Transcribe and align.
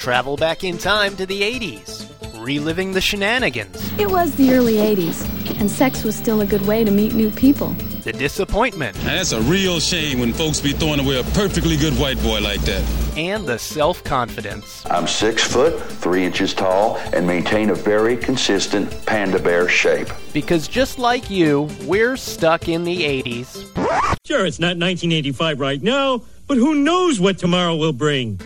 travel 0.00 0.36
back 0.36 0.64
in 0.64 0.78
time 0.78 1.14
to 1.16 1.26
the 1.26 1.42
80s, 1.42 2.08
reliving 2.42 2.92
the 2.92 3.00
shenanigans, 3.02 3.76
It 3.98 4.10
was 4.10 4.34
the 4.36 4.52
early 4.54 4.76
80s, 4.76 5.24
and 5.60 5.70
sex 5.70 6.02
was 6.04 6.16
still 6.16 6.40
a 6.40 6.46
good 6.46 6.62
way 6.66 6.84
to 6.84 6.90
meet 6.90 7.12
new 7.12 7.30
people. 7.30 7.76
the 8.02 8.12
disappointment, 8.14 8.96
Now, 9.04 9.16
that's 9.16 9.32
a 9.32 9.42
real 9.42 9.78
shame 9.78 10.20
when 10.20 10.32
folks 10.32 10.58
be 10.58 10.72
throwing 10.72 11.00
away 11.00 11.20
a 11.20 11.22
perfectly 11.22 11.76
good 11.76 11.92
white 11.98 12.20
boy 12.22 12.40
like 12.40 12.62
that. 12.62 12.82
and 13.18 13.46
the 13.46 13.58
self 13.58 14.02
confidence. 14.02 14.82
I'm 14.86 15.06
six 15.06 15.44
foot, 15.44 15.78
three 15.78 16.24
inches 16.24 16.54
tall, 16.54 16.96
and 17.12 17.26
maintain 17.26 17.68
a 17.68 17.74
very 17.74 18.16
consistent 18.16 18.88
panda 19.04 19.38
bear 19.38 19.68
shape. 19.68 20.08
Because 20.32 20.66
just 20.66 20.98
like 20.98 21.28
you, 21.28 21.68
we're 21.84 22.16
stuck 22.16 22.68
in 22.68 22.84
the 22.84 23.02
80s. 23.22 23.66
Sure, 24.26 24.46
it's 24.46 24.58
not 24.58 24.78
1985 24.78 25.60
right 25.60 25.82
now, 25.82 26.22
but 26.46 26.56
who 26.56 26.74
knows 26.76 27.20
what 27.20 27.36
tomorrow 27.36 27.76
will 27.76 27.92
bring? 27.92 28.40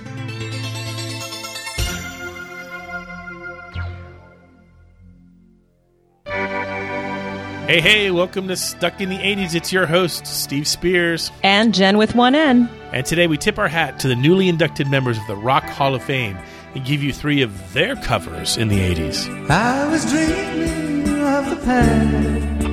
Hey, 7.67 7.81
hey, 7.81 8.11
welcome 8.11 8.47
to 8.49 8.59
Stuck 8.59 9.01
in 9.01 9.09
the 9.09 9.17
80s. 9.17 9.55
It's 9.55 9.73
your 9.73 9.87
host, 9.87 10.27
Steve 10.27 10.69
Spears. 10.69 11.33
And 11.43 11.73
Jen 11.73 11.97
with 11.97 12.15
one 12.15 12.35
N. 12.35 12.69
And 12.93 13.07
today 13.07 13.27
we 13.27 13.39
tip 13.39 13.59
our 13.59 13.69
hat 13.69 13.99
to 14.01 14.09
the 14.09 14.15
newly 14.15 14.51
inducted 14.51 14.87
members 14.87 15.17
of 15.17 15.27
the 15.29 15.35
Rock 15.35 15.65
Hall 15.65 15.95
of 15.95 16.03
Fame 16.03 16.37
and 16.75 16.85
give 16.85 17.03
you 17.03 17.11
three 17.11 17.41
of 17.41 17.73
their 17.73 17.97
covers 17.97 18.59
in 18.59 18.69
the 18.69 18.79
80s. 18.79 19.49
I 19.51 19.89
was 19.89 20.05
dreaming 20.11 21.09
of 21.25 21.49
the 21.49 21.57
past 21.65 22.67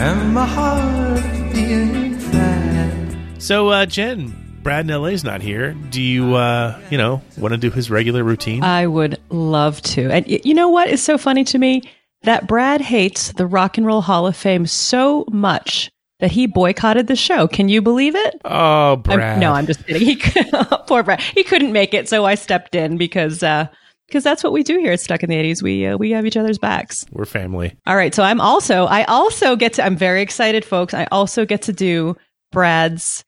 and 0.00 0.32
my 0.32 0.46
heart 0.46 1.52
being 1.52 2.18
fast. 2.18 3.42
So, 3.42 3.68
uh, 3.68 3.84
Jen, 3.84 4.41
Brad 4.62 4.88
in 4.88 4.96
LA's 5.02 5.24
not 5.24 5.42
here. 5.42 5.72
Do 5.90 6.00
you, 6.00 6.34
uh, 6.36 6.80
you 6.90 6.96
know, 6.98 7.20
want 7.36 7.52
to 7.52 7.58
do 7.58 7.70
his 7.70 7.90
regular 7.90 8.22
routine? 8.22 8.62
I 8.62 8.86
would 8.86 9.20
love 9.28 9.82
to. 9.82 10.08
And 10.10 10.24
y- 10.26 10.40
you 10.44 10.54
know 10.54 10.68
what 10.68 10.88
is 10.88 11.02
so 11.02 11.18
funny 11.18 11.42
to 11.44 11.58
me? 11.58 11.82
That 12.22 12.46
Brad 12.46 12.80
hates 12.80 13.32
the 13.32 13.46
Rock 13.46 13.76
and 13.76 13.84
Roll 13.86 14.00
Hall 14.00 14.26
of 14.28 14.36
Fame 14.36 14.66
so 14.66 15.24
much 15.32 15.90
that 16.20 16.30
he 16.30 16.46
boycotted 16.46 17.08
the 17.08 17.16
show. 17.16 17.48
Can 17.48 17.68
you 17.68 17.82
believe 17.82 18.14
it? 18.14 18.40
oh, 18.44 18.92
I'm- 18.92 19.02
Brad. 19.02 19.40
no, 19.40 19.52
I'm 19.52 19.66
just 19.66 19.84
kidding. 19.84 20.06
He 20.06 20.16
poor 20.86 21.02
Brad. 21.02 21.20
He 21.20 21.42
couldn't 21.42 21.72
make 21.72 21.92
it, 21.94 22.08
so 22.08 22.24
I 22.24 22.36
stepped 22.36 22.76
in 22.76 22.96
because 22.96 23.42
uh, 23.42 23.66
because 24.06 24.22
that's 24.22 24.44
what 24.44 24.52
we 24.52 24.62
do 24.62 24.78
here 24.78 24.92
at 24.92 25.00
Stuck 25.00 25.24
in 25.24 25.30
the 25.30 25.36
80s. 25.36 25.60
We 25.62 25.86
uh, 25.86 25.96
we 25.96 26.12
have 26.12 26.24
each 26.24 26.36
other's 26.36 26.58
backs. 26.58 27.04
We're 27.10 27.24
family. 27.24 27.74
All 27.86 27.96
right, 27.96 28.14
so 28.14 28.22
I'm 28.22 28.40
also 28.40 28.84
I 28.84 29.02
also 29.04 29.56
get 29.56 29.72
to 29.74 29.84
I'm 29.84 29.96
very 29.96 30.22
excited 30.22 30.64
folks. 30.64 30.94
I 30.94 31.08
also 31.10 31.44
get 31.44 31.62
to 31.62 31.72
do 31.72 32.16
Brad's 32.52 33.24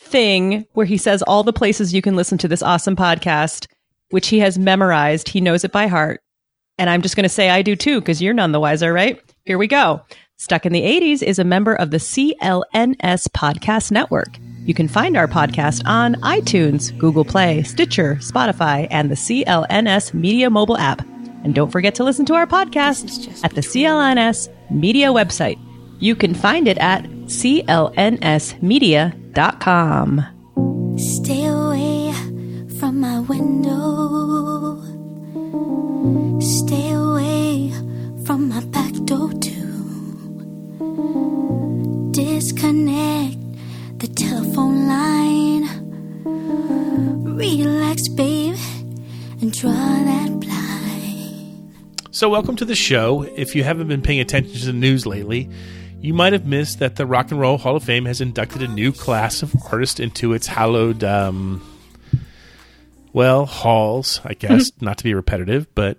thing 0.00 0.66
where 0.72 0.86
he 0.86 0.96
says 0.96 1.22
all 1.22 1.42
the 1.42 1.52
places 1.52 1.94
you 1.94 2.02
can 2.02 2.16
listen 2.16 2.38
to 2.38 2.48
this 2.48 2.62
awesome 2.62 2.96
podcast 2.96 3.66
which 4.10 4.28
he 4.28 4.40
has 4.40 4.58
memorized. 4.58 5.28
He 5.28 5.40
knows 5.40 5.64
it 5.64 5.72
by 5.72 5.86
heart. 5.86 6.20
And 6.78 6.90
I'm 6.90 7.02
just 7.02 7.16
going 7.16 7.24
to 7.24 7.28
say 7.28 7.50
I 7.50 7.62
do 7.62 7.76
too 7.76 8.00
because 8.00 8.20
you're 8.20 8.34
none 8.34 8.52
the 8.52 8.60
wiser, 8.60 8.92
right? 8.92 9.20
Here 9.44 9.58
we 9.58 9.66
go. 9.66 10.02
Stuck 10.36 10.66
in 10.66 10.72
the 10.72 10.82
80s 10.82 11.22
is 11.22 11.38
a 11.38 11.44
member 11.44 11.74
of 11.74 11.90
the 11.90 11.98
CLNS 11.98 13.28
Podcast 13.28 13.92
Network. 13.92 14.38
You 14.64 14.74
can 14.74 14.88
find 14.88 15.16
our 15.16 15.28
podcast 15.28 15.82
on 15.86 16.14
iTunes, 16.16 16.96
Google 16.98 17.24
Play, 17.24 17.62
Stitcher, 17.62 18.16
Spotify, 18.16 18.88
and 18.90 19.10
the 19.10 19.14
CLNS 19.14 20.14
Media 20.14 20.48
mobile 20.48 20.78
app. 20.78 21.06
And 21.44 21.54
don't 21.54 21.70
forget 21.70 21.94
to 21.96 22.04
listen 22.04 22.24
to 22.26 22.34
our 22.34 22.46
podcast 22.46 23.44
at 23.44 23.54
the 23.54 23.60
CLNS 23.60 24.48
Media 24.70 25.08
website. 25.08 25.58
You 25.98 26.14
can 26.14 26.34
find 26.34 26.66
it 26.66 26.78
at 26.78 27.04
clnsmedia.com. 27.04 29.19
Stay 30.98 31.46
away 31.46 32.12
from 32.80 33.00
my 33.00 33.20
window. 33.20 34.80
Stay 36.40 36.90
away 36.90 37.70
from 38.26 38.48
my 38.48 38.60
back 38.66 38.92
door, 39.04 39.32
too. 39.34 39.70
Disconnect 42.10 43.38
the 43.98 44.08
telephone 44.08 44.88
line. 44.88 45.68
Relax, 47.36 48.08
babe, 48.08 48.56
and 49.40 49.52
draw 49.52 49.70
that 49.70 50.40
blind. 50.40 51.72
So, 52.10 52.28
welcome 52.28 52.56
to 52.56 52.64
the 52.64 52.74
show. 52.74 53.22
If 53.36 53.54
you 53.54 53.62
haven't 53.62 53.86
been 53.86 54.02
paying 54.02 54.18
attention 54.18 54.52
to 54.58 54.66
the 54.66 54.72
news 54.72 55.06
lately, 55.06 55.48
you 56.00 56.14
might 56.14 56.32
have 56.32 56.46
missed 56.46 56.78
that 56.78 56.96
the 56.96 57.06
Rock 57.06 57.30
and 57.30 57.40
Roll 57.40 57.58
Hall 57.58 57.76
of 57.76 57.84
Fame 57.84 58.06
has 58.06 58.20
inducted 58.20 58.62
a 58.62 58.68
new 58.68 58.92
class 58.92 59.42
of 59.42 59.54
artists 59.70 60.00
into 60.00 60.32
its 60.32 60.46
hallowed, 60.46 61.04
um, 61.04 61.62
well, 63.12 63.46
halls, 63.46 64.20
I 64.24 64.34
guess, 64.34 64.70
not 64.80 64.98
to 64.98 65.04
be 65.04 65.14
repetitive, 65.14 65.72
but 65.74 65.98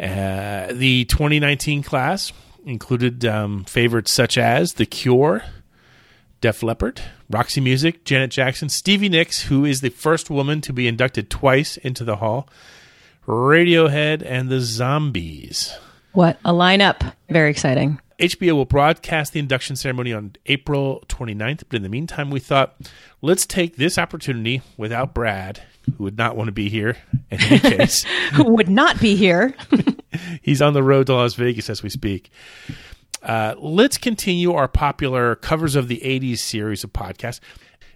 uh, 0.00 0.72
the 0.72 1.04
2019 1.04 1.82
class 1.82 2.32
included 2.64 3.24
um, 3.24 3.64
favorites 3.64 4.12
such 4.12 4.36
as 4.36 4.74
The 4.74 4.86
Cure, 4.86 5.44
Def 6.40 6.62
Leppard, 6.62 7.00
Roxy 7.30 7.60
Music, 7.60 8.04
Janet 8.04 8.30
Jackson, 8.30 8.68
Stevie 8.68 9.08
Nicks, 9.08 9.42
who 9.44 9.64
is 9.64 9.80
the 9.80 9.90
first 9.90 10.30
woman 10.30 10.60
to 10.62 10.72
be 10.72 10.88
inducted 10.88 11.30
twice 11.30 11.76
into 11.76 12.04
the 12.04 12.16
hall, 12.16 12.48
Radiohead, 13.26 14.22
and 14.26 14.48
the 14.48 14.60
Zombies. 14.60 15.78
What 16.12 16.38
a 16.44 16.52
lineup! 16.52 17.14
Very 17.30 17.50
exciting. 17.50 18.00
HBO 18.22 18.52
will 18.52 18.64
broadcast 18.64 19.32
the 19.32 19.40
induction 19.40 19.74
ceremony 19.74 20.12
on 20.12 20.36
April 20.46 21.02
29th, 21.08 21.64
but 21.68 21.76
in 21.76 21.82
the 21.82 21.88
meantime, 21.88 22.30
we 22.30 22.38
thought 22.38 22.76
let's 23.20 23.44
take 23.44 23.74
this 23.76 23.98
opportunity 23.98 24.62
without 24.76 25.12
Brad, 25.12 25.60
who 25.96 26.04
would 26.04 26.16
not 26.16 26.36
want 26.36 26.46
to 26.46 26.52
be 26.52 26.68
here 26.68 26.96
in 27.32 27.42
any 27.42 27.58
case. 27.76 28.04
Who 28.34 28.54
would 28.54 28.68
not 28.68 29.00
be 29.00 29.16
here? 29.16 29.56
He's 30.42 30.62
on 30.62 30.72
the 30.72 30.84
road 30.84 31.06
to 31.08 31.14
Las 31.14 31.34
Vegas 31.34 31.68
as 31.68 31.82
we 31.82 31.90
speak. 31.90 32.30
Uh, 33.24 33.56
let's 33.58 33.98
continue 33.98 34.52
our 34.52 34.68
popular 34.68 35.34
covers 35.34 35.74
of 35.74 35.88
the 35.88 36.00
80s 36.04 36.38
series 36.38 36.84
of 36.84 36.92
podcasts 36.92 37.40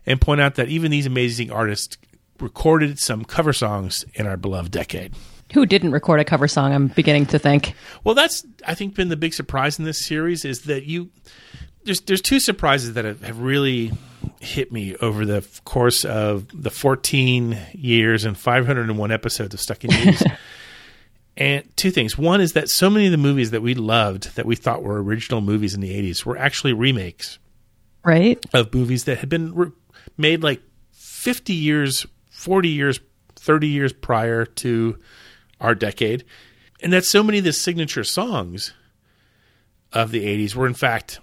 and 0.06 0.20
point 0.20 0.40
out 0.40 0.56
that 0.56 0.68
even 0.68 0.90
these 0.90 1.06
amazing 1.06 1.52
artists 1.52 1.98
recorded 2.40 2.98
some 2.98 3.24
cover 3.24 3.52
songs 3.52 4.04
in 4.14 4.26
our 4.26 4.36
beloved 4.36 4.72
decade. 4.72 5.14
Who 5.52 5.64
didn't 5.66 5.92
record 5.92 6.20
a 6.20 6.24
cover 6.24 6.48
song? 6.48 6.72
I'm 6.72 6.88
beginning 6.88 7.26
to 7.26 7.38
think. 7.38 7.74
Well, 8.04 8.14
that's 8.14 8.44
I 8.66 8.74
think 8.74 8.94
been 8.94 9.08
the 9.08 9.16
big 9.16 9.32
surprise 9.34 9.78
in 9.78 9.84
this 9.84 10.04
series 10.04 10.44
is 10.44 10.62
that 10.62 10.84
you 10.84 11.10
there's 11.84 12.00
there's 12.02 12.20
two 12.20 12.40
surprises 12.40 12.94
that 12.94 13.04
have, 13.04 13.22
have 13.22 13.38
really 13.38 13.92
hit 14.40 14.72
me 14.72 14.96
over 14.96 15.24
the 15.24 15.46
course 15.64 16.04
of 16.04 16.48
the 16.52 16.70
14 16.70 17.56
years 17.72 18.24
and 18.24 18.36
501 18.36 19.12
episodes 19.12 19.54
of 19.54 19.60
Stuck 19.60 19.84
in 19.84 19.90
the 19.90 19.96
80s. 19.96 20.36
and 21.36 21.76
two 21.76 21.90
things. 21.90 22.18
One 22.18 22.40
is 22.40 22.52
that 22.54 22.68
so 22.68 22.90
many 22.90 23.06
of 23.06 23.12
the 23.12 23.18
movies 23.18 23.52
that 23.52 23.62
we 23.62 23.74
loved 23.74 24.34
that 24.36 24.46
we 24.46 24.56
thought 24.56 24.82
were 24.82 25.02
original 25.02 25.40
movies 25.40 25.74
in 25.74 25.80
the 25.80 25.90
80s 25.90 26.24
were 26.24 26.36
actually 26.36 26.72
remakes 26.72 27.38
Right? 28.04 28.44
of 28.52 28.72
movies 28.74 29.04
that 29.04 29.18
had 29.18 29.28
been 29.28 29.54
re- 29.54 29.72
made 30.16 30.42
like 30.42 30.60
50 30.92 31.52
years, 31.54 32.06
40 32.30 32.68
years, 32.68 33.00
30 33.36 33.68
years 33.68 33.92
prior 33.92 34.44
to 34.44 34.98
our 35.60 35.74
decade. 35.74 36.24
And 36.82 36.92
that 36.92 37.04
so 37.04 37.22
many 37.22 37.38
of 37.38 37.44
the 37.44 37.52
signature 37.52 38.04
songs 38.04 38.72
of 39.92 40.10
the 40.10 40.24
80s 40.26 40.54
were, 40.54 40.66
in 40.66 40.74
fact, 40.74 41.20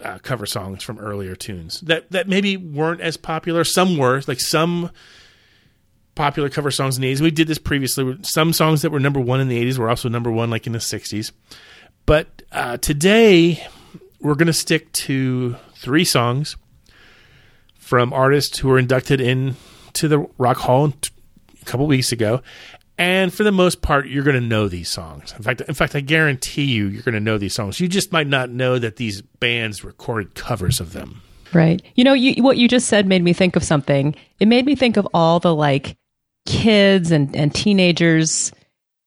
uh, 0.00 0.18
cover 0.22 0.46
songs 0.46 0.82
from 0.82 0.98
earlier 0.98 1.34
tunes 1.34 1.80
that, 1.82 2.10
that 2.10 2.28
maybe 2.28 2.56
weren't 2.56 3.00
as 3.00 3.16
popular. 3.16 3.64
Some 3.64 3.98
were, 3.98 4.22
like 4.26 4.40
some 4.40 4.90
popular 6.14 6.48
cover 6.48 6.70
songs 6.70 6.96
in 6.96 7.02
the 7.02 7.12
80s. 7.12 7.20
We 7.20 7.30
did 7.30 7.48
this 7.48 7.58
previously. 7.58 8.18
Some 8.22 8.52
songs 8.52 8.82
that 8.82 8.90
were 8.90 9.00
number 9.00 9.20
one 9.20 9.40
in 9.40 9.48
the 9.48 9.62
80s 9.64 9.78
were 9.78 9.88
also 9.88 10.08
number 10.08 10.30
one, 10.30 10.50
like 10.50 10.66
in 10.66 10.72
the 10.72 10.78
60s. 10.78 11.32
But 12.06 12.42
uh, 12.52 12.76
today, 12.78 13.66
we're 14.20 14.34
going 14.34 14.46
to 14.46 14.52
stick 14.52 14.92
to 14.92 15.56
three 15.76 16.04
songs 16.04 16.56
from 17.74 18.12
artists 18.12 18.58
who 18.58 18.68
were 18.68 18.78
inducted 18.78 19.20
into 19.20 20.08
the 20.08 20.26
Rock 20.38 20.58
Hall 20.58 20.92
a 21.60 21.64
couple 21.64 21.86
weeks 21.86 22.12
ago. 22.12 22.42
And 23.00 23.32
for 23.32 23.44
the 23.44 23.50
most 23.50 23.80
part, 23.80 24.08
you're 24.08 24.22
going 24.22 24.38
to 24.38 24.46
know 24.46 24.68
these 24.68 24.90
songs. 24.90 25.32
In 25.34 25.42
fact, 25.42 25.62
in 25.62 25.72
fact, 25.72 25.96
I 25.96 26.00
guarantee 26.00 26.64
you, 26.64 26.86
you're 26.86 27.02
going 27.02 27.14
to 27.14 27.20
know 27.20 27.38
these 27.38 27.54
songs. 27.54 27.80
You 27.80 27.88
just 27.88 28.12
might 28.12 28.26
not 28.26 28.50
know 28.50 28.78
that 28.78 28.96
these 28.96 29.22
bands 29.22 29.82
recorded 29.82 30.34
covers 30.34 30.80
of 30.80 30.92
them. 30.92 31.22
Right. 31.54 31.80
You 31.94 32.04
know, 32.04 32.12
you, 32.12 32.42
what 32.42 32.58
you 32.58 32.68
just 32.68 32.88
said 32.88 33.06
made 33.06 33.22
me 33.24 33.32
think 33.32 33.56
of 33.56 33.64
something. 33.64 34.14
It 34.38 34.48
made 34.48 34.66
me 34.66 34.74
think 34.74 34.98
of 34.98 35.08
all 35.14 35.40
the 35.40 35.54
like 35.54 35.96
kids 36.44 37.10
and, 37.10 37.34
and 37.34 37.54
teenagers 37.54 38.52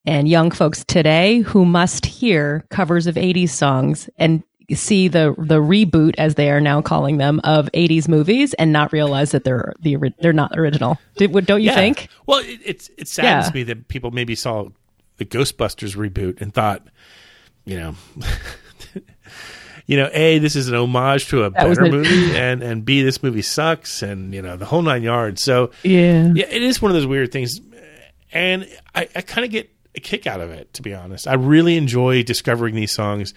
and 0.05 0.27
young 0.27 0.49
folks 0.49 0.83
today 0.85 1.41
who 1.41 1.63
must 1.63 2.07
hear 2.07 2.65
covers 2.71 3.05
of 3.05 3.13
80s 3.13 3.49
songs 3.49 4.09
and 4.17 4.41
see 4.73 5.07
the 5.07 5.35
the 5.37 5.59
reboot 5.59 6.15
as 6.17 6.35
they 6.35 6.49
are 6.49 6.61
now 6.61 6.81
calling 6.81 7.17
them 7.17 7.41
of 7.43 7.69
80s 7.73 8.07
movies 8.07 8.53
and 8.55 8.71
not 8.71 8.91
realize 8.93 9.31
that 9.31 9.43
they're 9.43 9.73
the 9.81 9.97
they're 10.19 10.33
not 10.33 10.57
original. 10.57 10.97
Did, 11.17 11.31
don't 11.45 11.61
you 11.61 11.67
Yeah. 11.69 11.75
think? 11.75 12.07
Well, 12.25 12.39
it, 12.39 12.59
it's 12.63 12.89
it 12.97 13.07
saddens 13.07 13.47
Yeah. 13.47 13.51
me 13.53 13.63
that 13.63 13.87
people 13.87 14.11
maybe 14.11 14.35
saw 14.35 14.69
the 15.17 15.25
Ghostbusters 15.25 15.95
reboot 15.95 16.41
and 16.41 16.53
thought, 16.53 16.87
you 17.65 17.77
know, 17.77 17.95
you 19.85 19.97
know, 19.97 20.09
a 20.13 20.39
this 20.39 20.55
is 20.55 20.69
an 20.69 20.75
homage 20.75 21.27
to 21.29 21.43
a 21.43 21.49
That 21.49 21.65
better 21.67 21.89
movie, 21.89 22.35
and 22.35 22.63
and 22.63 22.85
b 22.85 23.01
this 23.01 23.21
movie 23.21 23.41
sucks, 23.41 24.01
and 24.01 24.33
you 24.33 24.41
know 24.41 24.55
the 24.57 24.65
whole 24.65 24.81
nine 24.81 25.03
yards. 25.03 25.43
So 25.43 25.71
Yeah. 25.83 26.31
yeah, 26.33 26.45
it 26.49 26.63
is 26.63 26.81
one 26.81 26.89
of 26.91 26.95
those 26.95 27.07
weird 27.07 27.31
things, 27.31 27.59
and 28.31 28.67
I, 28.95 29.07
I 29.15 29.21
kind 29.21 29.45
of 29.45 29.51
get 29.51 29.69
a 29.95 29.99
kick 29.99 30.25
out 30.25 30.41
of 30.41 30.49
it. 30.51 30.73
To 30.75 30.81
be 30.81 30.93
honest, 30.93 31.27
I 31.27 31.33
really 31.33 31.75
enjoy 31.77 32.23
discovering 32.23 32.75
these 32.75 32.91
songs, 32.91 33.33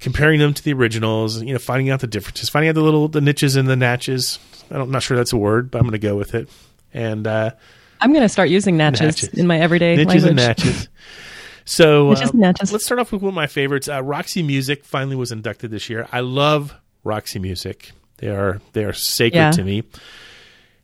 comparing 0.00 0.40
them 0.40 0.52
to 0.54 0.62
the 0.62 0.72
originals. 0.72 1.42
You 1.42 1.52
know, 1.52 1.58
finding 1.58 1.90
out 1.90 2.00
the 2.00 2.06
differences, 2.06 2.48
finding 2.48 2.68
out 2.68 2.74
the 2.74 2.82
little 2.82 3.08
the 3.08 3.20
niches 3.20 3.56
and 3.56 3.68
the 3.68 3.74
natches. 3.76 4.38
I 4.70 4.74
don't, 4.74 4.82
I'm 4.82 4.90
not 4.90 5.02
sure 5.02 5.16
that's 5.16 5.32
a 5.32 5.36
word, 5.36 5.70
but 5.70 5.78
I'm 5.78 5.84
going 5.84 5.92
to 5.92 5.98
go 5.98 6.16
with 6.16 6.34
it. 6.34 6.48
And 6.92 7.26
uh, 7.26 7.50
I'm 8.00 8.10
going 8.12 8.22
to 8.22 8.28
start 8.28 8.48
using 8.48 8.76
natchez, 8.76 9.00
Natchez. 9.22 9.28
in 9.38 9.46
my 9.46 9.58
everyday 9.58 9.96
niches 9.96 10.24
language. 10.24 10.44
and 10.44 10.56
natches. 10.56 10.88
So 11.64 12.08
uh, 12.12 12.16
and 12.20 12.30
natches. 12.32 12.72
let's 12.72 12.84
start 12.84 12.98
off 13.00 13.12
with 13.12 13.22
one 13.22 13.28
of 13.30 13.34
my 13.34 13.46
favorites. 13.46 13.88
Uh, 13.88 14.02
Roxy 14.02 14.42
Music 14.42 14.84
finally 14.84 15.16
was 15.16 15.30
inducted 15.32 15.70
this 15.70 15.88
year. 15.90 16.08
I 16.12 16.20
love 16.20 16.74
Roxy 17.04 17.38
Music. 17.38 17.92
They 18.18 18.28
are 18.28 18.60
they 18.72 18.84
are 18.84 18.92
sacred 18.92 19.38
Yeah. 19.38 19.50
to 19.52 19.62
me. 19.64 19.84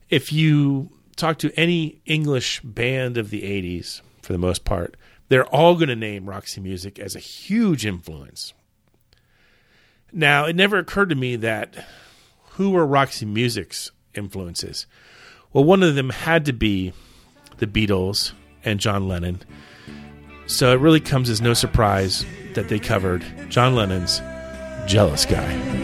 If 0.08 0.32
you 0.32 0.90
talk 1.16 1.38
to 1.38 1.52
any 1.58 2.00
English 2.06 2.60
band 2.60 3.16
of 3.18 3.30
the 3.30 3.42
'80s, 3.42 4.00
for 4.22 4.32
the 4.32 4.38
most 4.38 4.64
part, 4.64 4.96
they're 5.28 5.46
all 5.46 5.74
going 5.74 5.88
to 5.88 5.96
name 5.96 6.28
Roxy 6.28 6.60
Music 6.60 6.98
as 6.98 7.14
a 7.16 7.18
huge 7.20 7.84
influence. 7.84 8.52
Now, 10.12 10.46
it 10.46 10.56
never 10.56 10.78
occurred 10.78 11.10
to 11.10 11.14
me 11.14 11.36
that 11.36 11.86
who 12.52 12.70
were 12.70 12.86
Roxy 12.86 13.26
Music's 13.26 13.90
influences? 14.14 14.86
Well, 15.52 15.64
one 15.64 15.82
of 15.82 15.94
them 15.94 16.10
had 16.10 16.44
to 16.46 16.52
be 16.52 16.92
the 17.58 17.66
Beatles 17.66 18.32
and 18.64 18.80
John 18.80 19.08
Lennon. 19.08 19.42
So 20.46 20.72
it 20.72 20.80
really 20.80 21.00
comes 21.00 21.28
as 21.28 21.40
no 21.40 21.54
surprise 21.54 22.24
that 22.54 22.68
they 22.68 22.78
covered 22.78 23.24
John 23.48 23.74
Lennon's 23.74 24.20
Jealous 24.86 25.26
Guy. 25.26 25.76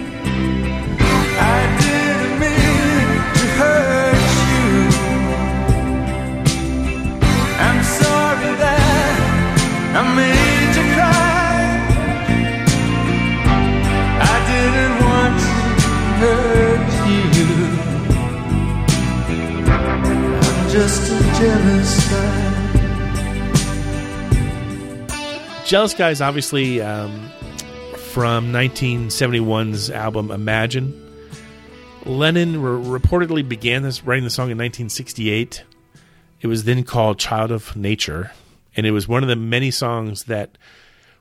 Jealous 21.43 22.09
guy. 22.09 22.49
Jealous 25.67 25.95
Guy 25.95 26.11
is 26.11 26.21
obviously 26.21 26.81
um, 26.81 27.31
from 27.97 28.53
1971's 28.53 29.91
album 29.91 30.31
Imagine. 30.31 30.99
Lennon 32.05 32.63
re- 32.63 33.01
reportedly 33.01 33.49
began 33.49 33.83
this 33.83 34.05
writing 34.05 34.23
the 34.23 34.31
song 34.31 34.51
in 34.51 34.59
1968. 34.59 35.65
It 36.43 36.47
was 36.47 36.63
then 36.63 36.85
called 36.85 37.19
Child 37.19 37.51
of 37.51 37.75
Nature, 37.75 38.31
and 38.77 38.87
it 38.87 38.93
was 38.93 39.09
one 39.09 39.25
of 39.25 39.29
the 39.29 39.37
many 39.37 39.73
songs 39.73 40.25
that 40.25 40.59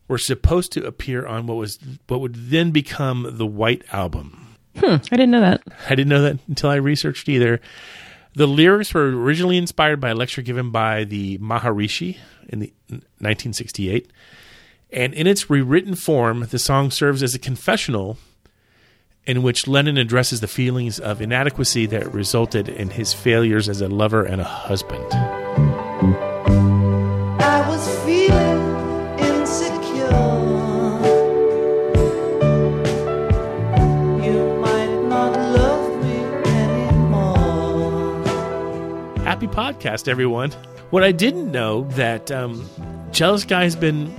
were 0.07 0.19
supposed 0.19 0.71
to 0.73 0.85
appear 0.85 1.25
on 1.25 1.47
what 1.47 1.55
was 1.55 1.79
what 2.07 2.21
would 2.21 2.35
then 2.35 2.69
become 2.69 3.27
the 3.37 3.47
White 3.47 3.83
Album. 3.91 4.55
Hmm, 4.77 4.95
I 5.11 5.15
didn't 5.17 5.31
know 5.31 5.41
that. 5.41 5.63
I 5.89 5.95
didn't 5.95 6.09
know 6.09 6.21
that 6.21 6.37
until 6.47 6.69
I 6.69 6.75
researched 6.75 7.27
either. 7.27 7.59
The 8.33 8.47
lyrics 8.47 8.93
were 8.93 9.09
originally 9.09 9.57
inspired 9.57 9.99
by 9.99 10.09
a 10.09 10.15
lecture 10.15 10.41
given 10.41 10.71
by 10.71 11.03
the 11.03 11.37
Maharishi 11.39 12.17
in 12.47 12.59
the 12.59 12.73
1968, 12.89 14.09
and 14.91 15.13
in 15.13 15.27
its 15.27 15.49
rewritten 15.49 15.95
form, 15.95 16.47
the 16.49 16.59
song 16.59 16.91
serves 16.91 17.23
as 17.23 17.35
a 17.35 17.39
confessional 17.39 18.17
in 19.25 19.43
which 19.43 19.67
Lennon 19.67 19.97
addresses 19.97 20.41
the 20.41 20.47
feelings 20.47 20.99
of 20.99 21.21
inadequacy 21.21 21.85
that 21.87 22.13
resulted 22.13 22.67
in 22.67 22.89
his 22.89 23.13
failures 23.13 23.69
as 23.69 23.81
a 23.81 23.87
lover 23.87 24.23
and 24.23 24.41
a 24.41 24.45
husband. 24.45 25.40
Happy 39.41 39.55
podcast, 39.55 40.07
everyone. 40.07 40.51
What 40.91 41.03
I 41.03 41.11
didn't 41.11 41.51
know 41.51 41.85
that 41.93 42.29
um, 42.29 42.63
Jealous 43.11 43.43
Guy 43.43 43.63
has 43.63 43.75
been 43.75 44.13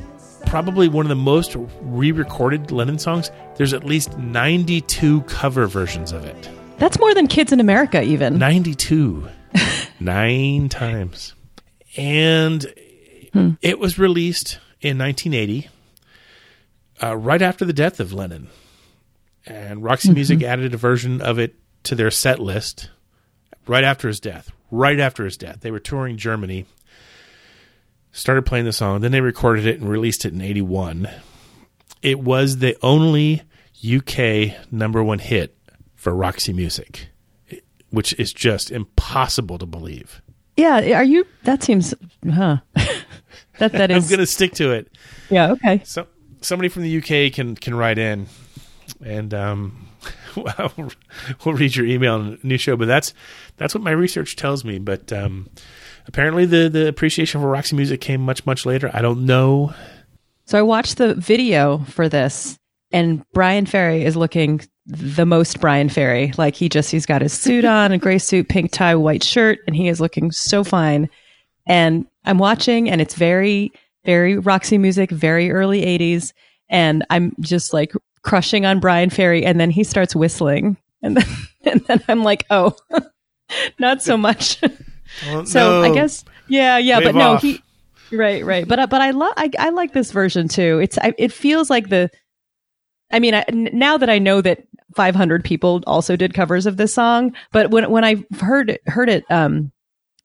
probably 0.46 0.88
one 0.88 1.06
of 1.06 1.10
the 1.10 1.14
most 1.14 1.54
re-recorded 1.82 2.72
Lennon 2.72 2.98
songs. 2.98 3.30
There's 3.54 3.72
at 3.72 3.84
least 3.84 4.18
92 4.18 5.20
cover 5.22 5.68
versions 5.68 6.10
of 6.10 6.24
it. 6.24 6.50
That's 6.78 6.98
more 6.98 7.14
than 7.14 7.28
kids 7.28 7.52
in 7.52 7.60
America, 7.60 8.02
even. 8.02 8.36
92. 8.36 9.28
Nine 10.00 10.68
times. 10.68 11.36
And 11.96 12.66
it 13.60 13.78
was 13.78 14.00
released 14.00 14.58
in 14.80 14.98
1980, 14.98 15.68
uh, 17.00 17.16
right 17.16 17.42
after 17.42 17.64
the 17.64 17.72
death 17.72 18.00
of 18.00 18.12
Lennon. 18.12 18.48
And 19.46 19.84
Roxy 19.84 20.12
Music 20.12 20.42
added 20.42 20.74
a 20.74 20.78
version 20.78 21.20
of 21.20 21.38
it 21.38 21.54
to 21.84 21.94
their 21.94 22.10
set 22.10 22.40
list 22.40 22.90
right 23.68 23.84
after 23.84 24.08
his 24.08 24.18
death. 24.18 24.50
Right 24.72 24.98
after 24.98 25.24
his 25.26 25.36
death. 25.36 25.60
They 25.60 25.70
were 25.70 25.78
touring 25.78 26.16
Germany, 26.16 26.64
started 28.10 28.46
playing 28.46 28.64
the 28.64 28.72
song, 28.72 29.02
then 29.02 29.12
they 29.12 29.20
recorded 29.20 29.66
it 29.66 29.78
and 29.78 29.88
released 29.88 30.24
it 30.24 30.32
in 30.32 30.40
81. 30.40 31.08
It 32.00 32.20
was 32.20 32.56
the 32.56 32.74
only 32.82 33.42
UK 33.84 34.72
number 34.72 35.04
one 35.04 35.18
hit 35.18 35.56
for 35.94 36.14
Roxy 36.14 36.54
Music, 36.54 37.08
which 37.90 38.14
is 38.18 38.32
just 38.32 38.70
impossible 38.70 39.58
to 39.58 39.66
believe. 39.66 40.22
Yeah, 40.56 40.98
are 40.98 41.04
you? 41.04 41.26
That 41.44 41.62
seems, 41.62 41.92
huh? 42.24 42.56
that 43.58 43.72
that 43.72 43.90
is. 43.92 44.04
I'm 44.04 44.08
going 44.08 44.26
to 44.26 44.26
stick 44.26 44.54
to 44.54 44.72
it. 44.72 44.90
yeah. 45.28 45.52
Okay. 45.52 45.82
So 45.84 46.06
somebody 46.40 46.68
from 46.70 46.82
the 46.82 46.98
UK 46.98 47.32
can 47.32 47.56
can 47.56 47.74
write 47.74 47.98
in, 47.98 48.26
and 49.04 49.32
um, 49.34 49.88
we'll 51.44 51.54
read 51.54 51.76
your 51.76 51.86
email 51.86 52.14
on 52.14 52.38
a 52.42 52.46
new 52.46 52.58
show. 52.58 52.76
But 52.76 52.86
that's 52.86 53.14
that's 53.56 53.74
what 53.74 53.82
my 53.82 53.90
research 53.90 54.36
tells 54.36 54.64
me. 54.64 54.78
But 54.78 55.12
um, 55.12 55.48
apparently, 56.06 56.46
the 56.46 56.68
the 56.68 56.88
appreciation 56.88 57.40
for 57.40 57.48
Roxy 57.48 57.76
music 57.76 58.00
came 58.00 58.20
much 58.20 58.46
much 58.46 58.66
later. 58.66 58.90
I 58.92 59.02
don't 59.02 59.26
know. 59.26 59.74
So 60.46 60.58
I 60.58 60.62
watched 60.62 60.98
the 60.98 61.14
video 61.14 61.78
for 61.78 62.08
this, 62.08 62.58
and 62.90 63.24
Bryan 63.32 63.66
Ferry 63.66 64.04
is 64.04 64.16
looking 64.16 64.60
the 64.86 65.26
most 65.26 65.60
Bryan 65.60 65.88
Ferry. 65.88 66.32
Like 66.36 66.56
he 66.56 66.68
just 66.68 66.90
he's 66.90 67.06
got 67.06 67.22
his 67.22 67.32
suit 67.32 67.64
on, 67.64 67.92
a 67.92 67.98
gray 67.98 68.18
suit, 68.18 68.48
pink 68.48 68.72
tie, 68.72 68.94
white 68.94 69.22
shirt, 69.22 69.60
and 69.66 69.76
he 69.76 69.88
is 69.88 70.00
looking 70.00 70.30
so 70.30 70.64
fine. 70.64 71.08
And 71.66 72.06
I'm 72.24 72.38
watching, 72.38 72.90
and 72.90 73.00
it's 73.00 73.14
very, 73.14 73.72
very 74.04 74.38
Roxy 74.38 74.78
music, 74.78 75.10
very 75.10 75.52
early 75.52 75.82
'80s, 75.82 76.32
and 76.68 77.04
I'm 77.10 77.34
just 77.40 77.72
like 77.72 77.92
crushing 78.22 78.64
on 78.66 78.80
Bryan 78.80 79.10
Ferry, 79.10 79.44
and 79.44 79.58
then 79.60 79.70
he 79.70 79.84
starts 79.84 80.14
whistling, 80.16 80.76
and 81.02 81.16
then 81.16 81.26
and 81.64 81.80
then 81.86 82.02
I'm 82.08 82.22
like, 82.22 82.44
oh, 82.50 82.76
not 83.78 84.02
so 84.02 84.16
much. 84.16 84.60
Well, 85.26 85.44
So 85.44 85.82
no. 85.82 85.82
I 85.82 85.92
guess 85.94 86.24
yeah, 86.48 86.78
yeah, 86.78 86.96
Wave 86.96 87.08
but 87.08 87.14
no, 87.16 87.32
off. 87.32 87.42
he 87.42 87.60
right, 88.10 88.42
right. 88.46 88.66
But 88.66 88.78
uh, 88.78 88.86
but 88.86 89.02
I 89.02 89.10
love 89.10 89.34
I, 89.36 89.50
I 89.58 89.68
like 89.68 89.92
this 89.92 90.10
version 90.10 90.48
too. 90.48 90.78
It's 90.78 90.96
I, 90.96 91.12
it 91.18 91.30
feels 91.34 91.68
like 91.68 91.90
the. 91.90 92.10
I 93.10 93.18
mean, 93.18 93.34
I, 93.34 93.44
now 93.52 93.98
that 93.98 94.08
I 94.08 94.18
know 94.18 94.40
that 94.40 94.66
500 94.96 95.44
people 95.44 95.82
also 95.86 96.16
did 96.16 96.32
covers 96.32 96.64
of 96.64 96.78
this 96.78 96.94
song, 96.94 97.34
but 97.52 97.70
when 97.70 97.90
when 97.90 98.06
I 98.06 98.24
heard 98.40 98.70
it, 98.70 98.80
heard 98.86 99.10
it 99.10 99.30
um, 99.30 99.70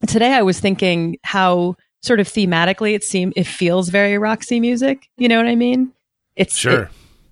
today, 0.08 0.32
I 0.34 0.42
was 0.42 0.58
thinking 0.62 1.18
how 1.24 1.76
sort 2.02 2.22
of 2.22 2.30
thematically 2.30 2.94
it 2.96 3.04
seemed 3.04 3.34
it 3.36 3.46
feels 3.46 3.90
very 3.90 4.18
Roxy 4.18 4.62
music. 4.62 5.10
You 5.18 5.28
know 5.28 5.36
what 5.36 5.48
I 5.48 5.56
mean? 5.56 5.92
It's 6.38 6.56
sure. 6.56 6.84
it- 6.84 6.90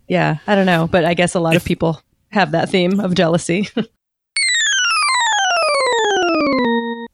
yeah, 0.08 0.38
I 0.48 0.56
don't 0.56 0.66
know, 0.66 0.88
but 0.88 1.06
I 1.06 1.14
guess 1.14 1.36
a 1.36 1.40
lot 1.40 1.56
of 1.56 1.66
people 1.66 2.02
have 2.32 2.52
that 2.52 2.70
theme 2.70 3.00
of 3.00 3.16
jealousy. 3.16 3.70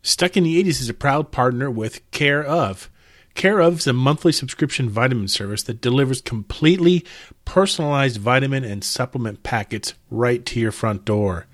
Stuck 0.04 0.36
in 0.36 0.44
the 0.44 0.62
80s 0.64 0.82
is 0.82 0.90
a 0.90 0.96
proud 0.96 1.32
partner 1.32 1.70
with 1.70 2.10
Care 2.12 2.44
of. 2.44 2.90
Care 3.34 3.60
of 3.60 3.80
is 3.80 3.88
a 3.88 3.94
monthly 3.94 4.32
subscription 4.32 4.90
vitamin 4.90 5.28
service 5.28 5.64
that 5.64 5.80
delivers 5.80 6.22
completely 6.22 7.06
personalized 7.46 8.18
vitamin 8.18 8.64
and 8.64 8.84
supplement 8.84 9.44
packets 9.44 9.94
right 10.10 10.46
to 10.48 10.60
your 10.60 10.72
front 10.72 11.06
door. 11.06 11.46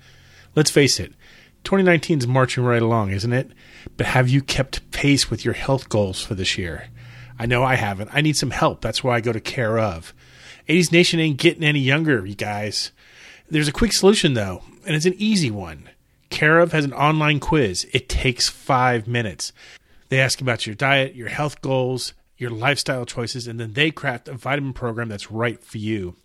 Let's 0.56 0.70
face 0.70 0.98
it, 0.98 1.12
2019 1.64 2.18
is 2.18 2.26
marching 2.26 2.64
right 2.64 2.82
along, 2.82 3.10
isn't 3.10 3.32
it? 3.32 3.50
But 3.96 4.06
have 4.06 4.28
you 4.28 4.42
kept 4.42 4.90
pace 4.90 5.30
with 5.30 5.44
your 5.44 5.54
health 5.54 5.88
goals 5.88 6.22
for 6.22 6.34
this 6.34 6.58
year? 6.58 6.88
I 7.38 7.46
know 7.46 7.62
I 7.62 7.76
haven't. 7.76 8.10
I 8.12 8.22
need 8.22 8.36
some 8.36 8.50
help. 8.50 8.80
That's 8.80 9.04
why 9.04 9.16
I 9.16 9.20
go 9.20 9.32
to 9.32 9.40
Care 9.40 9.78
of. 9.78 10.12
80s 10.68 10.92
Nation 10.92 11.20
ain't 11.20 11.38
getting 11.38 11.64
any 11.64 11.80
younger, 11.80 12.26
you 12.26 12.34
guys. 12.34 12.92
There's 13.48 13.68
a 13.68 13.72
quick 13.72 13.92
solution 13.92 14.34
though, 14.34 14.62
and 14.86 14.94
it's 14.94 15.06
an 15.06 15.14
easy 15.16 15.50
one. 15.50 15.88
Care 16.30 16.58
of 16.58 16.72
has 16.72 16.84
an 16.84 16.92
online 16.92 17.40
quiz. 17.40 17.86
It 17.92 18.08
takes 18.08 18.48
five 18.48 19.08
minutes. 19.08 19.52
They 20.10 20.20
ask 20.20 20.40
about 20.40 20.66
your 20.66 20.74
diet, 20.74 21.14
your 21.14 21.28
health 21.28 21.62
goals, 21.62 22.12
your 22.36 22.50
lifestyle 22.50 23.06
choices, 23.06 23.46
and 23.46 23.58
then 23.58 23.72
they 23.72 23.90
craft 23.90 24.28
a 24.28 24.34
vitamin 24.34 24.74
program 24.74 25.08
that's 25.08 25.30
right 25.30 25.62
for 25.62 25.78
you. 25.78 26.16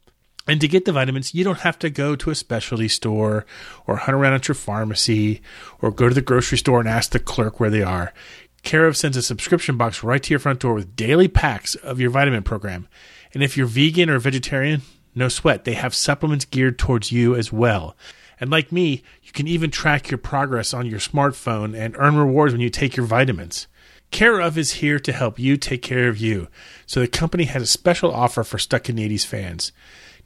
And 0.45 0.59
to 0.59 0.67
get 0.67 0.83
the 0.83 0.91
vitamins, 0.91 1.33
you 1.33 1.45
don't 1.45 1.59
have 1.59 1.79
to 1.79 1.89
go 1.89 2.17
to 2.17 2.29
a 2.29 2.35
specialty 2.35 2.89
store 2.89 3.45
or 3.87 3.95
hunt 3.95 4.15
around 4.15 4.33
at 4.33 4.49
your 4.49 4.55
pharmacy 4.55 5.41
or 5.81 5.89
go 5.89 6.09
to 6.09 6.15
the 6.15 6.21
grocery 6.21 6.57
store 6.57 6.81
and 6.81 6.89
ask 6.89 7.11
the 7.11 7.19
clerk 7.19 7.59
where 7.59 7.69
they 7.69 7.81
are. 7.81 8.13
Care 8.61 8.85
of 8.85 8.97
sends 8.97 9.15
a 9.15 9.21
subscription 9.21 9.77
box 9.77 10.03
right 10.03 10.21
to 10.21 10.31
your 10.31 10.39
front 10.39 10.59
door 10.59 10.73
with 10.73 10.95
daily 10.95 11.29
packs 11.29 11.75
of 11.75 11.99
your 11.99 12.09
vitamin 12.09 12.43
program. 12.43 12.87
And 13.33 13.43
if 13.43 13.57
you're 13.57 13.67
vegan 13.67 14.09
or 14.09 14.19
vegetarian, 14.19 14.81
no 15.15 15.27
sweat. 15.27 15.63
They 15.63 15.73
have 15.73 15.95
supplements 15.95 16.45
geared 16.45 16.79
towards 16.79 17.11
you 17.11 17.35
as 17.35 17.51
well. 17.51 17.97
And 18.39 18.49
like 18.49 18.71
me, 18.71 19.03
you 19.21 19.31
can 19.31 19.47
even 19.47 19.69
track 19.71 20.11
your 20.11 20.17
progress 20.17 20.73
on 20.73 20.85
your 20.85 20.99
smartphone 20.99 21.77
and 21.77 21.95
earn 21.97 22.17
rewards 22.17 22.53
when 22.53 22.61
you 22.61 22.69
take 22.69 22.95
your 22.95 23.05
vitamins. 23.05 23.67
Care 24.11 24.39
of 24.39 24.57
is 24.57 24.73
here 24.73 24.99
to 24.99 25.11
help 25.11 25.39
you 25.39 25.57
take 25.57 25.81
care 25.81 26.07
of 26.07 26.17
you. 26.17 26.47
So 26.85 26.99
the 26.99 27.07
company 27.07 27.45
has 27.45 27.63
a 27.63 27.67
special 27.67 28.13
offer 28.13 28.43
for 28.43 28.59
Stuck 28.59 28.89
in 28.89 28.97
the 28.97 29.09
80s 29.09 29.25
fans. 29.25 29.71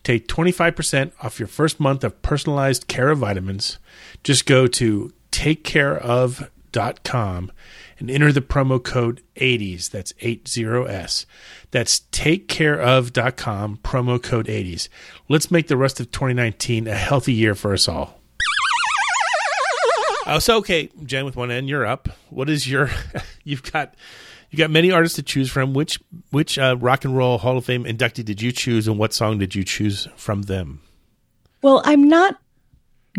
Take 0.03 0.27
25% 0.27 1.13
off 1.21 1.39
your 1.39 1.47
first 1.47 1.79
month 1.79 2.03
of 2.03 2.21
personalized 2.21 2.87
Care 2.87 3.09
of 3.09 3.19
vitamins. 3.19 3.79
Just 4.23 4.45
go 4.45 4.67
to 4.67 5.13
takecareof.com 5.31 7.51
and 7.99 8.11
enter 8.11 8.31
the 8.31 8.41
promo 8.41 8.83
code 8.83 9.21
80s. 9.35 9.89
That's 9.89 10.13
80S. 10.13 11.25
That's 11.71 12.01
takecareof.com, 12.11 13.77
promo 13.77 14.21
code 14.21 14.47
80s. 14.47 14.89
Let's 15.29 15.51
make 15.51 15.67
the 15.67 15.77
rest 15.77 15.99
of 15.99 16.11
2019 16.11 16.87
a 16.87 16.95
healthy 16.95 17.33
year 17.33 17.55
for 17.55 17.73
us 17.73 17.87
all. 17.87 18.17
Oh, 20.29 20.39
so 20.39 20.57
okay, 20.57 20.89
Jen, 21.05 21.23
with 21.23 21.37
one 21.37 21.51
end, 21.51 21.69
you're 21.69 21.85
up. 21.85 22.09
What 22.29 22.49
is 22.49 22.69
your? 22.69 22.89
You've 23.45 23.63
got 23.71 23.95
you 24.49 24.57
got 24.57 24.69
many 24.69 24.91
artists 24.91 25.15
to 25.15 25.23
choose 25.23 25.49
from. 25.49 25.73
Which 25.73 25.99
which 26.31 26.59
uh, 26.59 26.75
rock 26.77 27.05
and 27.05 27.15
roll 27.15 27.37
Hall 27.37 27.57
of 27.57 27.65
Fame 27.65 27.85
inductee 27.85 28.25
did 28.25 28.41
you 28.41 28.51
choose, 28.51 28.89
and 28.89 28.97
what 28.97 29.13
song 29.13 29.37
did 29.37 29.55
you 29.55 29.63
choose 29.63 30.07
from 30.17 30.43
them? 30.43 30.81
Well, 31.61 31.81
I'm 31.85 32.09
not 32.09 32.37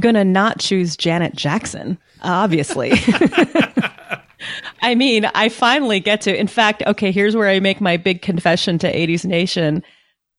gonna 0.00 0.24
not 0.24 0.58
choose 0.58 0.98
Janet 0.98 1.34
Jackson, 1.34 1.98
obviously. 2.22 2.92
I 4.82 4.94
mean, 4.94 5.24
I 5.34 5.48
finally 5.48 6.00
get 6.00 6.22
to. 6.22 6.36
In 6.36 6.46
fact, 6.46 6.82
okay, 6.86 7.10
here's 7.10 7.36
where 7.36 7.48
I 7.48 7.60
make 7.60 7.80
my 7.80 7.96
big 7.96 8.22
confession 8.22 8.78
to 8.78 8.92
80s 8.92 9.24
Nation. 9.24 9.82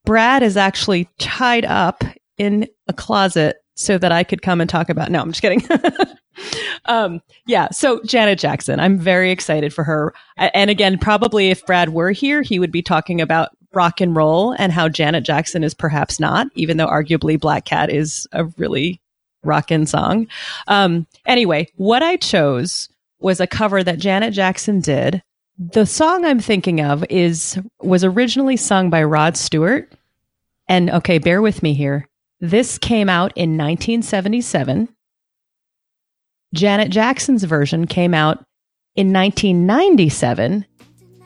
Brad 0.05 0.43
is 0.43 0.57
actually 0.57 1.09
tied 1.19 1.65
up 1.65 2.03
in 2.37 2.67
a 2.87 2.93
closet 2.93 3.57
so 3.75 3.97
that 3.97 4.11
I 4.11 4.23
could 4.23 4.41
come 4.41 4.61
and 4.61 4.69
talk 4.69 4.89
about. 4.89 5.11
No, 5.11 5.21
I'm 5.21 5.31
just 5.31 5.41
kidding. 5.41 5.63
um, 6.85 7.21
yeah. 7.45 7.69
So 7.71 8.01
Janet 8.03 8.39
Jackson, 8.39 8.79
I'm 8.79 8.97
very 8.97 9.31
excited 9.31 9.73
for 9.73 9.83
her. 9.83 10.13
And 10.37 10.69
again, 10.69 10.97
probably 10.97 11.49
if 11.49 11.65
Brad 11.65 11.89
were 11.89 12.11
here, 12.11 12.41
he 12.41 12.59
would 12.59 12.71
be 12.71 12.81
talking 12.81 13.21
about 13.21 13.49
rock 13.73 14.01
and 14.01 14.15
roll 14.15 14.53
and 14.57 14.71
how 14.71 14.89
Janet 14.89 15.23
Jackson 15.23 15.63
is 15.63 15.73
perhaps 15.73 16.19
not, 16.19 16.47
even 16.55 16.77
though 16.77 16.87
arguably 16.87 17.39
Black 17.39 17.65
Cat 17.65 17.89
is 17.89 18.27
a 18.31 18.45
really 18.57 19.01
rockin' 19.43 19.85
song. 19.85 20.27
Um, 20.67 21.07
anyway, 21.25 21.67
what 21.75 22.03
I 22.03 22.17
chose 22.17 22.89
was 23.19 23.39
a 23.39 23.47
cover 23.47 23.83
that 23.83 23.99
Janet 23.99 24.33
Jackson 24.33 24.79
did. 24.79 25.21
The 25.57 25.85
song 25.85 26.23
I'm 26.23 26.39
thinking 26.39 26.81
of 26.81 27.03
is 27.09 27.59
was 27.81 28.03
originally 28.03 28.57
sung 28.57 28.89
by 28.89 29.03
Rod 29.03 29.35
Stewart. 29.35 29.91
And 30.67 30.89
okay, 30.89 31.17
bear 31.17 31.41
with 31.41 31.61
me 31.63 31.73
here. 31.73 32.07
This 32.39 32.77
came 32.77 33.09
out 33.09 33.33
in 33.35 33.57
1977. 33.57 34.87
Janet 36.53 36.89
Jackson's 36.89 37.43
version 37.43 37.87
came 37.87 38.13
out 38.13 38.43
in 38.95 39.11
1997. 39.11 40.65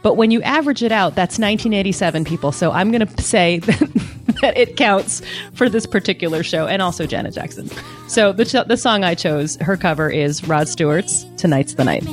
But 0.01 0.15
when 0.15 0.31
you 0.31 0.41
average 0.41 0.83
it 0.83 0.91
out, 0.91 1.15
that's 1.15 1.39
1987 1.39 2.25
people. 2.25 2.51
So 2.51 2.71
I'm 2.71 2.91
going 2.91 3.07
to 3.07 3.21
say 3.21 3.59
that, 4.43 4.57
it 4.57 4.77
counts 4.77 5.21
for 5.53 5.69
this 5.69 5.85
particular 5.85 6.43
show 6.43 6.67
and 6.67 6.81
also 6.81 7.07
Janet 7.07 7.33
Jackson. 7.33 7.69
So 8.07 8.31
the, 8.31 8.65
the 8.67 8.77
song 8.77 9.03
I 9.03 9.15
chose, 9.15 9.55
her 9.57 9.77
cover 9.77 10.09
is 10.09 10.47
Rod 10.47 10.67
Stewart's 10.67 11.25
Tonight's 11.38 11.73
the 11.73 11.83
Night. 11.83 12.03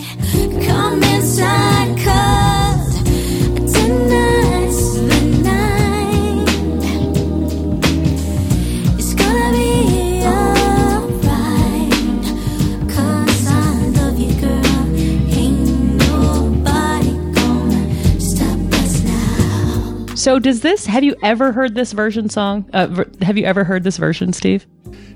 So 20.30 20.38
does 20.38 20.60
this, 20.60 20.86
have 20.86 21.02
you 21.02 21.16
ever 21.24 21.50
heard 21.50 21.74
this 21.74 21.90
version 21.90 22.28
song? 22.28 22.70
Uh, 22.72 22.86
ver- 22.86 23.10
have 23.20 23.36
you 23.36 23.44
ever 23.46 23.64
heard 23.64 23.82
this 23.82 23.96
version, 23.96 24.32
Steve? 24.32 24.64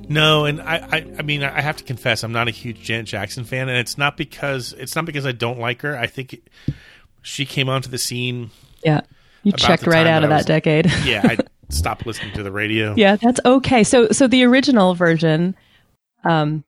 No, 0.09 0.44
and 0.44 0.61
I, 0.61 0.78
I, 0.90 1.14
I 1.21 1.23
mean, 1.23 1.44
I 1.44 1.61
have 1.61 1.76
to 1.76 1.85
confess, 1.85 2.25
I'm 2.25 2.33
not 2.33 2.49
a 2.49 2.50
huge 2.50 2.80
Janet 2.80 3.06
Jackson 3.06 3.44
fan, 3.44 3.68
and 3.68 3.78
it's 3.78 3.97
not 3.97 4.16
because 4.16 4.73
it's 4.73 4.97
not 4.97 5.04
because 5.04 5.25
I 5.25 5.30
don't 5.30 5.61
like 5.61 5.83
her. 5.83 5.97
I 5.97 6.09
think 6.09 6.33
it, 6.33 6.49
she 7.23 7.47
came 7.47 7.68
onto 7.68 7.88
the 7.88 7.97
scene. 7.97 8.50
Yeah, 8.85 9.02
you 9.44 9.52
checked 9.52 9.87
right 9.87 10.04
out 10.04 10.25
of 10.25 10.30
that 10.30 10.38
was, 10.38 10.47
decade. 10.47 10.87
yeah, 11.04 11.21
I 11.23 11.38
stopped 11.68 12.04
listening 12.06 12.33
to 12.33 12.42
the 12.42 12.50
radio. 12.50 12.97
Yeah, 12.97 13.14
that's 13.14 13.38
okay. 13.44 13.85
So, 13.85 14.09
so 14.09 14.26
the 14.26 14.42
original 14.42 14.97
version, 14.97 15.54
um, 16.25 16.64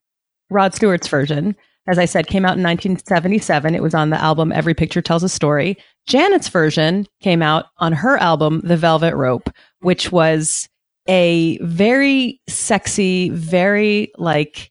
Rod 0.50 0.72
Stewart's 0.72 1.08
version, 1.08 1.56
as 1.86 1.98
I 1.98 2.04
said, 2.04 2.26
came 2.26 2.44
out 2.44 2.56
in 2.56 2.62
1977. 2.62 3.74
It 3.74 3.82
was 3.82 3.94
on 3.94 4.10
the 4.10 4.20
album 4.20 4.52
Every 4.52 4.74
Picture 4.74 5.02
Tells 5.02 5.22
a 5.22 5.28
Story. 5.28 5.76
Janet's 6.06 6.48
version 6.48 7.06
came 7.20 7.42
out 7.42 7.66
on 7.78 7.92
her 7.92 8.16
album 8.18 8.60
The 8.64 8.76
Velvet 8.76 9.14
Rope, 9.14 9.50
which 9.80 10.10
was 10.10 10.68
a 11.08 11.58
very 11.58 12.40
sexy, 12.48 13.30
very 13.30 14.12
like, 14.18 14.70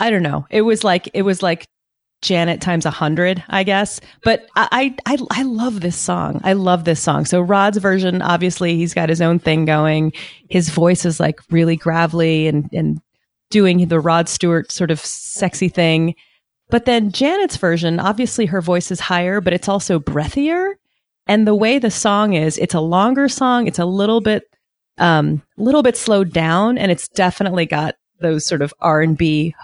I 0.00 0.10
don't 0.10 0.22
know. 0.22 0.46
It 0.50 0.62
was 0.62 0.82
like, 0.82 1.08
it 1.14 1.22
was 1.22 1.42
like 1.42 1.66
Janet 2.22 2.60
times 2.60 2.84
a 2.84 2.90
hundred, 2.90 3.42
I 3.48 3.62
guess. 3.62 4.00
But 4.24 4.48
I, 4.56 4.96
I, 5.06 5.18
I 5.30 5.42
love 5.42 5.80
this 5.80 5.96
song. 5.96 6.40
I 6.42 6.54
love 6.54 6.84
this 6.84 7.00
song. 7.00 7.24
So 7.24 7.40
Rod's 7.40 7.78
version, 7.78 8.22
obviously 8.22 8.76
he's 8.76 8.94
got 8.94 9.08
his 9.08 9.20
own 9.20 9.38
thing 9.38 9.64
going. 9.64 10.12
His 10.48 10.68
voice 10.68 11.04
is 11.04 11.20
like 11.20 11.40
really 11.50 11.76
gravelly 11.76 12.48
and, 12.48 12.68
and 12.72 13.00
doing 13.50 13.88
the 13.88 14.00
Rod 14.00 14.28
Stewart 14.28 14.70
sort 14.70 14.90
of 14.90 15.00
sexy 15.00 15.68
thing. 15.68 16.14
But 16.70 16.84
then 16.84 17.12
Janet's 17.12 17.56
version, 17.56 17.98
obviously 17.98 18.46
her 18.46 18.60
voice 18.60 18.90
is 18.90 19.00
higher, 19.00 19.40
but 19.40 19.52
it's 19.52 19.68
also 19.68 19.98
breathier. 19.98 20.74
And 21.26 21.46
the 21.46 21.54
way 21.54 21.78
the 21.78 21.90
song 21.90 22.34
is, 22.34 22.58
it's 22.58 22.74
a 22.74 22.80
longer 22.80 23.28
song. 23.28 23.66
It's 23.66 23.78
a 23.78 23.84
little 23.84 24.20
bit 24.20 24.44
um, 24.98 25.42
little 25.56 25.82
bit 25.82 25.96
slowed 25.96 26.32
down, 26.32 26.76
and 26.76 26.90
it's 26.90 27.08
definitely 27.08 27.66
got 27.66 27.94
those 28.20 28.44
sort 28.44 28.62
of 28.62 28.74
R 28.80 29.00
and 29.00 29.16
B 29.16 29.54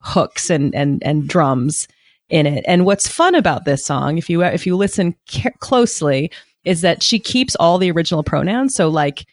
hooks 0.00 0.50
and 0.50 0.74
and 0.74 1.02
and 1.04 1.28
drums 1.28 1.86
in 2.28 2.46
it. 2.46 2.64
And 2.66 2.84
what's 2.84 3.06
fun 3.06 3.34
about 3.34 3.64
this 3.64 3.84
song, 3.84 4.18
if 4.18 4.28
you 4.28 4.42
if 4.42 4.66
you 4.66 4.76
listen 4.76 5.14
ca- 5.30 5.50
closely, 5.60 6.30
is 6.64 6.80
that 6.80 7.02
she 7.02 7.18
keeps 7.18 7.54
all 7.56 7.78
the 7.78 7.90
original 7.90 8.22
pronouns. 8.22 8.74
So 8.74 8.88
like, 8.88 9.26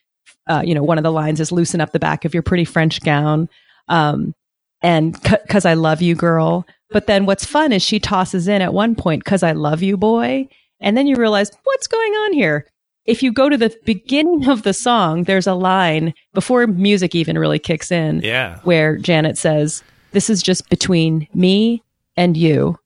uh, 0.47 0.61
you 0.63 0.75
know, 0.75 0.83
one 0.83 0.97
of 0.97 1.03
the 1.03 1.11
lines 1.11 1.39
is 1.39 1.51
"loosen 1.51 1.81
up 1.81 1.91
the 1.91 1.99
back 1.99 2.25
of 2.25 2.33
your 2.33 2.43
pretty 2.43 2.65
French 2.65 3.01
gown," 3.01 3.49
um, 3.89 4.33
and 4.81 5.21
"cause 5.49 5.65
I 5.65 5.73
love 5.73 6.01
you, 6.01 6.15
girl." 6.15 6.65
But 6.91 7.07
then 7.07 7.25
what's 7.25 7.45
fun 7.45 7.71
is 7.71 7.83
she 7.83 7.99
tosses 7.99 8.47
in 8.47 8.61
at 8.61 8.73
one 8.73 8.95
point 8.95 9.25
"cause 9.25 9.43
I 9.43 9.51
love 9.51 9.83
you, 9.83 9.97
boy," 9.97 10.47
and 10.79 10.95
then 10.95 11.07
you 11.07 11.15
realize 11.15 11.51
what's 11.63 11.87
going 11.87 12.13
on 12.13 12.33
here 12.33 12.65
if 13.05 13.23
you 13.23 13.31
go 13.31 13.49
to 13.49 13.57
the 13.57 13.75
beginning 13.85 14.47
of 14.47 14.61
the 14.61 14.73
song, 14.73 15.23
there's 15.23 15.47
a 15.47 15.55
line 15.55 16.13
before 16.35 16.67
music 16.67 17.15
even 17.15 17.39
really 17.39 17.57
kicks 17.57 17.91
in. 17.91 18.21
Yeah. 18.21 18.59
Where 18.63 18.97
Janet 18.97 19.35
says, 19.35 19.83
This 20.11 20.29
is 20.29 20.43
just 20.43 20.69
between 20.69 21.27
me 21.33 21.81
and 22.15 22.37
you 22.37 22.77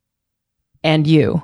and 0.84 1.06
you. 1.06 1.44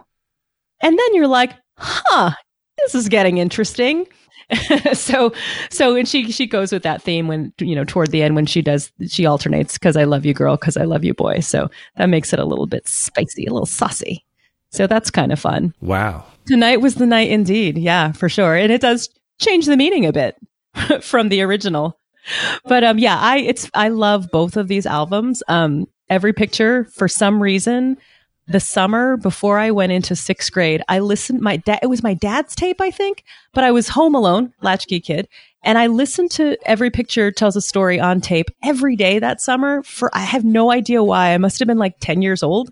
And 0.82 0.98
then 0.98 1.14
you're 1.14 1.28
like, 1.28 1.54
huh, 1.78 2.32
this 2.78 2.96
is 2.96 3.10
getting 3.10 3.38
interesting. 3.38 4.08
so 4.94 5.32
so 5.70 5.96
and 5.96 6.08
she 6.08 6.32
she 6.32 6.48
goes 6.48 6.72
with 6.72 6.84
that 6.84 7.02
theme 7.02 7.28
when 7.28 7.54
you 7.60 7.76
know 7.76 7.84
toward 7.84 8.10
the 8.12 8.24
end 8.24 8.36
when 8.36 8.46
she 8.46 8.62
does 8.62 8.92
she 9.08 9.26
alternates 9.26 9.74
because 9.78 9.96
I 9.96 10.06
love 10.06 10.26
you 10.26 10.34
girl 10.34 10.56
because 10.58 10.76
I 10.76 10.86
love 10.86 11.04
you 11.04 11.14
boy 11.14 11.40
so 11.40 11.70
that 11.98 12.08
makes 12.08 12.34
it 12.34 12.40
a 12.40 12.46
little 12.46 12.66
bit 12.66 12.88
spicy 12.88 13.46
a 13.46 13.54
little 13.54 13.68
saucy 13.68 14.26
so 14.72 14.88
that's 14.88 15.12
kind 15.12 15.32
of 15.32 15.40
fun 15.40 15.74
Wow. 15.82 16.26
Tonight 16.46 16.82
was 16.82 16.96
the 16.96 17.06
night 17.06 17.30
indeed. 17.30 17.78
Yeah, 17.78 18.12
for 18.12 18.28
sure. 18.28 18.56
And 18.56 18.72
it 18.72 18.82
does 18.82 19.08
change 19.40 19.68
the 19.68 19.78
meaning 19.78 20.08
a 20.08 20.12
bit 20.12 20.36
from 21.02 21.30
the 21.30 21.42
original. 21.44 22.00
But 22.66 22.84
um 22.84 22.98
yeah, 22.98 23.20
I 23.20 23.38
it's 23.38 23.70
I 23.76 23.90
love 23.90 24.30
both 24.32 24.58
of 24.58 24.68
these 24.68 24.88
albums. 24.88 25.44
Um 25.48 25.88
every 26.10 26.34
picture 26.34 26.86
for 26.86 27.08
some 27.08 27.42
reason 27.42 27.98
the 28.50 28.60
summer 28.60 29.16
before 29.16 29.60
I 29.60 29.72
went 29.72 29.92
into 29.92 30.16
6th 30.16 30.52
grade, 30.52 30.82
I 30.90 31.00
listened 31.00 31.40
my 31.40 31.58
dad 31.58 31.80
it 31.84 31.88
was 31.88 32.04
my 32.04 32.16
dad's 32.16 32.56
tape 32.56 32.82
I 32.82 32.92
think, 32.92 33.24
but 33.54 33.64
I 33.64 33.72
was 33.72 33.88
home 33.88 34.16
alone, 34.16 34.54
latchkey 34.62 35.00
kid, 35.00 35.28
and 35.64 35.78
I 35.78 35.88
listened 35.88 36.32
to 36.32 36.58
every 36.66 36.90
picture 36.90 37.32
tells 37.32 37.56
a 37.56 37.62
story 37.62 38.00
on 38.00 38.22
tape 38.22 38.50
every 38.64 38.96
day 38.96 39.20
that 39.20 39.40
summer 39.40 39.84
for 39.84 40.10
I 40.16 40.22
have 40.22 40.44
no 40.44 40.72
idea 40.72 41.04
why. 41.04 41.34
I 41.34 41.38
must 41.38 41.60
have 41.60 41.68
been 41.68 41.78
like 41.78 41.96
10 42.00 42.22
years 42.22 42.44
old. 42.44 42.72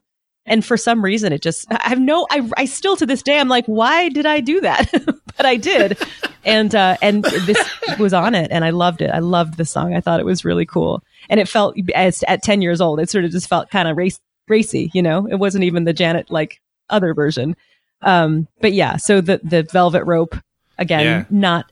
And 0.50 0.64
for 0.64 0.78
some 0.78 1.04
reason, 1.04 1.34
it 1.34 1.42
just, 1.42 1.68
I 1.70 1.90
have 1.90 2.00
no, 2.00 2.26
I, 2.32 2.50
I 2.56 2.66
still 2.66 2.96
to 2.96 3.06
this 3.06 3.22
day, 3.22 3.38
I'm 3.38 3.50
like, 3.50 3.66
why 3.66 4.08
did 4.08 4.26
I 4.26 4.40
do 4.40 4.62
that? 4.62 4.90
but 5.38 5.46
I 5.46 5.58
did. 5.58 5.98
and 6.46 6.74
uh, 6.74 6.96
and 7.02 7.26
this 7.26 7.60
was 8.00 8.14
on 8.14 8.34
it, 8.34 8.50
and 8.52 8.64
I 8.64 8.70
loved 8.70 9.02
it. 9.02 9.12
I 9.12 9.20
loved 9.20 9.58
the 9.58 9.66
song. 9.66 9.94
I 9.94 10.00
thought 10.00 10.22
it 10.22 10.26
was 10.26 10.46
really 10.46 10.66
cool, 10.66 11.04
and 11.30 11.42
it 11.42 11.50
felt 11.50 11.76
as 11.94 12.24
at 12.24 12.42
ten 12.42 12.62
years 12.62 12.80
old, 12.80 13.02
it 13.02 13.10
sort 13.10 13.26
of 13.26 13.32
just 13.32 13.50
felt 13.50 13.70
kind 13.70 13.90
of 13.90 13.98
race 13.98 14.20
racy. 14.48 14.90
You 14.94 15.02
know, 15.02 15.28
it 15.28 15.36
wasn't 15.36 15.64
even 15.64 15.84
the 15.84 15.94
Janet 15.94 16.30
like 16.32 16.60
other 16.90 17.14
version. 17.14 17.56
Um, 18.02 18.48
but 18.62 18.74
yeah, 18.74 18.98
so 18.98 19.22
the 19.22 19.40
the 19.44 19.64
Velvet 19.64 20.04
Rope 20.06 20.36
again, 20.78 21.04
Yeah. 21.06 21.26
not 21.30 21.72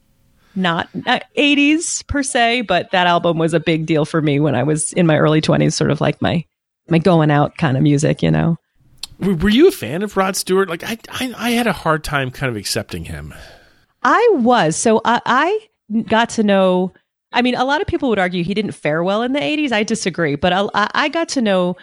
not 0.56 0.88
uh, 1.06 1.20
80s 1.38 2.08
per 2.08 2.24
se, 2.24 2.62
but 2.62 2.90
that 2.92 3.08
album 3.08 3.38
was 3.38 3.54
a 3.54 3.60
big 3.60 3.86
deal 3.86 4.06
for 4.06 4.22
me 4.22 4.40
when 4.40 4.56
I 4.56 4.64
was 4.64 4.94
in 4.94 5.06
my 5.06 5.18
early 5.18 5.42
20s, 5.42 5.74
sort 5.74 5.92
of 5.92 6.00
like 6.02 6.22
my 6.22 6.46
my 6.90 6.98
going 6.98 7.30
out 7.32 7.58
kind 7.58 7.76
of 7.78 7.84
music, 7.84 8.24
you 8.24 8.32
know. 8.32 8.58
Were, 9.20 9.34
were 9.36 9.50
you 9.50 9.68
a 9.68 9.72
fan 9.72 10.02
of 10.02 10.16
Rod 10.18 10.36
Stewart? 10.36 10.70
Like 10.70 10.84
I, 10.84 10.98
I, 11.10 11.34
I 11.38 11.50
had 11.52 11.68
a 11.68 11.74
hard 11.74 12.04
time 12.04 12.32
kind 12.32 12.50
of 12.50 12.56
accepting 12.56 13.06
him. 13.06 13.34
I 14.04 14.30
was. 14.34 14.76
So 14.76 15.02
I, 15.04 15.22
I 15.26 16.02
got 16.04 16.30
to 16.32 16.44
know. 16.44 16.94
I 17.34 17.42
mean, 17.42 17.56
a 17.56 17.66
lot 17.66 17.82
of 17.82 17.88
people 17.88 18.10
would 18.10 18.20
argue 18.20 18.44
he 18.44 18.54
didn't 18.54 18.72
fare 18.74 19.04
well 19.04 19.24
in 19.24 19.34
the 19.34 19.40
80s. 19.40 19.72
I 19.72 19.84
disagree, 19.84 20.36
but 20.36 20.54
I, 20.54 20.68
I 20.74 20.90
I 20.94 21.10
got 21.10 21.30
to 21.30 21.42
know 21.42 21.76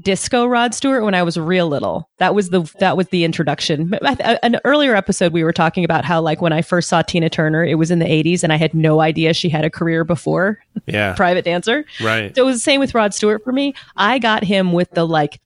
disco 0.00 0.46
Rod 0.46 0.74
Stewart 0.74 1.02
when 1.04 1.14
I 1.14 1.22
was 1.22 1.36
real 1.36 1.66
little. 1.68 2.08
That 2.18 2.34
was 2.34 2.50
the 2.50 2.62
that 2.78 2.96
was 2.96 3.08
the 3.08 3.24
introduction. 3.24 3.92
An 4.20 4.58
earlier 4.64 4.94
episode 4.94 5.32
we 5.32 5.44
were 5.44 5.52
talking 5.52 5.84
about 5.84 6.04
how 6.04 6.20
like 6.20 6.40
when 6.40 6.52
I 6.52 6.62
first 6.62 6.88
saw 6.88 7.02
Tina 7.02 7.28
Turner, 7.30 7.64
it 7.64 7.74
was 7.76 7.90
in 7.90 7.98
the 7.98 8.04
80s 8.06 8.42
and 8.42 8.52
I 8.52 8.56
had 8.56 8.74
no 8.74 9.00
idea 9.00 9.34
she 9.34 9.48
had 9.48 9.64
a 9.64 9.70
career 9.70 10.04
before 10.04 10.58
Yeah, 10.86 11.14
private 11.14 11.44
dancer. 11.44 11.84
right. 12.00 12.34
So 12.34 12.42
it 12.42 12.46
was 12.46 12.56
the 12.56 12.60
same 12.60 12.80
with 12.80 12.94
Rod 12.94 13.14
Stewart 13.14 13.42
for 13.44 13.52
me. 13.52 13.74
I 13.96 14.18
got 14.18 14.44
him 14.44 14.72
with 14.72 14.90
the 14.92 15.06
like, 15.06 15.40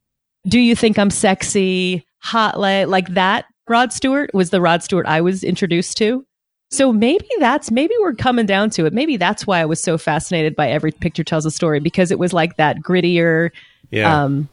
do 0.46 0.58
you 0.60 0.76
think 0.76 0.98
I'm 0.98 1.10
sexy? 1.10 2.04
Hot 2.18 2.58
like 2.60 2.88
like 2.88 3.08
that. 3.14 3.46
Rod 3.68 3.92
Stewart 3.92 4.30
was 4.34 4.50
the 4.50 4.60
Rod 4.60 4.82
Stewart 4.82 5.06
I 5.06 5.20
was 5.20 5.42
introduced 5.42 5.96
to. 5.98 6.26
So 6.70 6.92
maybe 6.92 7.28
that's 7.38 7.70
maybe 7.70 7.94
we're 8.00 8.14
coming 8.14 8.46
down 8.46 8.70
to 8.70 8.86
it. 8.86 8.92
Maybe 8.92 9.16
that's 9.16 9.46
why 9.46 9.60
I 9.60 9.66
was 9.66 9.82
so 9.82 9.98
fascinated 9.98 10.56
by 10.56 10.70
every 10.70 10.90
picture 10.90 11.22
tells 11.24 11.44
a 11.44 11.50
story 11.50 11.80
because 11.80 12.10
it 12.10 12.18
was 12.18 12.32
like 12.32 12.56
that 12.56 12.78
grittier, 12.78 13.50
yeah, 13.92 14.24
um, 14.24 14.48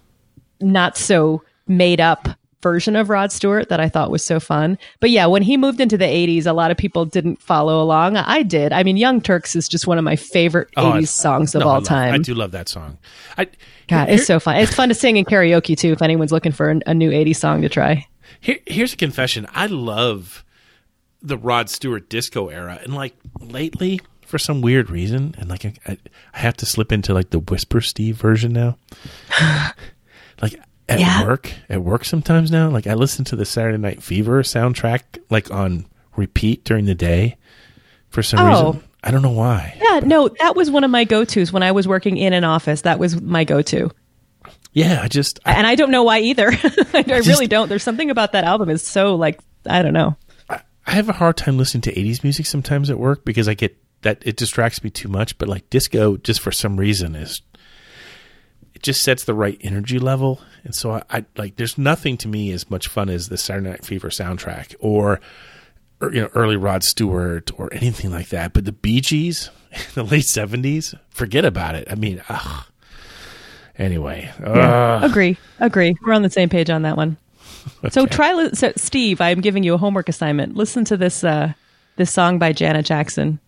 not 0.61 0.95
so 0.97 1.41
made 1.67 1.99
up 1.99 2.29
version 2.61 2.97
of 2.97 3.09
Rod 3.09 3.31
Stewart 3.31 3.69
that 3.69 3.79
I 3.79 3.87
thought 3.87 4.11
was 4.11 4.23
so 4.25 4.37
fun. 4.39 4.77
But 4.99 5.11
yeah, 5.11 5.27
when 5.27 5.41
he 5.43 5.55
moved 5.55 5.79
into 5.79 5.97
the 5.97 6.03
80s, 6.03 6.45
a 6.45 6.51
lot 6.51 6.71
of 6.71 6.77
people 6.77 7.05
didn't 7.05 7.41
follow 7.41 7.81
along. 7.81 8.17
I 8.17 8.43
did. 8.43 8.73
I 8.73 8.83
mean, 8.83 8.97
Young 8.97 9.21
Turks 9.21 9.55
is 9.55 9.69
just 9.69 9.87
one 9.87 9.97
of 9.97 10.03
my 10.03 10.17
favorite 10.17 10.67
Oh, 10.75 10.91
80s 10.91 11.07
songs 11.07 11.55
of 11.55 11.61
no, 11.61 11.67
I 11.67 11.69
all 11.69 11.75
love- 11.77 11.85
time. 11.87 12.13
I 12.13 12.17
do 12.17 12.33
love 12.33 12.51
that 12.51 12.67
song. 12.67 12.97
I, 13.37 13.47
God, 13.87 14.09
here- 14.09 14.17
it's 14.17 14.25
so 14.27 14.41
fun. 14.41 14.57
It's 14.57 14.75
fun 14.75 14.89
to 14.89 14.95
sing 14.95 15.15
in 15.15 15.23
karaoke 15.23 15.77
too. 15.77 15.93
If 15.93 16.01
anyone's 16.01 16.33
looking 16.33 16.51
for 16.51 16.69
an, 16.69 16.83
a 16.85 16.93
new 16.93 17.11
'80s 17.11 17.37
song 17.37 17.61
to 17.61 17.69
try, 17.69 18.05
Here, 18.41 18.57
here's 18.67 18.91
a 18.93 18.97
confession. 18.97 19.47
I 19.53 19.67
love 19.67 20.43
the 21.21 21.37
Rod 21.37 21.69
Stewart 21.69 22.09
disco 22.09 22.49
era, 22.49 22.77
and 22.83 22.93
like 22.93 23.13
lately, 23.39 24.01
for 24.29 24.37
some 24.37 24.61
weird 24.61 24.89
reason, 24.89 25.33
and 25.37 25.49
like 25.49 25.65
I, 25.65 25.97
I 26.33 26.39
have 26.39 26.55
to 26.57 26.65
slip 26.65 26.91
into 26.91 27.13
like 27.13 27.31
the 27.31 27.39
Whisper 27.39 27.81
Steve 27.81 28.15
version 28.17 28.53
now. 28.53 28.77
like 30.41 30.59
at 30.87 30.99
Yeah. 30.99 31.23
work, 31.25 31.51
at 31.69 31.81
work 31.81 32.05
sometimes 32.05 32.51
now, 32.51 32.69
like 32.69 32.87
I 32.87 32.93
listen 32.93 33.25
to 33.25 33.35
the 33.35 33.45
Saturday 33.45 33.77
Night 33.77 34.01
Fever 34.01 34.41
soundtrack 34.43 35.01
like 35.29 35.51
on 35.51 35.85
repeat 36.15 36.63
during 36.63 36.85
the 36.85 36.95
day. 36.95 37.37
For 38.09 38.23
some 38.23 38.39
Oh. 38.39 38.65
reason, 38.71 38.83
I 39.03 39.11
don't 39.11 39.21
know 39.21 39.31
why. 39.31 39.77
yeah, 39.81 39.99
no, 39.99 40.29
that 40.39 40.55
was 40.55 40.71
one 40.71 40.83
of 40.83 40.89
my 40.91 41.03
go-tos 41.03 41.51
when 41.53 41.61
I 41.63 41.71
was 41.73 41.87
working 41.87 42.17
in 42.17 42.33
an 42.33 42.43
office. 42.43 42.81
That 42.81 42.97
was 42.99 43.21
my 43.21 43.43
go-to, 43.43 43.91
Yeah, 44.73 44.99
I 45.03 45.07
just 45.07 45.39
I, 45.45 45.53
and 45.53 45.67
I 45.67 45.75
don't 45.75 45.91
know 45.91 46.03
why 46.03 46.19
either. 46.19 46.47
I 46.93 47.03
just- 47.03 47.27
really 47.27 47.47
don't. 47.47 47.69
There's 47.69 47.83
something 47.83 48.09
about 48.09 48.31
that 48.33 48.43
album 48.45 48.69
is 48.69 48.81
so 48.81 49.15
like 49.15 49.39
I 49.67 49.81
don't 49.81 49.93
know. 49.93 50.15
I 50.49 50.93
have 50.93 51.07
a 51.09 51.13
hard 51.13 51.37
time 51.37 51.57
listening 51.59 51.81
to 51.81 51.93
80s 51.93 52.23
music 52.23 52.47
sometimes 52.47 52.89
at 52.89 52.97
work 52.97 53.23
because 53.23 53.47
I 53.47 53.53
get 53.53 53.77
that 54.01 54.21
it 54.25 54.37
distracts 54.37 54.83
me 54.83 54.89
too 54.89 55.07
much. 55.07 55.37
But 55.37 55.47
like 55.47 55.69
disco, 55.69 56.17
just 56.17 56.41
for 56.41 56.51
some 56.51 56.77
reason, 56.77 57.15
is 57.15 57.41
it 58.79 58.83
just 58.83 59.03
sets 59.03 59.25
the 59.25 59.33
right 59.33 59.57
energy 59.61 59.99
level. 59.99 60.41
And 60.63 60.73
so 60.73 60.91
I, 60.91 61.03
I 61.09 61.25
like 61.37 61.57
there's 61.57 61.77
nothing 61.77 62.17
to 62.17 62.27
me 62.27 62.51
as 62.51 62.69
much 62.69 62.87
fun 62.87 63.09
as 63.09 63.27
the 63.27 63.37
Saturday 63.37 63.69
Night 63.69 63.85
Fever 63.85 64.09
soundtrack 64.09 64.75
or, 64.79 65.19
or 66.01 66.13
you 66.13 66.21
know 66.21 66.29
early 66.33 66.55
Rod 66.55 66.83
Stewart 66.83 67.51
or 67.59 67.73
anything 67.73 68.11
like 68.11 68.29
that. 68.29 68.53
But 68.53 68.65
the 68.65 68.71
Bee 68.71 69.01
Gees, 69.01 69.49
the 69.95 70.03
late 70.03 70.25
70s, 70.25 70.97
forget 71.09 71.45
about 71.45 71.75
it. 71.75 71.91
I 71.91 71.95
mean, 71.95 72.21
ugh. 72.29 72.65
Anyway, 73.77 74.29
ugh. 74.43 75.03
Agree, 75.03 75.37
agree. 75.59 75.95
We're 76.05 76.13
on 76.13 76.21
the 76.21 76.29
same 76.29 76.49
page 76.49 76.69
on 76.69 76.83
that 76.83 76.97
one. 76.97 77.17
So 77.91 78.05
try, 78.05 78.49
so 78.51 78.71
Steve. 78.77 79.21
I'm 79.21 79.41
giving 79.41 79.63
you 79.63 79.73
a 79.73 79.77
homework 79.77 80.09
assignment. 80.09 80.55
Listen 80.55 80.85
to 80.85 80.97
this 80.97 81.23
uh, 81.23 81.53
this 81.97 82.11
song 82.11 82.39
by 82.39 82.51
Janet 82.51 82.85
Jackson, 82.85 83.39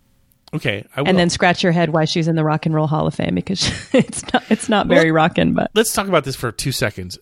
okay, 0.54 0.86
I 0.96 1.02
will. 1.02 1.10
and 1.10 1.18
then 1.18 1.30
scratch 1.30 1.64
your 1.64 1.72
head 1.72 1.90
why 1.92 2.06
she's 2.06 2.28
in 2.28 2.36
the 2.36 2.44
Rock 2.44 2.66
and 2.66 2.74
Roll 2.76 2.88
Hall 2.88 3.08
of 3.08 3.14
Fame 3.16 3.36
because 3.36 3.70
it's 3.94 4.24
not 4.34 4.44
it's 4.50 4.70
not 4.70 4.88
very 4.88 5.12
rockin', 5.12 5.54
but 5.54 5.72
let's 5.74 5.94
talk 5.94 6.08
about 6.08 6.24
this 6.24 6.36
for 6.36 6.52
two 6.52 6.72
seconds. 6.72 7.18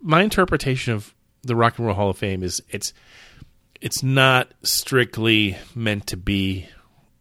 My 0.00 0.22
interpretation 0.22 0.92
of 0.94 1.14
the 1.42 1.56
Rock 1.56 1.78
and 1.78 1.86
Roll 1.86 1.94
Hall 1.96 2.10
of 2.10 2.18
Fame 2.18 2.42
is 2.42 2.62
it's 2.70 2.92
it's 3.80 4.02
not 4.02 4.52
strictly 4.62 5.56
meant 5.74 6.06
to 6.08 6.16
be. 6.16 6.66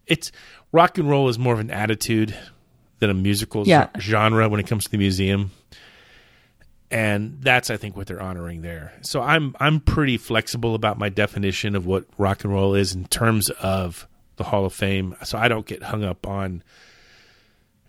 It's 0.08 0.32
rock 0.72 0.98
and 0.98 1.10
roll 1.10 1.28
is 1.30 1.38
more 1.40 1.54
of 1.54 1.60
an 1.60 1.72
attitude 1.72 2.36
than 3.00 3.10
a 3.10 3.14
musical 3.14 3.68
Yeah. 3.68 3.90
genre 4.00 4.48
when 4.50 4.60
it 4.62 4.68
comes 4.68 4.86
to 4.86 4.92
the 4.92 4.98
museum, 4.98 5.52
and 6.92 7.38
that's 7.42 7.70
I 7.70 7.78
think 7.78 7.98
what 7.98 8.08
they're 8.08 8.22
honoring 8.22 8.62
there. 8.62 8.94
So 9.02 9.22
I'm 9.22 9.56
I'm 9.60 9.80
pretty 9.80 10.18
flexible 10.18 10.76
about 10.76 10.98
my 10.98 11.10
definition 11.10 11.76
of 11.76 11.86
what 11.86 12.06
rock 12.18 12.44
and 12.44 12.54
roll 12.54 12.76
is 12.76 12.94
in 12.94 13.06
terms 13.06 13.50
of 13.50 14.08
the 14.36 14.44
Hall 14.44 14.66
of 14.66 14.74
Fame. 14.74 15.16
So 15.24 15.38
I 15.38 15.48
don't 15.48 15.66
get 15.66 15.84
hung 15.84 16.04
up 16.04 16.28
on 16.28 16.64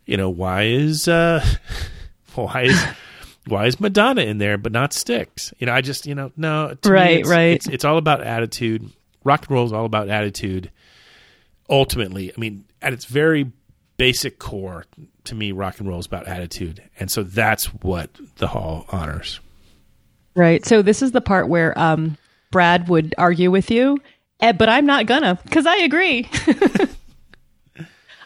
you 0.07 0.17
know 0.17 0.31
why 0.31 0.65
is 0.65 1.09
uh 1.09 1.45
why 2.35 2.63
is 2.63 2.85
why 3.47 3.67
is 3.67 3.81
Madonna 3.81 4.23
in 4.23 4.39
there 4.39 4.59
but 4.59 4.73
not 4.73 4.93
Styx? 4.93 5.53
You 5.59 5.67
know, 5.67 5.73
I 5.73 5.81
just 5.81 6.07
you 6.07 6.15
know 6.15 6.33
no. 6.37 6.75
Right, 6.85 7.21
it's, 7.21 7.29
right. 7.29 7.57
It's, 7.57 7.67
it's 7.69 7.85
all 7.85 7.99
about 7.99 8.23
attitude. 8.23 8.91
Rock 9.25 9.47
and 9.47 9.51
roll 9.53 9.67
is 9.67 9.73
all 9.73 9.87
about 9.87 10.09
attitude. 10.09 10.71
Ultimately, 11.71 12.31
I 12.31 12.39
mean, 12.39 12.67
at 12.83 12.93
its 12.93 13.07
very 13.07 13.51
basic 13.97 14.39
core, 14.39 14.85
to 15.25 15.35
me, 15.35 15.53
rock 15.53 15.81
and 15.81 15.89
roll 15.89 15.99
is 15.99 16.07
about 16.07 16.27
attitude, 16.27 16.83
and 16.99 17.11
so 17.11 17.23
that's 17.23 17.67
what 17.67 18.11
the 18.37 18.49
hall 18.49 18.85
honors. 18.91 19.41
Right. 20.35 20.65
So 20.67 20.83
this 20.83 21.01
is 21.01 21.13
the 21.13 21.21
part 21.21 21.49
where 21.49 21.79
um, 21.79 22.19
Brad 22.51 22.89
would 22.89 23.15
argue 23.19 23.51
with 23.51 23.71
you, 23.71 23.99
Eh, 24.41 24.53
but 24.53 24.69
I'm 24.69 24.85
not 24.87 25.07
gonna 25.07 25.39
because 25.45 25.67
I 25.67 25.77
agree. 25.79 26.29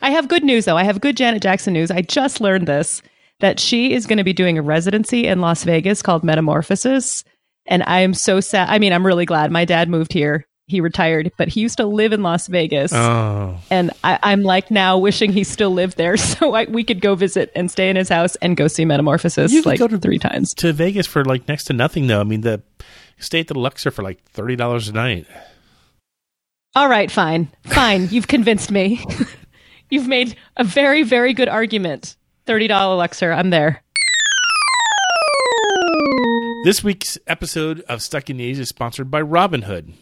I 0.00 0.10
have 0.10 0.28
good 0.28 0.44
news 0.44 0.64
though. 0.64 0.76
I 0.76 0.84
have 0.84 1.00
good 1.00 1.16
Janet 1.16 1.42
Jackson 1.42 1.72
news. 1.72 1.90
I 1.90 2.02
just 2.02 2.40
learned 2.40 2.66
this 2.68 3.02
that 3.40 3.58
she 3.60 3.92
is 3.92 4.06
going 4.06 4.18
to 4.18 4.24
be 4.24 4.32
doing 4.32 4.58
a 4.58 4.62
residency 4.62 5.26
in 5.26 5.40
Las 5.40 5.62
Vegas 5.64 6.02
called 6.02 6.24
Metamorphosis, 6.24 7.22
and 7.66 7.84
I 7.86 8.00
am 8.00 8.12
so 8.14 8.40
sad. 8.40 8.68
I 8.68 8.78
mean, 8.80 8.92
I'm 8.92 9.06
really 9.06 9.26
glad 9.26 9.50
my 9.52 9.64
dad 9.64 9.88
moved 9.88 10.12
here. 10.12 10.44
He 10.66 10.80
retired, 10.80 11.32
but 11.38 11.48
he 11.48 11.60
used 11.60 11.78
to 11.78 11.86
live 11.86 12.12
in 12.12 12.22
Las 12.22 12.46
Vegas. 12.46 12.92
Oh, 12.92 13.56
and 13.70 13.90
I, 14.04 14.18
I'm 14.22 14.42
like 14.42 14.70
now 14.70 14.98
wishing 14.98 15.32
he 15.32 15.42
still 15.42 15.70
lived 15.70 15.96
there 15.96 16.16
so 16.18 16.54
I, 16.54 16.64
we 16.66 16.84
could 16.84 17.00
go 17.00 17.14
visit 17.14 17.50
and 17.54 17.70
stay 17.70 17.88
in 17.88 17.96
his 17.96 18.08
house 18.08 18.36
and 18.36 18.56
go 18.56 18.68
see 18.68 18.84
Metamorphosis 18.84 19.50
You 19.52 19.62
like 19.62 19.78
go 19.78 19.88
to- 19.88 19.98
three 19.98 20.18
times. 20.18 20.52
to 20.54 20.72
Vegas 20.72 21.06
for 21.06 21.24
like 21.24 21.48
next 21.48 21.64
to 21.64 21.72
nothing 21.72 22.06
though. 22.06 22.20
I 22.20 22.24
mean, 22.24 22.42
the 22.42 22.62
stay 23.18 23.40
at 23.40 23.46
the 23.48 23.58
Luxor 23.58 23.90
for 23.90 24.02
like 24.02 24.22
thirty 24.30 24.56
dollars 24.56 24.88
a 24.88 24.92
night. 24.92 25.26
All 26.78 26.88
right, 26.88 27.10
fine. 27.10 27.50
Fine. 27.64 28.10
You've 28.12 28.28
convinced 28.28 28.70
me. 28.70 29.04
You've 29.90 30.06
made 30.06 30.36
a 30.56 30.62
very, 30.62 31.02
very 31.02 31.34
good 31.34 31.48
argument. 31.48 32.14
$30 32.46 32.68
Luxor. 32.96 33.32
I'm 33.32 33.50
there. 33.50 33.82
This 36.64 36.84
week's 36.84 37.18
episode 37.26 37.80
of 37.88 38.00
Stuck 38.00 38.30
in 38.30 38.36
the 38.36 38.48
80s 38.54 38.58
is 38.60 38.68
sponsored 38.68 39.10
by 39.10 39.20
Robinhood. 39.20 39.94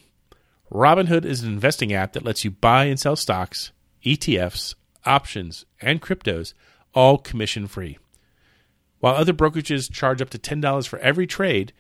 Robinhood 0.71 1.25
is 1.25 1.43
an 1.43 1.51
investing 1.51 1.95
app 1.95 2.13
that 2.13 2.27
lets 2.27 2.45
you 2.45 2.51
buy 2.51 2.85
and 2.85 3.01
sell 3.01 3.17
stocks, 3.17 3.73
ETFs, 4.05 4.75
options, 5.07 5.65
and 5.81 6.03
cryptos, 6.03 6.53
all 6.93 7.17
commission 7.17 7.67
free. 7.69 7.97
While 8.99 9.15
other 9.15 9.33
brokerages 9.33 9.91
charge 9.91 10.21
up 10.21 10.29
to 10.29 10.39
$10 10.39 10.87
for 10.87 10.99
every 10.99 11.27
trade, 11.27 11.73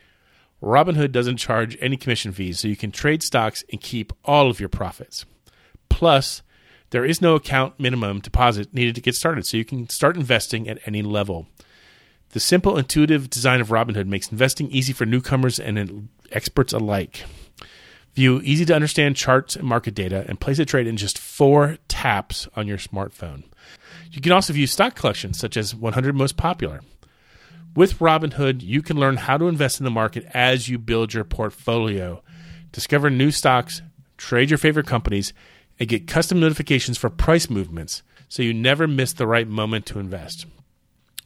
Robinhood 0.62 1.12
doesn't 1.12 1.37
charge 1.37 1.77
any 1.81 1.97
commission 1.97 2.33
fees, 2.33 2.61
so 2.61 2.69
you 2.69 2.77
can 2.77 2.90
trade 2.90 3.23
stocks 3.23 3.64
and 3.71 3.81
keep 3.81 4.12
all 4.25 4.51
of 4.51 4.59
your 4.59 4.69
profits. 4.69 5.27
Plus, 5.88 6.42
there 6.90 7.05
is 7.05 7.21
no 7.21 7.35
account 7.35 7.79
minimum 7.79 8.21
deposit 8.21 8.73
needed 8.73 8.95
to 8.95 9.01
get 9.01 9.14
started, 9.14 9.47
so 9.47 9.57
you 9.57 9.64
can 9.64 9.88
start 9.88 10.16
investing 10.16 10.69
at 10.69 10.79
any 10.87 11.03
level. 11.03 11.47
The 12.31 12.40
simple, 12.40 12.77
intuitive 12.77 13.31
design 13.31 13.61
of 13.61 13.69
Robinhood 13.69 14.07
makes 14.07 14.33
investing 14.33 14.71
easy 14.71 14.92
for 14.92 15.07
newcomers 15.07 15.59
and 15.59 16.09
experts 16.33 16.73
alike. 16.73 17.25
View 18.14 18.40
easy 18.42 18.64
to 18.64 18.75
understand 18.75 19.16
charts 19.16 19.57
and 19.57 19.69
market 19.69 19.95
data 19.95 20.25
and 20.27 20.40
place 20.40 20.59
a 20.59 20.64
trade 20.64 20.87
in 20.87 20.97
just 20.97 21.19
four 21.19 21.77
taps 21.87 22.49
on 22.57 22.66
your 22.66 22.79
smartphone. 22.79 23.45
You 24.11 24.23
can 24.23 24.33
also 24.33 24.55
view 24.55 24.66
stock 24.66 24.95
collections 24.95 25.38
such 25.38 25.57
as 25.57 25.75
100 25.75 26.14
most 26.14 26.37
popular. 26.37 26.81
With 27.77 27.99
Robinhood, 27.99 28.62
you 28.62 28.81
can 28.81 28.97
learn 28.97 29.19
how 29.19 29.37
to 29.37 29.49
invest 29.49 29.81
in 29.81 29.85
the 29.85 29.91
market 29.91 30.25
as 30.33 30.67
you 30.67 30.79
build 30.79 31.12
your 31.12 31.25
portfolio. 31.25 32.23
Discover 32.73 33.11
new 33.11 33.31
stocks, 33.31 33.83
trade 34.17 34.51
your 34.51 34.57
favorite 34.57 34.87
companies, 34.87 35.35
and 35.79 35.87
get 35.87 36.07
custom 36.07 36.41
notifications 36.41 36.97
for 36.97 37.11
price 37.11 37.51
movements 37.51 38.03
so 38.29 38.43
you 38.43 38.55
never 38.55 38.89
miss 38.89 39.12
the 39.12 39.27
right 39.27 39.47
moment 39.47 39.85
to 39.87 39.99
invest. 39.99 40.47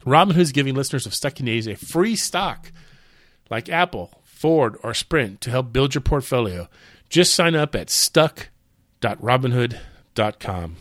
Robinhood 0.05 0.39
is 0.39 0.51
giving 0.51 0.75
listeners 0.75 1.05
of 1.05 1.13
Stuck 1.13 1.39
in 1.39 1.45
the 1.45 1.57
80s 1.57 1.71
a 1.71 1.77
free 1.77 2.17
stock 2.17 2.73
like 3.49 3.69
Apple, 3.69 4.21
Ford, 4.25 4.75
or 4.83 4.93
Sprint 4.93 5.39
to 5.41 5.51
help 5.51 5.71
build 5.71 5.95
your 5.95 6.01
portfolio. 6.01 6.67
Just 7.07 7.33
sign 7.33 7.55
up 7.55 7.75
at 7.75 7.89
stuck.robinhood.com. 7.89 10.75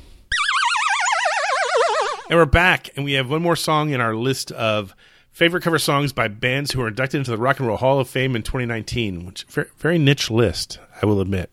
And 2.29 2.39
we're 2.39 2.47
back, 2.47 2.91
and 2.97 3.05
we 3.05 3.13
have 3.13 3.31
one 3.31 3.43
more 3.43 3.55
song 3.57 3.91
in 3.91 4.01
our 4.01 4.17
list 4.17 4.51
of 4.53 4.95
favorite 5.33 5.63
cover 5.63 5.79
songs 5.79 6.13
by 6.13 6.29
bands 6.29 6.73
who 6.73 6.83
are 6.83 6.89
inducted 6.89 7.19
into 7.19 7.31
the 7.31 7.39
Rock 7.39 7.59
and 7.59 7.69
Roll 7.69 7.77
Hall 7.77 8.01
of 8.01 8.09
Fame 8.09 8.37
in 8.37 8.43
2019, 8.43 9.27
which 9.27 9.45
very, 9.45 9.69
very 9.79 9.99
niche 9.99 10.31
list, 10.31 10.79
I 11.01 11.07
will 11.07 11.21
admit. 11.21 11.53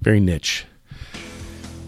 Very 0.00 0.20
niche. 0.20 0.66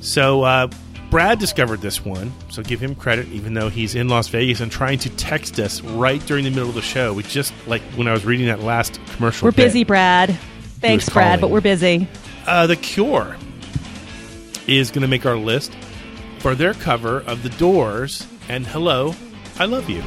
So, 0.01 0.43
uh, 0.43 0.69
Brad 1.11 1.39
discovered 1.39 1.83
this 1.83 2.05
one, 2.05 2.33
so 2.49 2.63
give 2.63 2.81
him 2.81 2.95
credit, 2.95 3.29
even 3.29 3.53
though 3.53 3.69
he's 3.69 3.95
in 3.95 4.09
Las 4.09 4.29
Vegas 4.29 4.61
and 4.61 4.73
trying 4.73 4.99
to 5.01 5.11
text 5.11 5.61
us 5.61 5.83
right 5.83 6.25
during 6.27 6.45
the 6.45 6.51
middle 6.51 6.71
of 6.71 6.75
the 6.75 6.81
show. 6.81 7.13
We 7.13 7.23
just, 7.23 7.53
like 7.67 7.83
when 7.97 8.09
I 8.09 8.13
was 8.13 8.25
reading 8.25 8.47
that 8.47 8.61
last 8.61 8.99
commercial. 9.15 9.47
We're 9.47 9.53
bit, 9.53 9.67
busy, 9.67 9.85
Brad. 9.85 10.31
Thanks, 10.81 11.09
Brad, 11.09 11.41
but 11.41 11.51
we're 11.51 11.61
busy. 11.61 12.09
Uh, 12.47 12.67
the 12.67 12.77
Cure 12.77 13.37
is 14.67 14.91
going 14.91 15.03
to 15.03 15.09
make 15.09 15.27
our 15.27 15.37
list 15.37 15.75
for 16.39 16.55
their 16.55 16.75
cover 16.75 17.21
of 17.21 17.43
The 17.43 17.51
Doors 17.51 18.27
and 18.49 18.67
Hello, 18.67 19.15
I 19.59 19.67
Love 19.67 19.89
You. 19.91 20.03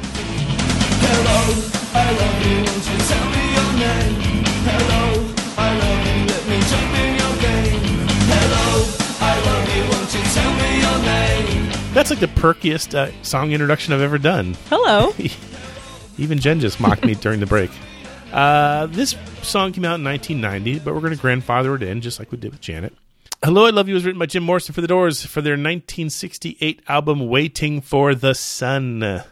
That's 11.95 12.09
like 12.09 12.19
the 12.19 12.27
perkiest 12.27 12.93
uh, 12.93 13.09
song 13.23 13.53
introduction 13.53 13.93
I've 13.93 14.01
ever 14.01 14.17
done. 14.17 14.57
Hello. 14.69 15.13
Even 16.17 16.39
Jen 16.39 16.59
just 16.59 16.79
mocked 16.79 17.05
me 17.05 17.15
during 17.15 17.39
the 17.39 17.45
break. 17.45 17.71
Uh, 18.33 18.87
this 18.87 19.15
song 19.43 19.71
came 19.71 19.85
out 19.85 19.95
in 19.95 20.03
1990, 20.03 20.79
but 20.79 20.93
we're 20.93 20.99
going 20.99 21.13
to 21.13 21.19
grandfather 21.19 21.73
it 21.73 21.83
in 21.83 22.01
just 22.01 22.19
like 22.19 22.33
we 22.33 22.37
did 22.37 22.51
with 22.51 22.59
Janet. 22.59 22.93
Hello, 23.43 23.65
I 23.65 23.69
Love 23.69 23.87
You 23.87 23.93
was 23.93 24.03
written 24.03 24.19
by 24.19 24.25
Jim 24.25 24.43
Morrison 24.43 24.73
for 24.73 24.81
The 24.81 24.87
Doors 24.87 25.25
for 25.25 25.41
their 25.41 25.53
1968 25.53 26.81
album 26.89 27.27
Waiting 27.29 27.79
for 27.79 28.13
the 28.13 28.35
Sun. 28.35 29.23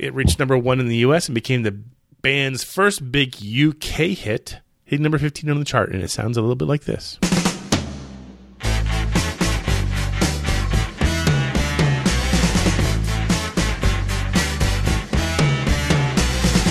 It 0.00 0.14
reached 0.14 0.38
number 0.38 0.56
one 0.56 0.80
in 0.80 0.88
the 0.88 0.96
US 0.96 1.28
and 1.28 1.34
became 1.34 1.62
the 1.62 1.78
band's 2.22 2.64
first 2.64 3.12
big 3.12 3.36
UK 3.36 4.16
hit, 4.16 4.60
hitting 4.82 5.02
number 5.02 5.18
15 5.18 5.50
on 5.50 5.58
the 5.58 5.64
chart, 5.66 5.92
and 5.92 6.02
it 6.02 6.08
sounds 6.08 6.38
a 6.38 6.40
little 6.40 6.56
bit 6.56 6.68
like 6.68 6.84
this. 6.84 7.18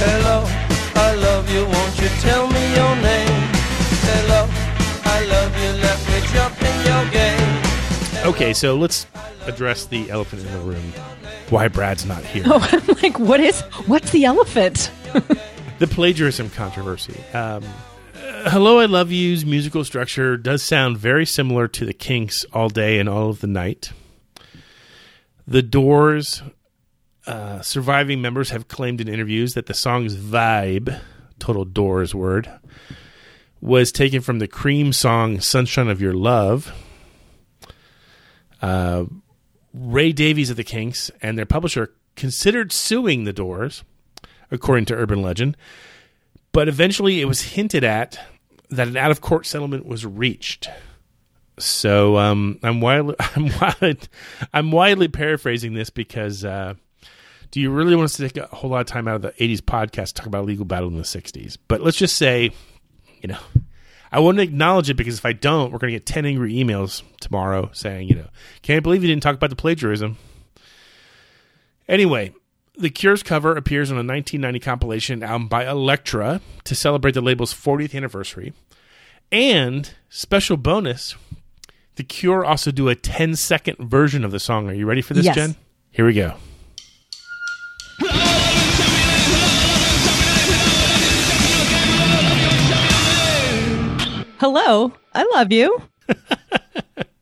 Hello, 0.01 0.43
I 0.95 1.13
love 1.13 1.51
you, 1.53 1.65
won't 1.65 2.01
you 2.01 2.07
tell 2.21 2.47
me 2.47 2.73
your 2.73 2.95
name? 2.95 3.43
Hello, 4.09 4.47
I 5.05 5.23
love 5.25 5.55
you, 5.61 5.69
let 5.83 5.99
me 6.07 6.19
jump 6.33 6.59
in 6.63 6.83
your 6.83 7.05
game. 7.11 8.25
Okay, 8.25 8.53
so 8.53 8.75
let's 8.75 9.05
address 9.45 9.85
the 9.85 10.09
elephant 10.09 10.41
in 10.47 10.51
the 10.51 10.59
room. 10.61 10.93
Why 11.49 11.67
Brad's 11.67 12.05
not 12.05 12.23
here. 12.23 12.43
Oh, 12.45 12.67
I'm 12.71 12.95
like, 13.01 13.17
what 13.19 13.39
is? 13.39 13.61
What's 13.87 14.11
the 14.11 14.25
elephant? 14.25 14.91
the 15.79 15.87
plagiarism 15.87 16.49
controversy. 16.51 17.19
Um, 17.33 17.63
Hello, 18.43 18.79
I 18.79 18.85
Love 18.85 19.11
You's 19.11 19.45
musical 19.45 19.83
structure 19.83 20.37
does 20.37 20.63
sound 20.63 20.97
very 20.97 21.25
similar 21.25 21.67
to 21.67 21.85
the 21.85 21.93
Kinks' 21.93 22.45
All 22.53 22.69
Day 22.69 22.99
and 22.99 23.09
All 23.09 23.29
of 23.29 23.41
the 23.41 23.47
Night. 23.47 23.91
The 25.47 25.61
Doors' 25.61 26.41
uh, 27.25 27.61
surviving 27.61 28.21
members 28.21 28.51
have 28.51 28.67
claimed 28.67 29.01
in 29.01 29.07
interviews 29.07 29.55
that 29.55 29.65
the 29.65 29.73
song's 29.73 30.15
vibe, 30.15 31.01
total 31.39 31.65
Doors 31.65 32.13
word, 32.15 32.49
was 33.59 33.91
taken 33.91 34.21
from 34.21 34.39
the 34.39 34.47
Cream 34.47 34.93
song 34.93 35.39
Sunshine 35.41 35.89
of 35.89 35.99
Your 35.99 36.13
Love. 36.13 36.71
Uh, 38.61 39.05
Ray 39.73 40.11
Davies 40.11 40.49
of 40.49 40.57
the 40.57 40.63
Kinks 40.63 41.11
and 41.21 41.37
their 41.37 41.45
publisher 41.45 41.93
considered 42.15 42.71
suing 42.71 43.23
the 43.23 43.33
Doors, 43.33 43.83
according 44.51 44.85
to 44.85 44.95
urban 44.95 45.21
legend, 45.21 45.55
but 46.51 46.67
eventually 46.67 47.21
it 47.21 47.25
was 47.25 47.41
hinted 47.41 47.83
at 47.83 48.19
that 48.69 48.87
an 48.87 48.97
out 48.97 49.11
of 49.11 49.21
court 49.21 49.45
settlement 49.45 49.85
was 49.85 50.05
reached. 50.05 50.69
So 51.57 52.17
um, 52.17 52.59
I'm 52.63 52.81
wildly, 52.81 53.15
I'm 53.19 53.47
wide, 53.59 54.09
I'm 54.53 54.71
widely 54.71 55.07
paraphrasing 55.07 55.73
this 55.73 55.89
because 55.89 56.45
uh, 56.45 56.75
do 57.51 57.59
you 57.59 57.71
really 57.71 57.95
want 57.95 58.05
us 58.05 58.17
to 58.17 58.27
take 58.27 58.37
a 58.37 58.47
whole 58.55 58.69
lot 58.69 58.81
of 58.81 58.87
time 58.87 59.07
out 59.07 59.15
of 59.15 59.21
the 59.21 59.31
'80s 59.31 59.59
podcast 59.59 60.07
to 60.07 60.13
talk 60.15 60.27
about 60.27 60.43
a 60.43 60.47
legal 60.47 60.65
battle 60.65 60.87
in 60.87 60.97
the 60.97 61.03
'60s? 61.03 61.57
But 61.67 61.81
let's 61.81 61.97
just 61.97 62.15
say, 62.15 62.51
you 63.21 63.29
know, 63.29 63.39
I 64.11 64.19
want 64.19 64.37
to 64.37 64.43
acknowledge 64.43 64.89
it 64.89 64.95
because 64.95 65.17
if 65.19 65.25
I 65.25 65.33
don't, 65.33 65.71
we're 65.71 65.77
going 65.79 65.93
to 65.93 65.99
get 65.99 66.05
10 66.05 66.25
angry 66.25 66.53
emails 66.53 67.03
tomorrow 67.21 67.69
saying, 67.73 68.07
you 68.09 68.15
know, 68.15 68.27
can't 68.63 68.81
believe 68.83 69.03
you 69.03 69.07
didn't 69.09 69.21
talk 69.23 69.35
about 69.35 69.49
the 69.51 69.55
plagiarism. 69.55 70.17
Anyway, 71.87 72.33
the 72.77 72.89
Cure's 72.89 73.23
cover 73.23 73.55
appears 73.55 73.91
on 73.91 73.95
a 73.95 73.99
1990 73.99 74.59
compilation 74.59 75.23
album 75.23 75.47
by 75.47 75.67
Elektra 75.67 76.41
to 76.63 76.75
celebrate 76.75 77.13
the 77.13 77.21
label's 77.21 77.53
40th 77.53 77.95
anniversary. 77.95 78.53
And 79.31 79.93
special 80.09 80.57
bonus, 80.57 81.15
the 81.95 82.03
Cure 82.03 82.43
also 82.43 82.71
do 82.71 82.87
a 82.89 82.95
10 82.95 83.35
second 83.35 83.77
version 83.77 84.23
of 84.25 84.31
the 84.31 84.39
song. 84.39 84.67
Are 84.69 84.73
you 84.73 84.85
ready 84.87 85.01
for 85.01 85.13
this, 85.13 85.25
Yes. 85.25 85.35
Jen? 85.35 85.55
Here 85.91 86.05
we 86.05 86.13
go. 86.13 86.35
Hello, 94.39 94.93
I 95.13 95.23
love 95.33 95.51
you. 95.51 95.81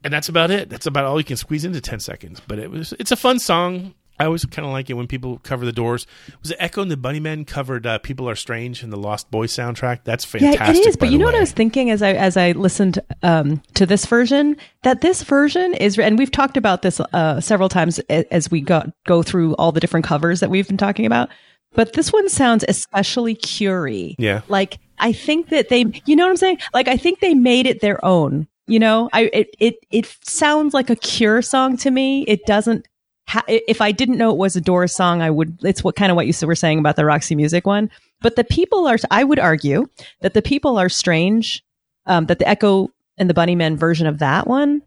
and 0.04 0.14
that's 0.14 0.30
about 0.30 0.52
it. 0.52 0.70
That's 0.70 0.86
about 0.86 1.06
all 1.06 1.18
you 1.18 1.24
can 1.24 1.36
squeeze 1.36 1.66
into 1.66 1.82
ten 1.82 2.00
seconds. 2.00 2.40
But 2.48 2.60
it 2.60 2.70
was 2.70 2.94
it's 3.00 3.12
a 3.12 3.16
fun 3.16 3.40
song. 3.40 3.96
I 4.20 4.26
always 4.26 4.46
kind 4.46 4.66
of 4.66 4.72
like 4.72 4.90
it 4.90 4.94
when 4.94 5.08
people 5.08 5.40
cover 5.44 5.66
the 5.66 5.72
Doors. 5.72 6.06
Was 6.42 6.52
it 6.52 6.58
Echo 6.60 6.82
and 6.82 6.92
the 6.92 6.96
Bunnymen 6.96 7.48
covered 7.48 7.88
uh, 7.88 7.98
"People 7.98 8.30
Are 8.30 8.36
Strange" 8.36 8.84
in 8.84 8.92
the 8.92 8.98
Lost 8.98 9.32
Boys 9.32 9.52
soundtrack? 9.52 10.02
That's 10.04 10.26
fantastic. 10.26 10.60
yeah, 10.60 10.70
it 10.72 10.88
is. 10.88 10.96
But 10.96 11.10
you 11.10 11.18
know 11.18 11.26
what. 11.26 11.34
I 11.34 11.40
was 11.40 11.52
thinking 11.52 11.90
as 11.90 12.04
I 12.04 12.14
as 12.14 12.38
I 12.38 12.52
listened 12.52 13.00
um, 13.24 13.64
to 13.74 13.88
this 13.88 14.06
version 14.06 14.56
that 14.84 15.02
this 15.02 15.24
version 15.24 15.74
is, 15.74 15.98
and 15.98 16.20
we've 16.20 16.32
talked 16.32 16.56
about 16.56 16.84
this 16.84 17.00
uh, 17.00 17.42
several 17.42 17.68
times 17.68 17.98
as 18.10 18.52
we 18.52 18.62
go 18.62 18.84
go 19.08 19.24
through 19.24 19.56
all 19.56 19.72
the 19.72 19.80
different 19.80 20.06
covers 20.06 20.40
that 20.42 20.52
we've 20.52 20.68
been 20.68 20.78
talking 20.78 21.08
about. 21.08 21.30
But 21.78 21.94
this 21.94 22.12
one 22.12 22.28
sounds 22.28 22.66
especially 22.68 23.36
curie. 23.36 24.16
Yeah. 24.18 24.42
Like 24.48 24.80
I 24.98 25.14
think 25.14 25.50
that 25.50 25.70
they, 25.70 25.86
you 26.08 26.16
know 26.16 26.24
what 26.24 26.32
I'm 26.32 26.38
saying? 26.38 26.58
Like 26.74 26.88
I 26.88 26.98
think 26.98 27.20
they 27.20 27.36
made 27.36 27.68
it 27.68 27.82
their 27.82 28.04
own. 28.04 28.48
You 28.66 28.80
know, 28.80 29.10
I 29.14 29.30
it 29.32 29.56
it 29.60 29.76
it 29.92 30.18
sounds 30.24 30.74
like 30.74 30.90
a 30.90 30.96
Cure 30.96 31.44
song 31.44 31.78
to 31.78 31.92
me. 31.92 32.24
It 32.24 32.46
doesn't. 32.48 32.88
Ha- 33.30 33.44
if 33.48 33.80
I 33.80 33.92
didn't 33.92 34.18
know 34.18 34.32
it 34.32 34.38
was 34.38 34.56
a 34.56 34.62
Doors 34.62 34.94
song, 34.94 35.22
I 35.22 35.30
would. 35.30 35.60
It's 35.64 35.84
what 35.84 35.96
kind 35.96 36.12
of 36.12 36.16
what 36.16 36.26
you 36.26 36.34
were 36.48 36.56
saying 36.56 36.80
about 36.80 36.96
the 36.96 37.06
Roxy 37.06 37.36
Music 37.36 37.68
one. 37.68 37.92
But 38.22 38.36
the 38.38 38.44
people 38.44 38.88
are. 38.88 38.98
I 39.12 39.24
would 39.24 39.40
argue 39.40 39.86
that 40.22 40.34
the 40.34 40.42
people 40.42 40.78
are 40.78 40.90
strange. 40.90 41.64
Um, 42.08 42.26
that 42.26 42.40
the 42.40 42.48
Echo 42.48 42.90
and 43.18 43.30
the 43.30 43.34
Bunnymen 43.34 43.78
version 43.78 44.08
of 44.08 44.20
that 44.20 44.48
one 44.48 44.82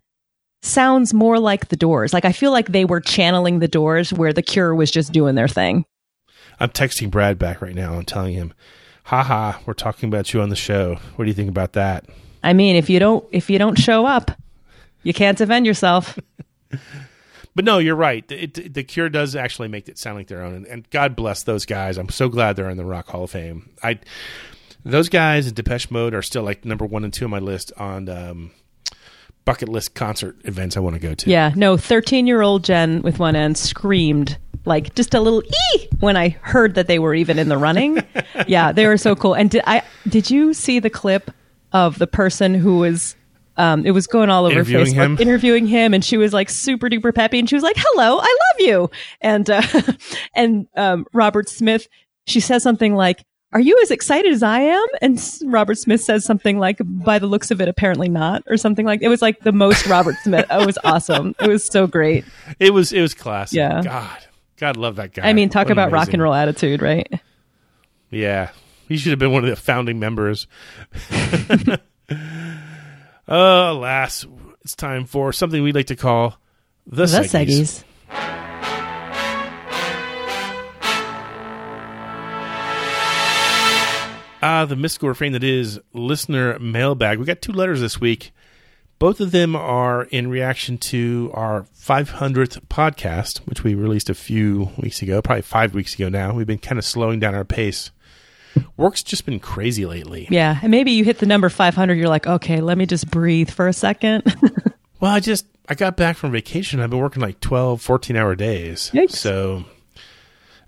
sounds 0.62 1.14
more 1.14 1.38
like 1.38 1.68
the 1.68 1.76
Doors. 1.76 2.12
Like 2.12 2.24
I 2.24 2.33
feel 2.33 2.50
like 2.50 2.68
they 2.68 2.85
were 2.85 3.00
channeling 3.00 3.61
the 3.61 3.68
Doors, 3.68 4.12
where 4.12 4.33
the 4.33 4.42
Cure 4.42 4.74
was 4.74 4.90
just 4.90 5.12
doing 5.12 5.37
their 5.37 5.48
thing. 5.48 5.85
I'm 6.61 6.68
texting 6.70 7.11
Brad 7.11 7.38
back 7.38 7.61
right 7.62 7.75
now. 7.75 7.94
I'm 7.94 8.05
telling 8.05 8.35
him, 8.35 8.53
"Haha, 9.05 9.59
we're 9.66 9.73
talking 9.73 10.09
about 10.09 10.33
you 10.33 10.40
on 10.42 10.51
the 10.51 10.57
show. 10.57 10.96
What 11.16 11.25
do 11.25 11.29
you 11.29 11.35
think 11.35 11.49
about 11.49 11.73
that?" 11.73 12.05
I 12.42 12.53
mean, 12.53 12.77
if 12.77 12.88
you 12.90 12.99
don't 13.01 13.25
if 13.33 13.49
you 13.51 13.59
don't 13.59 13.79
show 13.79 14.07
up, 14.07 14.31
you 15.03 15.12
can't 15.14 15.37
defend 15.38 15.66
yourself. 15.66 16.18
But 17.53 17.64
no, 17.64 17.79
you're 17.79 17.96
right. 17.96 18.25
It, 18.31 18.57
it- 18.59 18.75
the 18.75 18.85
Cure 18.85 19.09
does 19.09 19.35
actually 19.35 19.66
make 19.66 19.88
it 19.88 19.99
sound 19.99 20.16
like 20.16 20.29
their 20.29 20.42
own, 20.42 20.55
and, 20.55 20.66
and 20.66 20.90
God 20.90 21.16
bless 21.16 21.42
those 21.42 21.66
guys. 21.66 21.99
I'm 21.99 22.09
so 22.09 22.29
glad 22.29 22.55
they're 22.55 22.70
in 22.70 22.77
the 22.77 22.85
Rock 22.85 23.09
Hall 23.09 23.25
of 23.25 23.33
Fame. 23.33 23.70
I 23.83 23.99
those 24.85 25.09
guys 25.09 25.49
in 25.49 25.55
Depeche 25.55 25.90
Mode 25.90 26.14
are 26.14 26.23
still 26.23 26.44
like 26.44 26.64
number 26.64 26.87
one 26.87 27.03
and 27.03 27.12
two 27.12 27.25
on 27.25 27.31
my 27.33 27.40
list 27.40 27.73
on 27.77 28.09
um, 28.09 28.51
bucket 29.44 29.68
list 29.68 29.94
concert 29.94 30.37
events 30.44 30.76
I 30.76 30.81
want 30.81 30.94
to 30.94 31.00
go 31.00 31.14
to. 31.14 31.31
Yeah, 31.31 31.53
no, 31.57 31.76
13 31.76 32.26
year 32.26 32.42
old 32.42 32.64
Jen 32.64 33.03
with 33.03 33.18
one 33.18 33.37
end 33.37 33.57
screamed 33.57 34.38
like 34.64 34.94
just 34.94 35.14
a 35.14 35.20
little 35.20 35.42
ee 35.42 35.88
when 36.00 36.16
I 36.16 36.31
heard 36.42 36.74
that 36.74 36.87
they 36.87 36.98
were 36.98 37.14
even 37.14 37.38
in 37.38 37.48
the 37.48 37.57
running. 37.59 37.98
yeah, 38.46 38.72
they 38.72 38.87
were 38.87 38.98
so 38.98 39.16
cool. 39.16 39.35
And 39.35 39.50
did 39.50 39.62
I 39.66 39.83
did 40.09 40.31
you 40.31 40.55
see 40.55 40.79
the 40.79 40.90
clip 40.90 41.31
of 41.72 41.98
the 41.98 42.07
person 42.07 42.55
who 42.55 42.79
was 42.79 43.16
um, 43.57 43.85
it 43.85 43.90
was 43.90 44.07
going 44.07 44.31
all 44.31 44.46
over 44.46 44.53
Interviewing 44.61 44.87
Facebook, 44.87 44.94
him? 44.96 45.18
interviewing 45.18 45.66
him, 45.66 45.92
and 45.92 46.05
she 46.05 46.16
was 46.16 46.33
like 46.33 46.48
super 46.48 46.88
duper 46.88 47.14
peppy, 47.14 47.38
and 47.38 47.48
she 47.48 47.55
was 47.55 47.62
like, 47.62 47.76
"Hello, 47.79 48.18
I 48.18 48.22
love 48.22 48.61
you," 48.66 48.90
and 49.20 49.50
uh, 49.50 49.62
and 50.35 50.66
um, 50.76 51.05
Robert 51.12 51.48
Smith, 51.48 51.87
she 52.26 52.40
says 52.40 52.62
something 52.62 52.94
like, 52.94 53.24
Are 53.53 53.61
you 53.61 53.79
as 53.83 53.91
excited 53.91 54.33
as 54.33 54.43
I 54.45 54.61
am? 54.61 54.87
And 55.03 55.21
Robert 55.45 55.77
Smith 55.77 56.01
says 56.01 56.25
something 56.25 56.59
like, 56.59 56.79
By 56.85 57.19
the 57.19 57.27
looks 57.27 57.51
of 57.51 57.61
it, 57.61 57.69
apparently 57.69 58.09
not, 58.09 58.45
or 58.47 58.57
something 58.57 58.87
like 58.87 59.03
It 59.03 59.09
was 59.09 59.21
like 59.21 59.41
the 59.41 59.53
most 59.53 59.87
Robert 59.87 60.15
Smith. 60.23 60.47
It 60.51 60.67
was 60.67 60.79
awesome. 60.85 61.35
It 61.41 61.49
was 61.49 61.65
so 61.65 61.87
great. 61.87 62.25
It 62.61 62.73
was 62.73 62.93
it 62.93 63.01
was 63.01 63.15
classic. 63.15 63.57
Yeah. 63.57 63.83
God, 63.83 64.19
God, 64.57 64.77
love 64.77 64.97
that 64.97 65.15
guy. 65.15 65.29
I 65.29 65.33
mean, 65.33 65.49
talk 65.49 65.67
What 65.67 65.73
about 65.73 65.91
rock 65.91 66.13
and 66.13 66.23
roll 66.23 66.35
attitude, 66.35 66.81
right? 66.81 67.09
Yeah, 68.11 68.51
he 68.89 68.97
should 68.97 69.11
have 69.11 69.19
been 69.19 69.33
one 69.33 69.45
of 69.45 69.51
the 69.51 69.57
founding 69.57 69.99
members. 69.99 70.47
oh, 73.29 73.73
alas, 73.73 74.27
it's 74.63 74.75
time 74.75 75.07
for 75.07 75.33
something 75.33 75.63
we'd 75.63 75.75
like 75.75 75.87
to 75.87 75.97
call 75.97 76.39
the, 76.87 77.07
The 77.07 77.21
Seggies. 77.21 77.31
Seggies. 77.31 77.85
Ah, 84.42 84.64
the 84.64 84.76
mystical 84.76 85.09
refrain 85.09 85.33
that 85.33 85.44
is 85.44 85.81
listener 85.92 86.59
mailbag. 86.59 87.18
We 87.18 87.24
got 87.26 87.42
two 87.42 87.53
letters 87.53 87.81
this 87.81 88.00
week. 88.00 88.33
Both 88.98 89.20
of 89.20 89.31
them 89.31 89.57
are 89.57 90.05
in 90.05 90.29
reaction 90.29 90.76
to 90.79 91.31
our 91.33 91.66
500th 91.79 92.61
podcast, 92.66 93.38
which 93.46 93.64
we 93.64 93.74
released 93.74 94.11
a 94.11 94.14
few 94.14 94.70
weeks 94.76 95.00
ago, 95.00 95.22
probably 95.22 95.42
five 95.42 95.74
weeks 95.74 95.94
ago 95.94 96.09
now. 96.09 96.35
We've 96.35 96.46
been 96.46 96.59
kind 96.59 96.79
of 96.79 96.85
slowing 96.85 97.18
down 97.18 97.35
our 97.35 97.44
pace. 97.44 97.90
Work's 98.76 99.03
just 99.03 99.24
been 99.24 99.40
crazy 99.40 99.87
lately. 99.87 100.26
Yeah. 100.31 100.59
And 100.61 100.70
maybe 100.70 100.90
you 100.90 101.05
hit 101.05 101.18
the 101.18 101.26
number 101.26 101.48
500. 101.48 101.94
You're 101.94 102.09
like, 102.09 102.26
okay, 102.26 102.61
let 102.61 102.76
me 102.76 102.85
just 102.85 103.11
breathe 103.11 103.48
for 103.50 103.68
a 103.68 103.72
second. 103.72 104.22
Well, 105.00 105.12
I 105.12 105.20
just 105.20 105.46
I 105.66 105.74
got 105.74 105.96
back 105.96 106.16
from 106.16 106.31
vacation. 106.31 106.79
I've 106.79 106.90
been 106.90 106.98
working 106.98 107.22
like 107.22 107.40
12, 107.40 107.81
14 107.81 108.16
hour 108.16 108.35
days. 108.35 108.90
Yikes. 108.92 109.12
So 109.12 109.64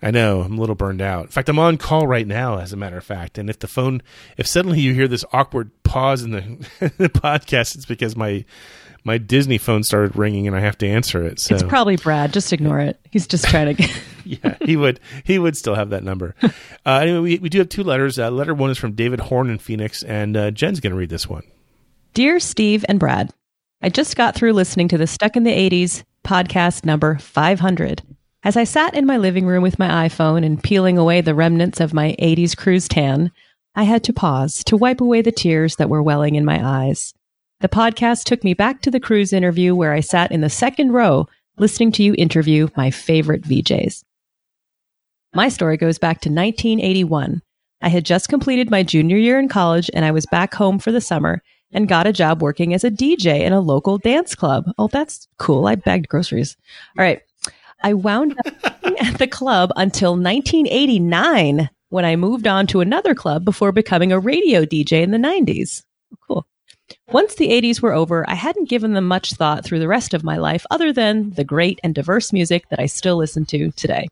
I 0.03 0.11
know 0.11 0.41
I'm 0.41 0.59
a 0.59 0.61
little 0.61 0.75
burned 0.75 1.01
out. 1.01 1.27
In 1.27 1.31
fact, 1.31 1.49
I'm 1.49 1.59
on 1.61 1.77
call 1.77 2.07
right 2.07 2.27
now, 2.27 2.59
as 2.59 2.73
a 2.73 2.77
matter 2.77 2.99
of 2.99 3.05
fact. 3.05 3.39
And 3.39 3.49
if 3.49 3.61
the 3.61 3.69
phone, 3.69 4.03
if 4.37 4.47
suddenly 4.47 4.81
you 4.81 4.95
hear 4.95 5.07
this 5.07 5.25
awkward 5.33 5.71
pause 5.85 6.23
in 6.23 6.33
the, 6.33 6.41
the 6.99 7.09
podcast, 7.09 7.77
it's 7.77 7.87
because 7.87 8.17
my 8.17 8.45
my 9.05 9.19
Disney 9.19 9.59
phone 9.59 9.83
started 9.83 10.17
ringing 10.17 10.47
and 10.47 10.55
I 10.57 10.61
have 10.61 10.79
to 10.79 10.89
answer 10.89 11.25
it. 11.25 11.41
So 11.41 11.55
It's 11.55 11.65
probably 11.65 11.97
Brad. 11.97 12.33
Just 12.33 12.53
ignore 12.53 12.79
it. 12.79 13.01
He's 13.11 13.27
just 13.27 13.47
trying 13.49 13.67
to 13.67 13.75
get. 13.75 14.03
yeah, 14.25 14.57
he 14.61 14.77
would 14.77 15.01
he 15.25 15.39
would 15.39 15.57
still 15.57 15.75
have 15.75 15.91
that 15.91 16.05
number. 16.05 16.35
Uh, 16.85 16.99
anyway, 16.99 17.21
we, 17.21 17.39
we 17.39 17.49
do 17.49 17.59
have 17.59 17.69
two 17.69 17.85
letters. 17.85 18.19
Uh, 18.19 18.29
letter 18.29 18.53
one 18.53 18.69
is 18.69 18.77
from 18.77 18.91
David 18.91 19.21
Horn 19.21 19.49
in 19.49 19.59
Phoenix, 19.59 20.03
and 20.03 20.37
uh, 20.37 20.51
Jen's 20.51 20.81
going 20.81 20.91
to 20.91 20.97
read 20.97 21.11
this 21.11 21.29
one. 21.29 21.45
Dear 22.13 22.41
Steve 22.41 22.85
and 22.89 22.99
Brad, 22.99 23.33
I 23.81 23.89
just 23.89 24.17
got 24.17 24.35
through 24.35 24.53
listening 24.55 24.89
to 24.89 24.99
the 24.99 25.07
Stuck 25.07 25.37
in 25.37 25.45
the 25.45 25.53
80s 25.53 26.03
podcast 26.25 26.85
number 26.85 27.19
500. 27.19 28.03
As 28.45 28.57
I 28.57 28.65
sat 28.65 28.97
in 28.97 29.07
my 29.07 29.19
living 29.19 29.47
room 29.47 29.63
with 29.63 29.79
my 29.79 30.09
iPhone 30.09 30.45
and 30.45 30.61
peeling 30.61 30.99
away 30.99 31.21
the 31.21 31.35
remnants 31.35 31.79
of 31.79 31.95
my 31.95 32.17
80s 32.19 32.57
cruise 32.57 32.89
tan, 32.89 33.31
I 33.77 33.85
had 33.85 34.03
to 34.05 34.13
pause 34.13 34.65
to 34.65 34.77
wipe 34.77 35.01
away 35.01 35.23
the 35.23 35.31
tears 35.31 35.77
that 35.77 35.89
were 35.89 36.03
welling 36.03 36.35
in 36.35 36.45
my 36.45 36.61
eyes. 36.61 37.15
The 37.61 37.69
podcast 37.69 38.25
took 38.25 38.43
me 38.43 38.53
back 38.53 38.83
to 38.83 38.91
the 38.91 38.99
cruise 38.99 39.33
interview 39.33 39.77
where 39.77 39.93
I 39.93 40.01
sat 40.01 40.33
in 40.33 40.41
the 40.41 40.51
second 40.51 40.91
row 40.91 41.29
listening 41.57 41.93
to 41.93 42.03
you 42.03 42.17
interview 42.19 42.67
my 42.77 42.91
favorite 42.91 43.43
VJs. 43.43 44.03
My 45.33 45.49
story 45.49 45.77
goes 45.77 45.99
back 45.99 46.21
to 46.23 46.29
1981. 46.29 47.43
I 47.81 47.89
had 47.89 48.05
just 48.05 48.29
completed 48.29 48.73
my 48.73 48.83
junior 48.83 49.19
year 49.19 49.39
in 49.39 49.49
college 49.49 49.89
and 49.95 50.05
I 50.05 50.11
was 50.11 50.27
back 50.27 50.53
home 50.53 50.81
for 50.81 50.91
the 50.91 51.01
summer 51.01 51.43
and 51.71 51.89
got 51.89 52.09
a 52.09 52.13
job 52.13 52.43
working 52.43 52.75
as 52.75 52.83
a 52.83 52.91
DJ 52.91 53.43
in 53.43 53.53
a 53.53 53.61
local 53.61 53.99
dance 53.99 54.35
club. 54.35 54.65
Oh, 54.79 54.89
that's 54.89 55.29
cool. 55.39 55.69
I 55.69 55.77
bagged 55.77 56.09
groceries. 56.09 56.57
All 56.99 57.05
right. 57.05 57.23
I 57.83 57.95
wound 57.95 58.37
up 58.39 58.75
at 59.01 59.19
the 59.19 59.27
club 59.27 59.71
until 59.77 60.13
1989 60.13 61.71
when 61.89 62.05
I 62.05 62.17
moved 62.17 62.47
on 62.47 62.67
to 62.69 62.81
another 62.81 63.15
club 63.15 63.45
before 63.45 63.73
becoming 63.73 64.13
a 64.13 64.19
radio 64.19 64.65
DJ 64.65 65.03
in 65.03 65.11
the 65.11 65.19
90s. 65.19 65.83
Cool. 66.27 66.47
Once 67.09 67.35
the 67.35 67.49
80s 67.49 67.81
were 67.81 67.93
over, 67.93 68.29
I 68.29 68.35
hadn't 68.35 68.69
given 68.69 68.93
them 68.93 69.07
much 69.07 69.35
thought 69.35 69.65
through 69.65 69.79
the 69.79 69.89
rest 69.89 70.15
of 70.15 70.25
my 70.25 70.37
life 70.37 70.65
other 70.71 70.93
than 70.93 71.31
the 71.31 71.45
great 71.45 71.79
and 71.83 71.95
diverse 71.95 72.33
music 72.33 72.69
that 72.71 72.81
I 72.81 72.87
still 72.87 73.17
listen 73.17 73.45
to 73.47 73.71
today. 73.73 74.09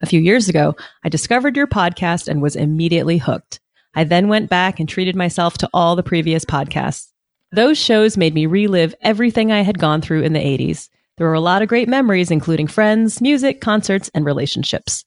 A 0.00 0.06
few 0.06 0.20
years 0.20 0.48
ago, 0.48 0.76
I 1.04 1.08
discovered 1.08 1.56
your 1.56 1.66
podcast 1.66 2.28
and 2.28 2.42
was 2.42 2.56
immediately 2.56 3.18
hooked. 3.18 3.60
I 3.94 4.04
then 4.04 4.28
went 4.28 4.50
back 4.50 4.80
and 4.80 4.88
treated 4.88 5.14
myself 5.14 5.56
to 5.58 5.70
all 5.72 5.96
the 5.96 6.02
previous 6.02 6.44
podcasts. 6.44 7.08
Those 7.52 7.78
shows 7.78 8.16
made 8.16 8.34
me 8.34 8.46
relive 8.46 8.94
everything 9.00 9.52
I 9.52 9.60
had 9.60 9.78
gone 9.78 10.00
through 10.00 10.22
in 10.22 10.32
the 10.32 10.40
80s. 10.40 10.88
There 11.16 11.28
were 11.28 11.34
a 11.34 11.40
lot 11.40 11.62
of 11.62 11.68
great 11.68 11.88
memories, 11.88 12.30
including 12.30 12.66
friends, 12.66 13.20
music, 13.20 13.60
concerts, 13.60 14.10
and 14.14 14.24
relationships. 14.24 15.04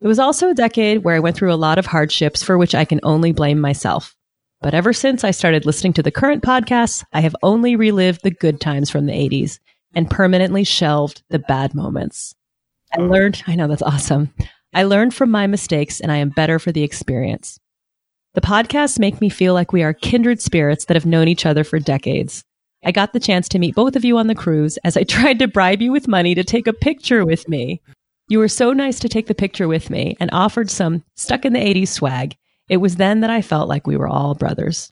It 0.00 0.06
was 0.06 0.18
also 0.18 0.48
a 0.48 0.54
decade 0.54 1.04
where 1.04 1.14
I 1.14 1.20
went 1.20 1.36
through 1.36 1.52
a 1.52 1.54
lot 1.54 1.78
of 1.78 1.84
hardships 1.84 2.42
for 2.42 2.56
which 2.56 2.74
I 2.74 2.86
can 2.86 3.00
only 3.02 3.32
blame 3.32 3.60
myself. 3.60 4.16
But 4.62 4.72
ever 4.72 4.92
since 4.92 5.24
I 5.24 5.30
started 5.30 5.66
listening 5.66 5.92
to 5.94 6.02
the 6.02 6.10
current 6.10 6.42
podcasts, 6.42 7.04
I 7.12 7.20
have 7.20 7.36
only 7.42 7.76
relived 7.76 8.22
the 8.22 8.30
good 8.30 8.60
times 8.60 8.88
from 8.88 9.06
the 9.06 9.12
80s 9.12 9.58
and 9.94 10.10
permanently 10.10 10.64
shelved 10.64 11.22
the 11.28 11.38
bad 11.38 11.74
moments. 11.74 12.34
I 12.96 13.00
oh. 13.00 13.06
learned, 13.06 13.42
I 13.46 13.54
know 13.54 13.68
that's 13.68 13.82
awesome. 13.82 14.32
I 14.72 14.84
learned 14.84 15.14
from 15.14 15.30
my 15.30 15.46
mistakes 15.46 16.00
and 16.00 16.10
I 16.10 16.16
am 16.16 16.30
better 16.30 16.58
for 16.58 16.72
the 16.72 16.82
experience. 16.82 17.58
The 18.34 18.40
podcasts 18.40 18.98
make 18.98 19.20
me 19.20 19.28
feel 19.28 19.54
like 19.54 19.72
we 19.72 19.82
are 19.82 19.92
kindred 19.92 20.40
spirits 20.40 20.84
that 20.86 20.96
have 20.96 21.06
known 21.06 21.26
each 21.26 21.44
other 21.44 21.64
for 21.64 21.78
decades. 21.78 22.44
I 22.82 22.92
got 22.92 23.12
the 23.12 23.20
chance 23.20 23.48
to 23.50 23.58
meet 23.58 23.74
both 23.74 23.96
of 23.96 24.04
you 24.04 24.16
on 24.18 24.26
the 24.26 24.34
cruise 24.34 24.78
as 24.78 24.96
I 24.96 25.02
tried 25.08 25.38
to 25.40 25.48
bribe 25.48 25.82
you 25.82 25.92
with 25.92 26.08
money 26.08 26.34
to 26.34 26.44
take 26.44 26.66
a 26.66 26.72
picture 26.72 27.24
with 27.24 27.48
me. 27.48 27.80
You 28.28 28.38
were 28.38 28.48
so 28.48 28.72
nice 28.72 29.00
to 29.00 29.08
take 29.08 29.26
the 29.26 29.34
picture 29.34 29.68
with 29.68 29.90
me 29.90 30.16
and 30.20 30.30
offered 30.32 30.70
some 30.70 31.02
stuck 31.16 31.44
in 31.44 31.52
the 31.52 31.58
80s 31.58 31.88
swag. 31.88 32.36
It 32.68 32.78
was 32.78 32.96
then 32.96 33.20
that 33.20 33.30
I 33.30 33.42
felt 33.42 33.68
like 33.68 33.86
we 33.86 33.96
were 33.96 34.08
all 34.08 34.34
brothers. 34.34 34.90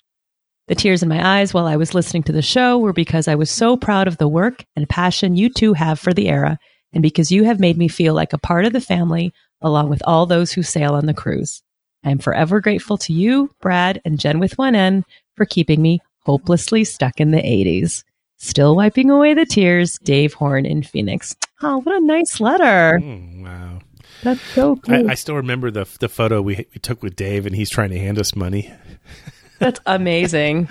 The 0.67 0.75
tears 0.75 1.03
in 1.03 1.09
my 1.09 1.39
eyes 1.39 1.55
while 1.55 1.67
I 1.67 1.77
was 1.77 1.95
listening 1.95 2.25
to 2.25 2.33
the 2.33 2.43
show 2.43 2.79
were 2.79 2.93
because 2.93 3.27
I 3.27 3.37
was 3.37 3.51
so 3.51 3.77
proud 3.77 4.07
of 4.07 4.19
the 4.19 4.29
work 4.29 4.65
and 4.77 4.89
passion 4.89 5.37
you 5.37 5.49
two 5.49 5.73
have 5.73 5.99
for 5.99 6.13
the 6.13 6.29
era, 6.29 6.59
and 6.93 7.03
because 7.03 7.33
you 7.33 7.45
have 7.45 7.61
made 7.61 7.79
me 7.79 7.89
feel 7.89 8.13
like 8.13 8.33
a 8.33 8.39
part 8.39 8.67
of 8.67 8.73
the 8.73 8.81
family 8.81 9.33
along 9.63 9.89
with 9.89 10.03
all 10.05 10.27
those 10.27 10.53
who 10.53 10.63
sail 10.63 10.95
on 10.95 11.07
the 11.07 11.15
cruise. 11.15 11.63
I 12.05 12.11
am 12.11 12.19
forever 12.19 12.61
grateful 12.61 12.99
to 12.99 13.13
you, 13.13 13.51
Brad, 13.61 14.01
and 14.05 14.19
Jen 14.19 14.41
with 14.41 14.59
one 14.59 14.75
N 14.75 15.05
for 15.37 15.47
keeping 15.47 15.81
me 15.81 16.01
hopelessly 16.29 16.85
stuck 16.85 17.21
in 17.21 17.31
the 17.31 17.39
80s. 17.39 18.05
Still 18.37 18.77
wiping 18.77 19.09
away 19.11 19.33
the 19.35 19.47
tears, 19.47 19.99
Dave 20.05 20.35
Horn 20.35 20.67
in 20.67 20.83
Phoenix. 20.83 21.35
Oh, 21.63 21.79
what 21.79 21.97
a 21.97 22.01
nice 22.05 22.39
letter. 22.39 23.01
Mm, 23.03 23.43
wow. 23.45 23.79
That's 24.23 24.41
so 24.53 24.77
cool. 24.77 25.09
I, 25.09 25.13
I 25.13 25.15
still 25.15 25.37
remember 25.37 25.71
the 25.71 25.87
the 26.01 26.09
photo 26.09 26.43
we 26.43 26.57
we 26.75 26.79
took 26.81 27.03
with 27.03 27.17
Dave, 27.17 27.47
and 27.47 27.57
he's 27.57 27.71
trying 27.71 27.91
to 27.91 27.99
hand 27.99 28.19
us 28.19 28.37
money. 28.37 28.73
That's 29.59 29.81
amazing. 29.87 30.69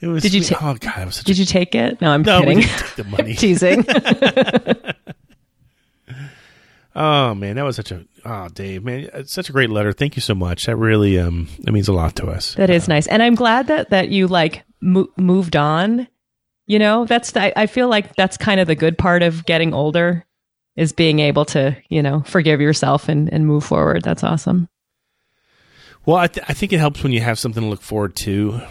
It 0.00 0.06
was. 0.08 0.22
Did 0.22 0.34
you 0.34 0.42
ta- 0.44 0.58
oh 0.60 0.74
God, 0.78 0.98
it 1.02 1.06
was 1.06 1.16
such 1.16 1.24
Did 1.26 1.38
you 1.38 1.44
take 1.44 1.74
it? 1.74 2.00
No, 2.00 2.10
I'm 2.12 2.22
No, 2.22 2.40
we 2.40 2.46
kidding. 2.56 2.60
didn't 2.60 2.78
take 2.78 2.94
the 2.96 3.04
money. 3.04 3.34
Teasing. 3.44 3.84
Oh 6.94 7.34
man, 7.34 7.56
that 7.56 7.64
was 7.64 7.76
such 7.76 7.92
a 7.92 8.04
oh 8.24 8.48
Dave 8.48 8.84
man, 8.84 9.08
it's 9.14 9.32
such 9.32 9.48
a 9.48 9.52
great 9.52 9.70
letter. 9.70 9.92
Thank 9.92 10.16
you 10.16 10.22
so 10.22 10.34
much. 10.34 10.66
That 10.66 10.76
really 10.76 11.18
um 11.18 11.48
that 11.60 11.72
means 11.72 11.88
a 11.88 11.92
lot 11.92 12.16
to 12.16 12.26
us. 12.26 12.54
That 12.54 12.70
is 12.70 12.88
nice, 12.88 13.06
and 13.06 13.22
I'm 13.22 13.34
glad 13.36 13.68
that 13.68 13.90
that 13.90 14.08
you 14.08 14.26
like 14.26 14.64
mo- 14.80 15.10
moved 15.16 15.56
on. 15.56 16.08
You 16.66 16.78
know, 16.78 17.04
that's 17.04 17.36
I, 17.36 17.52
I 17.56 17.66
feel 17.66 17.88
like 17.88 18.16
that's 18.16 18.36
kind 18.36 18.60
of 18.60 18.66
the 18.66 18.74
good 18.74 18.98
part 18.98 19.22
of 19.22 19.46
getting 19.46 19.72
older 19.72 20.24
is 20.76 20.92
being 20.92 21.20
able 21.20 21.44
to 21.46 21.76
you 21.88 22.02
know 22.02 22.22
forgive 22.26 22.60
yourself 22.60 23.08
and 23.08 23.32
and 23.32 23.46
move 23.46 23.64
forward. 23.64 24.02
That's 24.02 24.24
awesome. 24.24 24.68
Well, 26.06 26.16
I, 26.16 26.28
th- 26.28 26.46
I 26.48 26.54
think 26.54 26.72
it 26.72 26.78
helps 26.78 27.02
when 27.02 27.12
you 27.12 27.20
have 27.20 27.38
something 27.38 27.62
to 27.62 27.68
look 27.68 27.82
forward 27.82 28.16
to, 28.16 28.62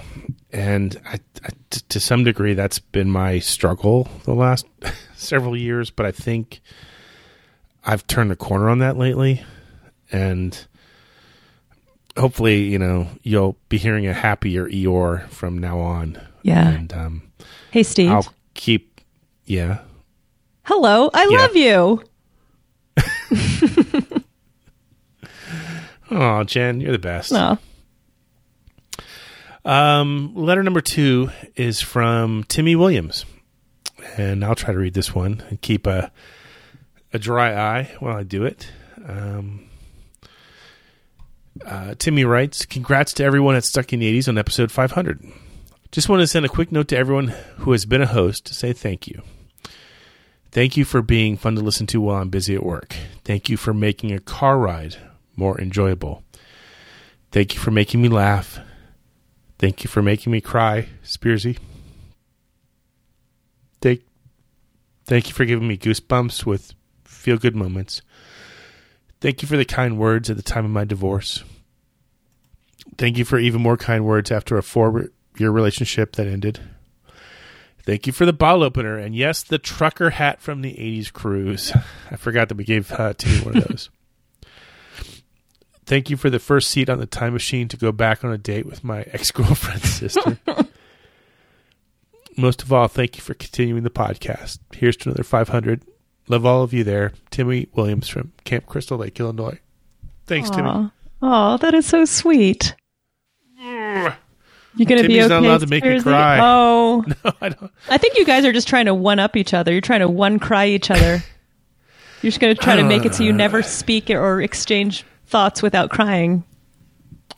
and 0.52 1.00
I, 1.06 1.20
I, 1.44 1.50
t- 1.70 1.82
to 1.90 2.00
some 2.00 2.24
degree 2.24 2.56
that's 2.56 2.80
been 2.80 3.12
my 3.12 3.38
struggle 3.38 4.10
the 4.24 4.34
last 4.34 4.66
several 5.16 5.56
years. 5.56 5.92
But 5.92 6.08
I 6.08 6.12
think 6.12 6.60
I've 7.92 8.06
turned 8.06 8.30
the 8.30 8.36
corner 8.36 8.70
on 8.70 8.80
that 8.80 8.98
lately, 8.98 9.44
and 10.12 10.56
hopefully, 12.16 12.66
you 12.66 12.78
know, 12.78 13.08
you'll 13.24 13.58
be 13.68 13.78
hearing 13.80 14.06
a 14.06 14.14
happier 14.14 14.68
Eeyore 14.70 15.28
from 15.30 15.58
now 15.58 15.80
on. 15.80 16.22
Yeah. 16.44 16.68
and 16.70 16.94
um, 16.94 17.32
Hey, 17.72 17.82
Steve. 17.84 18.12
I'll 18.12 18.28
keep. 18.54 19.02
Yeah. 19.46 19.80
Hello, 20.64 21.10
I 21.14 21.28
Yeah. 21.32 21.38
love 21.38 21.56
you. 21.56 22.04
Oh, 26.12 26.44
Jen, 26.44 26.82
you're 26.82 26.92
the 26.92 26.98
best. 26.98 27.32
Aw. 27.34 27.58
Um, 29.64 30.34
letter 30.36 30.64
number 30.64 30.82
two 30.82 31.30
is 31.56 31.82
from 31.82 32.46
Timmy 32.46 32.76
Williams, 32.76 33.26
and 34.18 34.44
I'll 34.44 34.56
try 34.56 34.74
to 34.74 34.80
read 34.80 34.96
this 34.96 35.14
one 35.14 35.44
and 35.50 35.62
keep 35.62 35.86
a 35.86 36.12
a 37.14 37.20
dry 37.20 37.54
eye 37.54 37.96
while 38.00 38.16
I 38.16 38.24
do 38.24 38.44
it. 38.44 38.72
Um, 39.06 39.68
uh, 41.66 41.96
Timmy 41.98 42.24
writes, 42.24 42.66
"Congrats 42.66 43.14
to 43.14 43.24
everyone 43.24 43.56
at 43.56 43.66
Stuck 43.66 43.92
in 43.94 44.00
the 44.00 44.08
'80s 44.08 44.28
on 44.28 44.38
episode 44.38 44.72
500. 44.72 45.24
Just 45.92 46.08
want 46.08 46.22
to 46.22 46.28
send 46.28 46.46
a 46.46 46.50
quick 46.50 46.72
note 46.72 46.88
to 46.90 46.98
everyone 46.98 47.30
who 47.58 47.72
has 47.72 47.86
been 47.86 48.02
a 48.02 48.08
host 48.08 48.46
to 48.46 48.54
say 48.54 48.74
thank 48.74 49.08
you. 49.08 49.22
Thank 50.52 50.78
you 50.78 50.86
for 50.86 51.02
being 51.02 51.38
fun 51.38 51.56
to 51.56 51.62
listen 51.62 51.88
to 51.88 52.02
while 52.02 52.22
I'm 52.22 52.30
busy 52.30 52.56
at 52.56 52.64
work. 52.64 52.96
Thank 53.24 53.50
you 53.50 53.58
for 53.58 53.74
making 53.74 54.12
a 54.12 54.20
car 54.20 54.58
ride 54.58 54.98
more 55.36 55.60
enjoyable." 55.60 56.24
Thank 57.32 57.54
you 57.54 57.60
for 57.60 57.72
making 57.72 58.02
me 58.02 58.10
laugh. 58.10 58.60
Thank 59.60 59.84
you 59.84 59.90
for 59.90 60.02
making 60.02 60.32
me 60.32 60.42
cry, 60.42 60.88
Spearsy. 61.04 61.58
Thank, 63.82 64.02
thank 65.06 65.28
you 65.28 65.34
for 65.34 65.46
giving 65.46 65.68
me 65.68 65.78
goosebumps 65.78 66.46
with 66.46 66.74
feel 67.20 67.38
good 67.38 67.56
moments. 67.56 68.02
Thank 69.22 69.42
you 69.42 69.48
for 69.48 69.58
the 69.58 69.66
kind 69.66 69.98
words 70.00 70.30
at 70.30 70.38
the 70.38 70.44
time 70.44 70.66
of 70.66 70.72
my 70.72 70.86
divorce. 70.86 71.44
Thank 72.98 73.18
you 73.18 73.26
for 73.26 73.38
even 73.38 73.62
more 73.62 73.78
kind 73.78 74.06
words 74.06 74.32
after 74.32 74.58
a 74.58 74.64
four 74.64 75.10
year 75.38 75.52
relationship 75.52 76.16
that 76.16 76.28
ended. 76.28 76.60
Thank 77.84 78.08
you 78.08 78.14
for 78.14 78.26
the 78.26 78.34
bottle 78.34 78.64
opener. 78.64 78.98
And 78.98 79.16
yes, 79.16 79.44
the 79.44 79.58
trucker 79.58 80.12
hat 80.12 80.42
from 80.42 80.62
the 80.62 80.74
80s 80.74 81.12
cruise. 81.12 81.74
I 82.10 82.16
forgot 82.16 82.50
that 82.50 82.58
we 82.58 82.64
gave 82.64 82.92
uh, 82.92 83.14
Timmy 83.14 83.44
one 83.44 83.58
of 83.58 83.64
those. 83.68 83.90
Thank 85.86 86.10
you 86.10 86.18
for 86.18 86.30
the 86.30 86.40
first 86.40 86.70
seat 86.70 86.90
on 86.90 87.00
the 87.00 87.08
time 87.08 87.34
machine 87.34 87.68
to 87.70 87.78
go 87.78 87.92
back 87.92 88.24
on 88.24 88.32
a 88.32 88.38
date 88.38 88.66
with 88.66 88.84
my 88.84 89.02
ex 89.12 89.32
girlfriend's 89.32 89.90
sister. 89.94 90.38
Most 92.38 92.62
of 92.62 92.72
all, 92.72 92.88
thank 92.88 93.18
you 93.18 93.24
for 93.24 93.34
continuing 93.34 93.84
the 93.84 93.90
podcast. 93.90 94.60
Here's 94.74 94.96
to 94.98 95.10
another 95.10 95.24
500. 95.24 95.84
Love 96.30 96.46
all 96.46 96.64
of 96.64 96.74
you 96.74 96.84
there. 96.84 97.12
Timmy 97.32 97.68
Williams 97.74 98.08
from 98.08 98.32
Camp 98.46 98.68
Crystal 98.68 98.98
Lake, 98.98 99.20
Illinois. 99.20 99.60
Thanks, 100.28 100.50
Timmy. 100.50 100.92
Oh, 101.22 101.58
that 101.58 101.74
is 101.74 101.86
so 101.86 102.06
sweet. 102.06 102.76
You're 104.76 104.86
gonna 104.86 105.02
be 105.02 105.16
Timmy's 105.16 105.26
okay. 105.26 105.34
not 105.34 105.44
allowed 105.44 105.62
to 105.62 105.68
make 105.68 105.84
me 105.84 106.00
cry. 106.00 106.40
Oh, 106.40 107.04
No, 107.26 107.32
I 107.42 107.50
don't. 107.50 107.72
I 107.90 107.98
think 107.98 108.18
you 108.18 108.26
guys 108.26 108.46
are 108.46 108.54
just 108.54 108.68
trying 108.68 108.86
to 108.86 108.94
one 108.94 109.20
up 109.20 109.36
each 109.36 109.54
other. 109.54 109.72
You're 109.72 109.82
trying 109.82 110.00
to 110.02 110.08
one 110.08 110.40
cry 110.40 110.68
each 110.68 110.90
other. 110.90 111.24
You're 112.22 112.30
just 112.32 112.40
gonna 112.40 112.56
try 112.56 112.76
to 112.76 112.84
make 112.84 113.06
it 113.06 113.16
so 113.16 113.24
you 113.24 113.34
never 113.34 113.60
uh, 113.60 113.64
speak 113.64 114.10
or 114.10 114.42
exchange 114.42 115.06
thoughts 115.26 115.62
without 115.62 115.90
crying. 115.90 116.44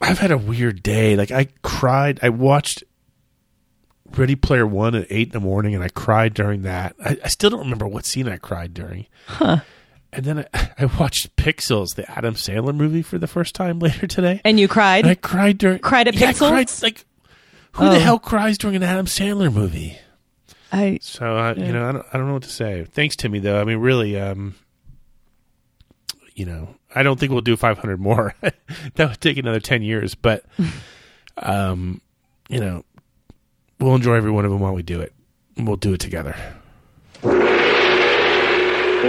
I've 0.02 0.20
had 0.20 0.32
a 0.32 0.38
weird 0.38 0.84
day. 0.84 1.16
Like 1.16 1.32
I 1.32 1.48
cried. 1.62 2.20
I 2.22 2.30
watched 2.30 2.84
Ready 4.18 4.36
Player 4.36 4.66
One 4.68 4.96
at 4.96 5.08
eight 5.10 5.28
in 5.28 5.32
the 5.34 5.40
morning, 5.40 5.74
and 5.76 5.84
I 5.84 5.90
cried 5.90 6.34
during 6.34 6.64
that. 6.64 6.96
I, 7.04 7.18
I 7.24 7.28
still 7.30 7.50
don't 7.50 7.62
remember 7.62 7.88
what 7.88 8.06
scene 8.06 8.28
I 8.28 8.38
cried 8.38 8.74
during. 8.74 9.08
Huh. 9.28 9.58
And 10.14 10.26
then 10.26 10.46
I, 10.54 10.72
I 10.80 10.86
watched 10.86 11.36
Pixels, 11.38 11.96
the 11.96 12.10
Adam 12.12 12.36
Sandler 12.36 12.76
movie, 12.76 13.02
for 13.02 13.18
the 13.18 13.28
first 13.28 13.56
time 13.56 13.80
later 13.80 14.08
today. 14.08 14.42
And 14.44 14.60
you 14.60 14.68
cried. 14.68 15.06
And 15.06 15.12
I 15.12 15.16
cried 15.16 15.58
during. 15.58 15.80
Cried 15.80 16.08
at 16.10 16.16
yeah, 16.16 16.30
I 16.30 16.34
Pixels? 16.34 16.50
cried, 16.50 16.84
like, 16.84 17.06
who 17.74 17.86
Oh. 17.88 17.92
the 17.92 18.00
hell 18.00 18.20
cries 18.20 18.58
during 18.58 18.76
an 18.76 18.84
Adam 18.84 19.06
Sandler 19.06 19.52
movie? 19.54 19.98
I 20.74 21.00
So 21.02 21.38
uh, 21.38 21.54
Yeah. 21.58 21.66
you 21.66 21.72
know, 21.74 21.88
I 21.88 21.92
don't, 21.94 22.06
I 22.14 22.18
don't 22.18 22.28
know 22.28 22.34
what 22.34 22.44
to 22.44 22.50
say. 22.50 22.86
Thanks, 22.92 23.16
Timmy. 23.16 23.40
Though 23.40 23.60
I 23.60 23.64
mean, 23.64 23.78
really, 23.78 24.20
um, 24.20 24.56
you 26.36 26.46
know, 26.46 26.76
I 26.94 27.04
don't 27.04 27.20
think 27.20 27.32
we'll 27.32 27.42
do 27.42 27.56
500 27.56 28.00
more. 28.00 28.36
that 28.42 29.10
would 29.10 29.22
take 29.22 29.38
another 29.38 29.60
10 29.62 29.82
years, 29.84 30.16
but 30.16 30.44
um, 31.38 32.02
you 32.50 32.60
know, 32.60 32.84
we'll 33.82 33.96
enjoy 33.96 34.16
every 34.16 34.32
one 34.32 34.46
of 34.46 34.52
them 34.52 34.60
while 34.62 34.74
we 34.74 34.84
do 34.84 35.02
it. 35.02 35.14
And 35.58 35.68
We'll 35.68 35.78
do 35.78 35.94
it 35.94 36.00
together. 36.00 36.36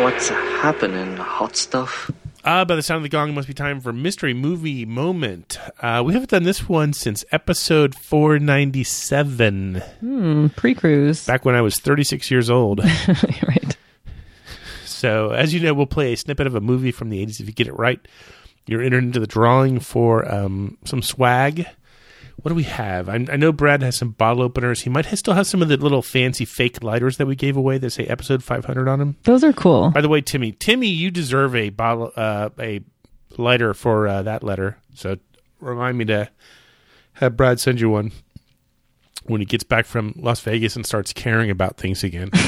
What's 0.03 0.29
happening, 0.31 1.17
hot 1.17 1.57
stuff? 1.57 2.11
Uh, 2.45 2.65
by 2.65 2.75
the 2.75 2.83
sound 2.83 2.97
of 2.97 3.03
the 3.05 3.09
gong, 3.09 3.29
it 3.31 3.33
must 3.35 3.47
be 3.47 3.55
time 3.55 3.81
for 3.81 3.93
mystery 3.93 4.35
movie 4.35 4.85
moment. 4.85 5.59
Uh, 5.81 6.03
we 6.05 6.13
haven't 6.13 6.31
done 6.31 6.43
this 6.43 6.69
one 6.69 6.93
since 6.93 7.25
episode 7.31 7.95
497, 7.95 9.77
hmm, 10.01 10.47
pre-cruise. 10.57 11.25
back 11.25 11.45
when 11.45 11.55
I 11.55 11.61
was 11.61 11.79
36 11.79 12.31
years 12.33 12.51
old. 12.51 12.81
right. 13.47 13.77
So, 14.85 15.31
as 15.31 15.55
you 15.55 15.61
know, 15.61 15.73
we'll 15.75 15.87
play 15.87 16.13
a 16.15 16.17
snippet 16.17 16.49
of 16.49 16.57
a 16.57 16.61
movie 16.61 16.91
from 16.91 17.11
the 17.11 17.25
80s. 17.25 17.39
If 17.41 17.47
you 17.47 17.53
get 17.53 17.69
it 17.69 17.79
right, 17.79 18.01
you're 18.67 18.83
entered 18.83 19.05
into 19.05 19.21
the 19.21 19.27
drawing 19.29 19.79
for 19.79 20.29
um, 20.33 20.79
some 20.85 21.03
swag. 21.03 21.67
What 22.37 22.49
do 22.49 22.55
we 22.55 22.65
have? 22.65 23.09
I, 23.09 23.15
I 23.15 23.37
know 23.37 23.53
Brad 23.53 23.83
has 23.83 23.97
some 23.97 24.11
bottle 24.11 24.43
openers. 24.43 24.83
He 24.83 24.91
might 24.91 25.07
ha- 25.07 25.17
still 25.17 25.35
have 25.35 25.47
some 25.47 25.63
of 25.63 25.69
the 25.69 25.77
little 25.77 26.03
fancy 26.03 26.45
fake 26.45 26.83
lighters 26.83 27.17
that 27.19 27.27
we 27.27 27.37
gave 27.37 27.57
away 27.57 27.79
that 27.79 27.91
say 27.91 28.05
episode 28.07 28.43
500 28.43 28.89
on 28.89 28.99
them. 28.99 29.17
Those 29.25 29.45
are 29.45 29.53
cool. 29.53 29.91
By 29.91 30.01
the 30.01 30.09
way, 30.09 30.21
Timmy, 30.21 30.53
Timmy, 30.53 30.89
you 30.89 31.11
deserve 31.11 31.55
a 31.55 31.71
bottle, 31.71 32.13
uh, 32.17 32.51
a 32.59 32.81
lighter 33.37 33.75
for 33.75 34.09
uh, 34.09 34.23
that 34.23 34.43
letter. 34.43 34.79
So 34.95 35.19
remind 35.61 35.99
me 35.99 36.05
to 36.07 36.31
have 37.15 37.37
Brad 37.37 37.61
send 37.61 37.81
you 37.81 37.91
one 37.91 38.13
when 39.27 39.41
he 39.41 39.45
gets 39.45 39.65
back 39.65 39.87
from 39.87 40.15
Las 40.17 40.41
Vegas 40.41 40.75
and 40.75 40.85
starts 40.85 41.13
caring 41.13 41.51
about 41.51 41.77
things 41.77 42.03
again. 42.03 42.31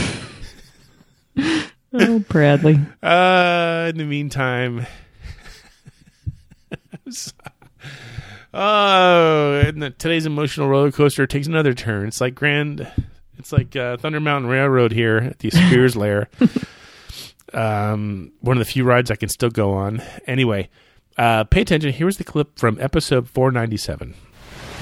Oh, 1.96 2.18
Bradley. 2.18 2.80
Uh, 3.04 3.86
in 3.90 3.98
the 3.98 4.04
meantime, 4.04 4.84
oh, 8.54 9.62
and 9.66 9.82
the, 9.82 9.90
today's 9.90 10.26
emotional 10.26 10.68
roller 10.68 10.92
coaster 10.92 11.26
takes 11.26 11.46
another 11.46 11.74
turn. 11.74 12.08
It's 12.08 12.20
like 12.20 12.34
Grand, 12.34 12.86
it's 13.38 13.52
like 13.52 13.74
uh, 13.76 13.96
Thunder 13.96 14.20
Mountain 14.20 14.50
Railroad 14.50 14.92
here 14.92 15.18
at 15.18 15.38
the 15.40 15.50
Spears 15.50 15.96
Lair. 15.96 16.28
Um, 17.52 18.32
one 18.40 18.56
of 18.56 18.64
the 18.64 18.70
few 18.70 18.84
rides 18.84 19.10
I 19.10 19.16
can 19.16 19.28
still 19.28 19.50
go 19.50 19.74
on. 19.74 20.02
Anyway, 20.26 20.68
uh, 21.16 21.44
pay 21.44 21.60
attention. 21.60 21.92
Here's 21.92 22.16
the 22.16 22.24
clip 22.24 22.58
from 22.58 22.78
episode 22.80 23.28
497. 23.28 24.14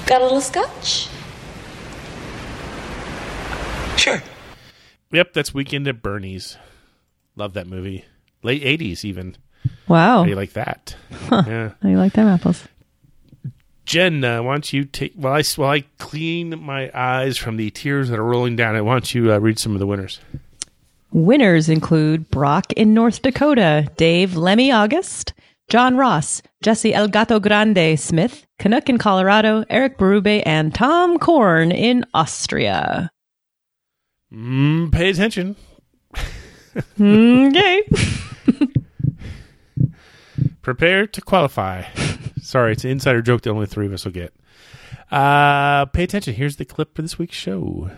Got 0.05 0.21
a 0.21 0.23
little 0.23 0.41
scotch? 0.41 1.07
Sure. 3.97 4.21
Yep, 5.11 5.33
that's 5.33 5.53
Weekend 5.53 5.87
at 5.87 6.01
Bernie's. 6.01 6.57
Love 7.35 7.53
that 7.53 7.67
movie. 7.67 8.05
Late 8.41 8.63
80s, 8.63 9.05
even. 9.05 9.37
Wow. 9.87 10.19
How 10.19 10.23
do 10.23 10.29
you 10.31 10.35
like 10.35 10.53
that? 10.53 10.95
Huh. 11.11 11.43
Yeah. 11.47 11.71
How 11.81 11.89
you 11.89 11.97
like 11.97 12.13
them 12.13 12.27
apples? 12.27 12.67
Jen, 13.85 14.23
uh, 14.23 14.41
why 14.41 14.53
don't 14.53 14.73
you 14.73 14.85
take 14.85 15.13
while 15.13 15.33
I 15.33 15.43
while 15.55 15.71
I 15.71 15.81
clean 15.97 16.61
my 16.61 16.89
eyes 16.93 17.37
from 17.37 17.57
the 17.57 17.69
tears 17.69 18.09
that 18.09 18.19
are 18.19 18.23
rolling 18.23 18.55
down? 18.55 18.75
I 18.75 18.81
want 18.81 19.13
you 19.13 19.31
uh, 19.31 19.39
read 19.39 19.59
some 19.59 19.73
of 19.73 19.79
the 19.79 19.87
winners. 19.87 20.19
Winners 21.11 21.69
include 21.69 22.29
Brock 22.31 22.73
in 22.73 22.93
North 22.93 23.21
Dakota, 23.21 23.87
Dave 23.97 24.35
Lemmy 24.35 24.71
August, 24.71 25.33
John 25.69 25.97
Ross, 25.97 26.41
Jesse 26.63 26.93
El 26.93 27.07
Gato 27.07 27.39
Grande 27.39 27.99
Smith, 27.99 28.47
Canuck 28.57 28.89
in 28.89 28.97
Colorado, 28.97 29.63
Eric 29.69 29.97
Berube, 29.97 30.41
and 30.45 30.73
Tom 30.73 31.19
Korn 31.19 31.71
in 31.71 32.05
Austria. 32.13 33.11
Mm, 34.33 34.91
pay 34.91 35.09
attention. 35.09 35.55
Okay. 36.99 37.83
Prepare 40.63 41.05
to 41.07 41.21
qualify. 41.21 41.83
Sorry, 42.53 42.73
it's 42.73 42.83
an 42.83 42.91
insider 42.91 43.23
joke 43.23 43.41
that 43.41 43.49
only 43.49 43.65
three 43.65 43.87
of 43.87 43.93
us 43.93 44.05
will 44.05 44.11
get. 44.11 44.31
Uh, 45.09 45.85
pay 45.85 46.03
attention. 46.03 46.35
Here's 46.35 46.57
the 46.57 46.65
clip 46.65 46.95
for 46.95 47.01
this 47.01 47.17
week's 47.17 47.35
show. 47.35 47.89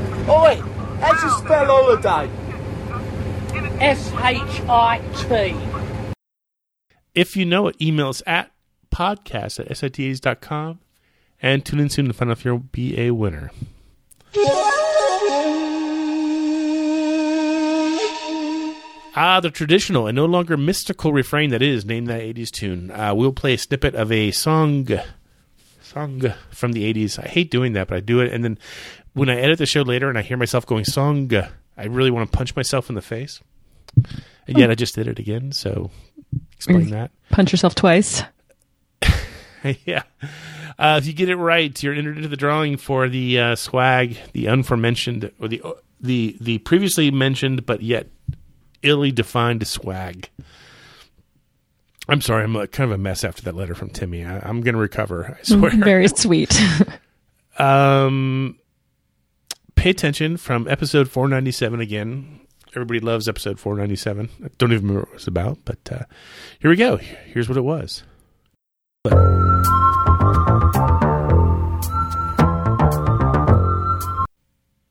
Oi, 0.00 0.54
how'd 1.02 1.22
you 1.22 1.30
spell 1.44 1.66
holiday? 1.66 2.30
S 3.78 4.10
H 4.12 4.62
I 4.66 5.02
T. 5.28 6.14
If 7.14 7.36
you 7.36 7.44
know 7.44 7.66
it, 7.66 7.76
email 7.82 8.08
us 8.08 8.22
at 8.26 8.50
podcast 8.90 9.60
at 9.60 9.68
sitas.com 9.68 10.80
and 11.42 11.62
tune 11.62 11.80
in 11.80 11.90
soon 11.90 12.06
to 12.06 12.14
find 12.14 12.30
out 12.30 12.38
if 12.38 12.46
you'll 12.46 12.60
be 12.60 12.98
a 12.98 13.10
winner. 13.10 13.50
Ah, 19.22 19.38
the 19.38 19.50
traditional 19.50 20.06
and 20.06 20.16
no 20.16 20.24
longer 20.24 20.56
mystical 20.56 21.12
refrain 21.12 21.50
that 21.50 21.60
is 21.60 21.84
Name 21.84 22.06
That 22.06 22.22
80s 22.22 22.50
Tune. 22.50 22.90
Uh, 22.90 23.12
we'll 23.14 23.34
play 23.34 23.52
a 23.52 23.58
snippet 23.58 23.94
of 23.94 24.10
a 24.10 24.30
song 24.30 24.88
song 25.82 26.32
from 26.48 26.72
the 26.72 26.90
80s. 26.90 27.22
I 27.22 27.28
hate 27.28 27.50
doing 27.50 27.74
that, 27.74 27.88
but 27.88 27.98
I 27.98 28.00
do 28.00 28.20
it. 28.20 28.32
And 28.32 28.42
then 28.42 28.58
when 29.12 29.28
I 29.28 29.36
edit 29.36 29.58
the 29.58 29.66
show 29.66 29.82
later 29.82 30.08
and 30.08 30.16
I 30.16 30.22
hear 30.22 30.38
myself 30.38 30.64
going 30.64 30.86
song, 30.86 31.30
I 31.76 31.84
really 31.84 32.10
want 32.10 32.32
to 32.32 32.34
punch 32.34 32.56
myself 32.56 32.88
in 32.88 32.94
the 32.94 33.02
face. 33.02 33.42
And 34.46 34.56
yet 34.56 34.70
I 34.70 34.74
just 34.74 34.94
did 34.94 35.06
it 35.06 35.18
again, 35.18 35.52
so 35.52 35.90
explain 36.56 36.88
that. 36.88 37.10
Punch 37.28 37.52
yourself 37.52 37.74
twice. 37.74 38.22
yeah. 39.84 40.04
Uh, 40.78 40.98
if 40.98 41.06
you 41.06 41.12
get 41.12 41.28
it 41.28 41.36
right, 41.36 41.82
you're 41.82 41.92
entered 41.92 42.16
into 42.16 42.28
the 42.28 42.38
drawing 42.38 42.78
for 42.78 43.06
the 43.06 43.38
uh, 43.38 43.54
swag, 43.54 44.16
the 44.32 44.46
unforementioned, 44.46 45.30
or 45.38 45.48
the 45.48 45.62
the 46.00 46.36
the 46.40 46.58
previously 46.58 47.10
mentioned 47.10 47.66
but 47.66 47.82
yet 47.82 48.08
illy 48.82 49.12
defined 49.12 49.66
swag. 49.66 50.28
I'm 52.08 52.20
sorry, 52.20 52.44
I'm 52.44 52.54
kind 52.68 52.90
of 52.90 52.92
a 52.92 52.98
mess 52.98 53.22
after 53.22 53.42
that 53.42 53.54
letter 53.54 53.74
from 53.74 53.90
Timmy. 53.90 54.24
I, 54.24 54.38
I'm 54.40 54.62
going 54.62 54.74
to 54.74 54.80
recover. 54.80 55.36
I 55.38 55.42
swear. 55.44 55.70
Very 55.70 56.08
sweet. 56.08 56.60
Um, 57.58 58.58
pay 59.74 59.90
attention 59.90 60.38
from 60.38 60.66
episode 60.66 61.10
497 61.10 61.80
again. 61.80 62.40
Everybody 62.74 63.00
loves 63.00 63.28
episode 63.28 63.60
497. 63.60 64.30
I 64.42 64.48
don't 64.56 64.72
even 64.72 64.86
remember 64.86 65.00
what 65.00 65.10
it 65.10 65.14
was 65.14 65.26
about, 65.26 65.58
but 65.66 65.78
uh, 65.92 66.04
here 66.58 66.70
we 66.70 66.76
go. 66.76 66.96
Here's 66.96 67.50
what 67.50 67.58
it 67.58 67.62
was. 67.62 68.02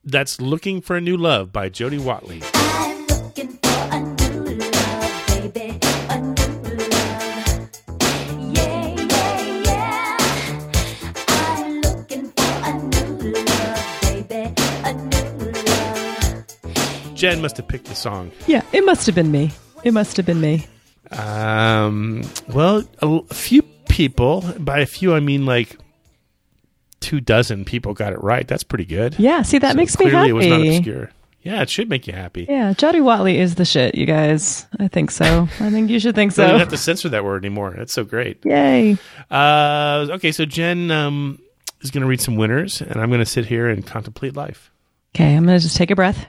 That's 0.04 0.42
Looking 0.42 0.82
for 0.82 0.96
a 0.96 1.02
New 1.02 1.18
Love 1.18 1.52
by 1.52 1.70
Jody 1.70 1.98
Watley. 1.98 2.42
Jen 17.20 17.42
must 17.42 17.58
have 17.58 17.68
picked 17.68 17.86
the 17.86 17.96
song. 17.96 18.32
Yeah, 18.48 18.62
it 18.72 18.86
must 18.86 19.06
have 19.06 19.14
been 19.16 19.30
me. 19.32 19.52
It 19.84 19.94
must 19.94 20.16
have 20.18 20.26
been 20.26 20.40
me. 20.42 20.66
Um, 21.12 22.24
well, 22.48 22.84
a 23.02 23.34
few 23.34 23.62
people, 23.90 24.42
by 24.60 24.80
a 24.80 24.86
few 24.86 25.14
I 25.14 25.20
mean 25.20 25.46
like 25.46 25.78
two 27.02 27.20
dozen 27.20 27.66
people 27.66 27.94
got 27.94 28.14
it 28.14 28.22
right. 28.24 28.48
That's 28.48 28.64
pretty 28.64 28.86
good. 28.86 29.16
Yeah, 29.20 29.42
see, 29.42 29.58
that 29.60 29.72
So 29.72 29.78
makes 29.78 29.98
me 30.00 30.10
clearly 30.10 30.18
happy. 30.18 30.30
it 30.30 30.34
was 30.34 30.48
not 30.48 30.62
obscure. 30.78 31.12
Yeah, 31.42 31.62
it 31.62 31.70
should 31.70 31.90
make 31.90 32.06
you 32.08 32.14
happy. 32.14 32.46
Yeah, 32.50 32.74
Jody 32.74 33.00
Watley 33.02 33.38
is 33.38 33.56
the 33.56 33.64
shit, 33.66 33.96
you 33.96 34.06
guys. 34.06 34.66
I 34.80 34.88
think 34.90 35.10
so. 35.10 35.48
I 35.60 35.70
think 35.70 35.90
you 35.90 36.00
should 36.00 36.14
think 36.16 36.32
So 36.34 36.44
you 36.44 36.50
don't 36.52 36.60
have 36.60 36.70
to 36.70 36.78
censor 36.78 37.10
that 37.10 37.24
word 37.24 37.44
anymore. 37.44 37.74
That's 37.78 37.94
so 37.94 38.04
great. 38.04 38.46
Yay. 38.46 38.98
Uh, 39.32 40.08
okay, 40.12 40.32
so 40.34 40.46
Jen 40.46 40.92
um, 40.92 41.40
is 41.82 41.92
going 41.92 42.02
to 42.02 42.08
read 42.08 42.20
some 42.22 42.36
winners, 42.36 42.82
and 42.82 42.98
I'm 42.98 43.10
going 43.10 43.20
to 43.22 43.26
sit 43.26 43.46
here 43.46 43.68
and 43.68 43.86
contemplate 43.86 44.36
life. 44.36 44.70
Okay, 45.16 45.36
I'm 45.36 45.46
going 45.46 45.58
to 45.58 45.64
just 45.64 45.78
take 45.78 45.92
a 45.92 45.96
breath. 45.96 46.28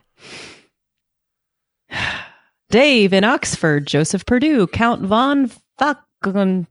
Dave 2.71 3.13
in 3.13 3.25
Oxford, 3.25 3.87
Joseph 3.87 4.25
Purdue, 4.27 4.67
Count 4.67 5.03
von 5.03 5.51
Falcon. 5.79 6.67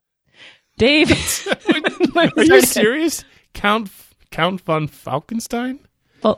Dave. 0.78 1.12
Are 2.16 2.32
you 2.38 2.62
serious? 2.62 3.26
Count 3.54 3.90
Count 4.32 4.62
von 4.62 4.88
Falkenstein? 4.88 5.80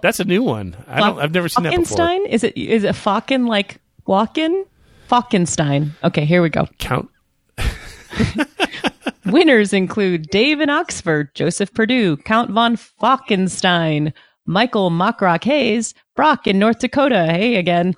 That's 0.01 0.19
a 0.19 0.25
new 0.25 0.43
one. 0.43 0.75
I 0.87 0.99
don't. 0.99 1.19
I've 1.19 1.33
never 1.33 1.49
seen 1.49 1.63
that 1.63 1.75
before. 1.75 1.97
Falkenstein? 1.97 2.27
Is 2.27 2.43
it 2.43 2.57
is 2.57 2.83
it 2.83 2.95
Falken 2.95 3.47
like 3.47 3.77
Walken? 4.07 4.65
Falkenstein. 5.07 5.91
Okay, 6.03 6.25
here 6.25 6.41
we 6.41 6.49
go. 6.49 6.67
Count. 6.79 7.09
Winners 9.25 9.73
include 9.73 10.27
Dave 10.29 10.59
in 10.61 10.69
Oxford, 10.69 11.33
Joseph 11.35 11.73
Purdue, 11.73 12.17
Count 12.17 12.51
von 12.51 12.75
Falkenstein, 12.75 14.13
Michael 14.45 14.89
Mockrock 14.89 15.43
Hayes, 15.43 15.93
Brock 16.15 16.47
in 16.47 16.57
North 16.59 16.79
Dakota, 16.79 17.27
hey 17.27 17.55
again, 17.55 17.93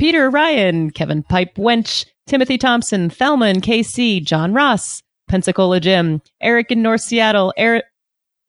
Peter 0.00 0.30
Ryan, 0.30 0.90
Kevin 0.90 1.22
Pipe 1.22 1.56
Wench, 1.56 2.06
Timothy 2.26 2.56
Thompson, 2.56 3.10
Thelma 3.10 3.48
in 3.48 3.60
KC, 3.60 4.24
John 4.24 4.54
Ross, 4.54 5.02
Pensacola 5.28 5.78
Jim, 5.78 6.22
Eric 6.40 6.70
in 6.70 6.80
North 6.80 7.02
Seattle, 7.02 7.52
Eric, 7.58 7.84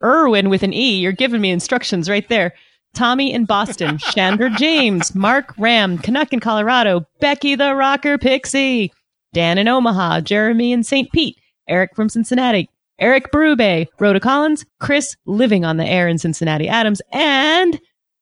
Irwin 0.01 0.49
with 0.49 0.63
an 0.63 0.71
E, 0.71 0.95
you're 0.95 1.11
giving 1.11 1.41
me 1.41 1.51
instructions 1.51 2.09
right 2.09 2.29
there. 2.29 2.53
Tommy 2.93 3.33
in 3.33 3.43
Boston, 3.43 3.97
Chandra 4.13 4.49
James, 4.51 5.13
Mark 5.13 5.53
Ram, 5.57 5.97
Canuck 5.97 6.31
in 6.31 6.39
Colorado, 6.39 7.05
Becky 7.19 7.55
the 7.55 7.75
Rocker 7.75 8.17
Pixie, 8.17 8.93
Dan 9.33 9.57
in 9.57 9.67
Omaha, 9.67 10.21
Jeremy 10.21 10.71
in 10.71 10.83
St. 10.83 11.11
Pete, 11.11 11.37
Eric 11.67 11.97
from 11.97 12.07
Cincinnati, 12.07 12.69
Eric 12.97 13.29
Berube, 13.29 13.87
Rhoda 13.99 14.21
Collins, 14.21 14.63
Chris 14.79 15.17
living 15.25 15.65
on 15.65 15.75
the 15.75 15.85
air 15.85 16.07
in 16.07 16.17
Cincinnati 16.17 16.69
Adams, 16.69 17.01
and 17.11 17.77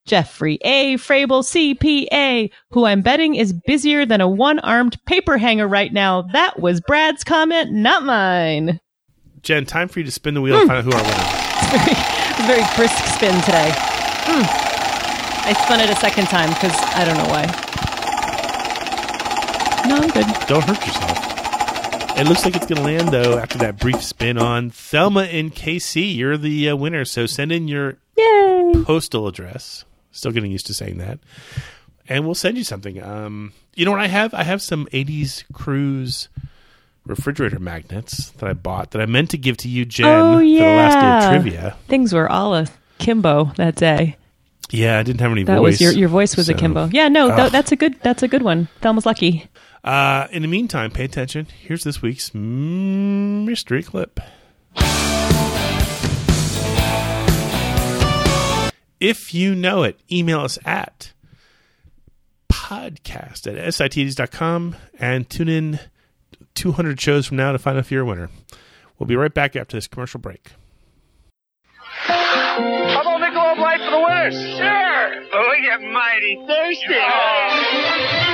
Jeffrey 0.10 0.58
A. 0.64 0.96
Frable 0.96 1.44
CPA, 1.44 2.50
who 2.72 2.86
I'm 2.86 3.02
betting 3.04 3.36
is 3.36 3.54
busier 3.54 4.08
than 4.08 4.22
a 4.22 4.28
one-armed 4.28 4.98
paper 5.06 5.38
hanger 5.38 5.68
right 5.68 5.94
now. 5.94 6.24
That 6.24 6.60
was 6.60 6.82
Brad's 6.82 7.24
comment, 7.24 7.72
not 7.72 8.02
mine. 8.04 8.80
Jen, 9.44 9.68
time 9.68 9.88
for 9.88 10.00
you 10.00 10.06
to 10.06 10.12
spin 10.12 10.34
the 10.34 10.42
wheel 10.42 10.58
and 10.58 10.68
find 10.68 10.80
out 10.80 10.84
who 10.84 10.92
our 10.92 11.04
winner. 11.04 11.14
is. 11.14 12.06
It's 12.40 12.48
very, 12.48 12.62
a 12.62 12.64
very 12.64 12.76
brisk 12.78 13.06
spin 13.14 13.40
today. 13.44 13.72
Hmm. 14.26 14.46
I 15.46 15.54
spun 15.66 15.80
it 15.82 15.90
a 15.92 15.96
second 15.98 16.26
time 16.26 16.50
because 16.50 16.74
I 16.96 17.04
don't 17.06 17.18
know 17.18 17.30
why. 17.30 17.46
No, 19.88 19.96
I'm 19.98 20.10
good. 20.10 20.26
Don't 20.48 20.64
hurt 20.64 20.86
yourself. 20.88 22.18
It 22.18 22.28
looks 22.28 22.46
like 22.46 22.56
it's 22.56 22.66
going 22.66 22.78
to 22.78 22.84
land 22.84 23.10
though 23.10 23.38
after 23.38 23.58
that 23.60 23.78
brief 23.78 24.02
spin 24.02 24.38
on 24.38 24.70
Thelma 24.72 25.26
in 25.26 25.52
KC. 25.52 26.16
You're 26.16 26.38
the 26.38 26.70
uh, 26.70 26.76
winner, 26.78 27.06
so 27.06 27.26
send 27.26 27.52
in 27.52 27.68
your 27.68 27.98
Yay! 28.18 28.84
postal 28.86 29.28
address. 29.28 29.86
Still 30.12 30.32
getting 30.32 30.52
used 30.52 30.66
to 30.68 30.74
saying 30.74 30.98
that, 30.98 31.20
and 32.08 32.26
we'll 32.26 32.36
send 32.36 32.58
you 32.58 32.64
something. 32.64 33.02
Um, 33.04 33.54
you 33.76 33.86
know 33.86 33.92
what 33.92 34.00
I 34.00 34.08
have? 34.08 34.34
I 34.34 34.44
have 34.44 34.62
some 34.62 34.88
'80s 34.92 35.44
cruise 35.54 36.30
refrigerator 37.06 37.60
magnets 37.60 38.32
that 38.32 38.50
I 38.50 38.54
bought 38.54 38.92
that 38.92 39.02
I 39.02 39.06
meant 39.06 39.30
to 39.32 39.38
give 39.38 39.58
to 39.58 39.70
you, 39.70 39.86
Jen, 39.86 40.06
oh 40.08 40.34
for 40.34 40.40
the 40.40 40.46
yeah. 40.46 40.64
last 40.76 40.94
day 41.22 41.28
of 41.38 41.44
trivia. 41.44 41.78
Things 41.88 42.14
were 42.14 42.30
all 42.30 42.56
a 42.56 42.68
kimbo 42.98 43.46
that 43.58 43.76
day. 43.76 44.16
Yeah, 44.72 45.00
I 45.00 45.04
didn't 45.04 45.22
have 45.22 45.32
any 45.32 45.44
That 45.44 45.58
voice. 45.58 45.74
was 45.74 45.82
your 45.82 45.94
your 45.94 46.10
voice 46.10 46.36
was 46.36 46.48
so- 46.48 46.54
a 46.54 46.58
kimbo. 46.58 46.90
Yeah, 46.92 47.08
no, 47.08 47.36
th- 47.36 47.52
that's 47.52 47.72
a 47.72 47.76
good 47.76 48.00
that's 48.02 48.22
a 48.24 48.28
good 48.28 48.42
one. 48.44 48.68
Thelma's 48.82 49.06
lucky. 49.06 49.48
Uh, 49.84 50.28
in 50.32 50.42
the 50.42 50.48
meantime, 50.48 50.92
pay 50.92 51.06
attention. 51.06 51.46
Here's 51.62 51.84
this 51.84 52.02
week's 52.02 52.34
mystery 52.36 53.82
clip. 53.84 54.20
If 59.00 59.34
you 59.34 59.56
know 59.56 59.84
it, 59.84 60.00
email 60.12 60.42
us 60.42 60.60
at 60.66 61.14
podcast 62.52 63.48
at 63.48 63.74
sitds.com 63.74 64.76
and 65.00 65.30
tune 65.30 65.48
in 65.50 65.80
200 66.56 67.00
shows 67.00 67.26
from 67.28 67.38
now 67.38 67.52
to 67.54 67.60
find 67.60 67.78
out 67.78 67.82
if 67.86 67.92
you're 67.92 68.02
a 68.02 68.06
winner. 68.06 68.30
We'll 68.98 69.08
be 69.08 69.16
right 69.16 69.34
back 69.34 69.56
after 69.56 69.78
this 69.78 69.88
commercial 69.88 70.20
break. 70.20 70.52
How 71.82 73.02
about 73.02 73.22
Michelob 73.22 73.58
Light 73.60 73.80
for 73.80 73.92
the 73.92 74.00
winners? 74.00 74.58
Sure. 74.58 75.24
Oh, 75.34 75.50
we 75.52 75.62
get 75.62 75.82
mighty 75.82 76.36
thirsty. 76.46 76.88
Would 76.90 78.29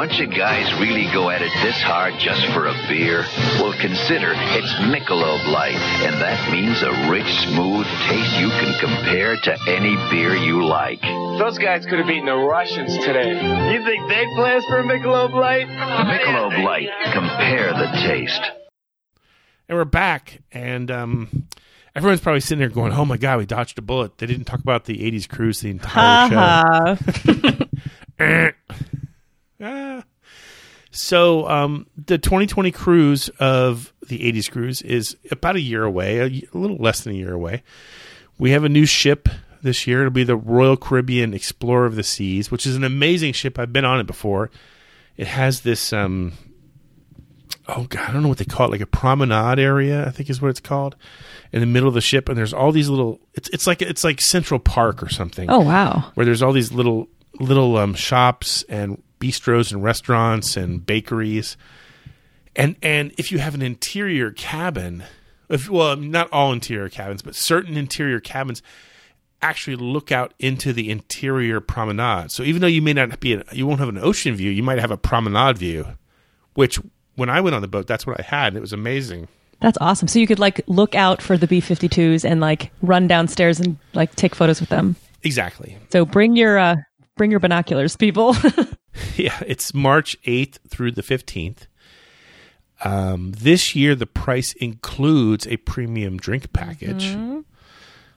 bunch 0.00 0.20
of 0.20 0.30
guys 0.30 0.72
really 0.80 1.04
go 1.12 1.28
at 1.28 1.42
it 1.42 1.52
this 1.62 1.76
hard 1.82 2.14
just 2.18 2.40
for 2.54 2.68
a 2.68 2.72
beer? 2.88 3.20
Well, 3.60 3.74
consider 3.78 4.32
it's 4.32 4.72
Michelob 4.88 5.46
Light, 5.52 5.76
and 5.76 6.14
that 6.22 6.50
means 6.50 6.80
a 6.80 7.10
rich, 7.10 7.28
smooth 7.44 7.84
taste 8.08 8.40
you 8.40 8.48
can 8.48 8.72
compare 8.80 9.36
to 9.36 9.58
any 9.68 9.96
beer 10.08 10.34
you 10.34 10.64
like. 10.64 11.02
Those 11.02 11.58
guys 11.58 11.84
could 11.84 11.98
have 11.98 12.08
beaten 12.08 12.24
the 12.24 12.34
Russians 12.34 12.96
today. 12.96 13.28
You 13.74 13.84
think 13.84 14.08
they'd 14.08 14.34
play 14.36 14.56
us 14.56 14.64
for 14.64 14.78
a 14.78 14.84
Michelob 14.84 15.34
Light? 15.34 15.66
Michelob 15.68 16.64
Light, 16.64 16.88
compare 17.12 17.74
the 17.74 17.90
taste. 18.00 18.40
And 19.68 19.76
we're 19.76 19.84
back, 19.84 20.40
and 20.50 20.90
um, 20.90 21.46
everyone's 21.94 22.22
probably 22.22 22.40
sitting 22.40 22.60
there 22.60 22.70
going, 22.70 22.94
"Oh 22.94 23.04
my 23.04 23.18
god, 23.18 23.36
we 23.36 23.44
dodged 23.44 23.78
a 23.78 23.82
bullet." 23.82 24.16
They 24.16 24.24
didn't 24.24 24.46
talk 24.46 24.60
about 24.60 24.86
the 24.86 24.96
'80s 24.96 25.28
cruise 25.28 25.60
the 25.60 25.68
entire 25.68 26.96
show. 28.18 28.54
Ah. 29.60 30.04
So, 30.92 31.48
um, 31.48 31.86
the 31.96 32.18
2020 32.18 32.72
cruise 32.72 33.28
of 33.38 33.92
the 34.08 34.18
80s 34.32 34.50
cruise 34.50 34.82
is 34.82 35.16
about 35.30 35.54
a 35.56 35.60
year 35.60 35.84
away, 35.84 36.18
a, 36.18 36.24
y- 36.28 36.42
a 36.52 36.58
little 36.58 36.78
less 36.78 37.02
than 37.02 37.12
a 37.12 37.16
year 37.16 37.32
away. 37.32 37.62
We 38.38 38.50
have 38.50 38.64
a 38.64 38.68
new 38.68 38.86
ship 38.86 39.28
this 39.62 39.86
year. 39.86 40.00
It'll 40.00 40.10
be 40.10 40.24
the 40.24 40.36
Royal 40.36 40.76
Caribbean 40.76 41.32
Explorer 41.32 41.86
of 41.86 41.94
the 41.94 42.02
Seas, 42.02 42.50
which 42.50 42.66
is 42.66 42.74
an 42.74 42.82
amazing 42.82 43.34
ship. 43.34 43.56
I've 43.58 43.72
been 43.72 43.84
on 43.84 44.00
it 44.00 44.06
before. 44.08 44.50
It 45.16 45.28
has 45.28 45.60
this, 45.60 45.92
um, 45.92 46.32
oh 47.68 47.84
god, 47.84 48.08
I 48.08 48.12
don't 48.12 48.22
know 48.22 48.28
what 48.28 48.38
they 48.38 48.44
call 48.44 48.66
it, 48.66 48.70
like 48.72 48.80
a 48.80 48.86
promenade 48.86 49.58
area, 49.60 50.06
I 50.06 50.10
think 50.10 50.28
is 50.30 50.40
what 50.42 50.48
it's 50.48 50.60
called, 50.60 50.96
in 51.52 51.60
the 51.60 51.66
middle 51.66 51.88
of 51.88 51.94
the 51.94 52.00
ship. 52.00 52.28
And 52.28 52.36
there's 52.36 52.54
all 52.54 52.72
these 52.72 52.88
little. 52.88 53.20
It's 53.34 53.48
it's 53.50 53.66
like 53.66 53.80
it's 53.82 54.02
like 54.02 54.20
Central 54.20 54.58
Park 54.58 55.02
or 55.02 55.08
something 55.08 55.48
Oh 55.50 55.60
wow. 55.60 56.10
where 56.14 56.24
there's 56.24 56.42
all 56.42 56.52
these 56.52 56.72
little 56.72 57.08
little 57.38 57.76
um, 57.76 57.94
shops 57.94 58.64
and 58.68 59.00
bistros 59.20 59.72
and 59.72 59.82
restaurants 59.84 60.56
and 60.56 60.84
bakeries, 60.84 61.56
and 62.56 62.76
and 62.82 63.12
if 63.18 63.30
you 63.30 63.38
have 63.38 63.54
an 63.54 63.62
interior 63.62 64.32
cabin, 64.32 65.04
if 65.48 65.68
well, 65.68 65.96
not 65.96 66.28
all 66.32 66.52
interior 66.52 66.88
cabins, 66.88 67.22
but 67.22 67.34
certain 67.34 67.76
interior 67.76 68.18
cabins 68.18 68.62
actually 69.42 69.76
look 69.76 70.12
out 70.12 70.34
into 70.38 70.72
the 70.72 70.90
interior 70.90 71.60
promenade. 71.60 72.30
So 72.30 72.42
even 72.42 72.60
though 72.60 72.66
you 72.66 72.82
may 72.82 72.92
not 72.92 73.20
be, 73.20 73.34
a, 73.34 73.44
you 73.52 73.66
won't 73.66 73.80
have 73.80 73.88
an 73.88 73.98
ocean 73.98 74.34
view, 74.34 74.50
you 74.50 74.62
might 74.62 74.78
have 74.78 74.90
a 74.90 74.96
promenade 74.98 75.56
view, 75.56 75.86
which 76.54 76.78
when 77.16 77.30
I 77.30 77.40
went 77.40 77.54
on 77.54 77.62
the 77.62 77.68
boat, 77.68 77.86
that's 77.86 78.06
what 78.06 78.18
I 78.18 78.22
had. 78.22 78.48
and 78.48 78.56
It 78.56 78.60
was 78.60 78.72
amazing. 78.72 79.28
That's 79.60 79.78
awesome. 79.80 80.08
So 80.08 80.18
you 80.18 80.26
could 80.26 80.38
like 80.38 80.62
look 80.66 80.94
out 80.94 81.20
for 81.20 81.36
the 81.36 81.46
B52s 81.46 82.24
and 82.24 82.40
like 82.40 82.70
run 82.82 83.06
downstairs 83.06 83.60
and 83.60 83.76
like 83.92 84.14
take 84.14 84.34
photos 84.34 84.60
with 84.60 84.70
them. 84.70 84.96
Exactly. 85.22 85.76
So 85.90 86.04
bring 86.06 86.34
your 86.34 86.58
uh 86.58 86.76
bring 87.16 87.30
your 87.30 87.40
binoculars, 87.40 87.96
people. 87.96 88.34
Yeah, 89.16 89.38
it's 89.46 89.74
March 89.74 90.16
8th 90.22 90.58
through 90.68 90.92
the 90.92 91.02
15th. 91.02 91.66
Um, 92.82 93.32
this 93.32 93.76
year, 93.76 93.94
the 93.94 94.06
price 94.06 94.52
includes 94.54 95.46
a 95.46 95.58
premium 95.58 96.16
drink 96.16 96.52
package. 96.52 97.16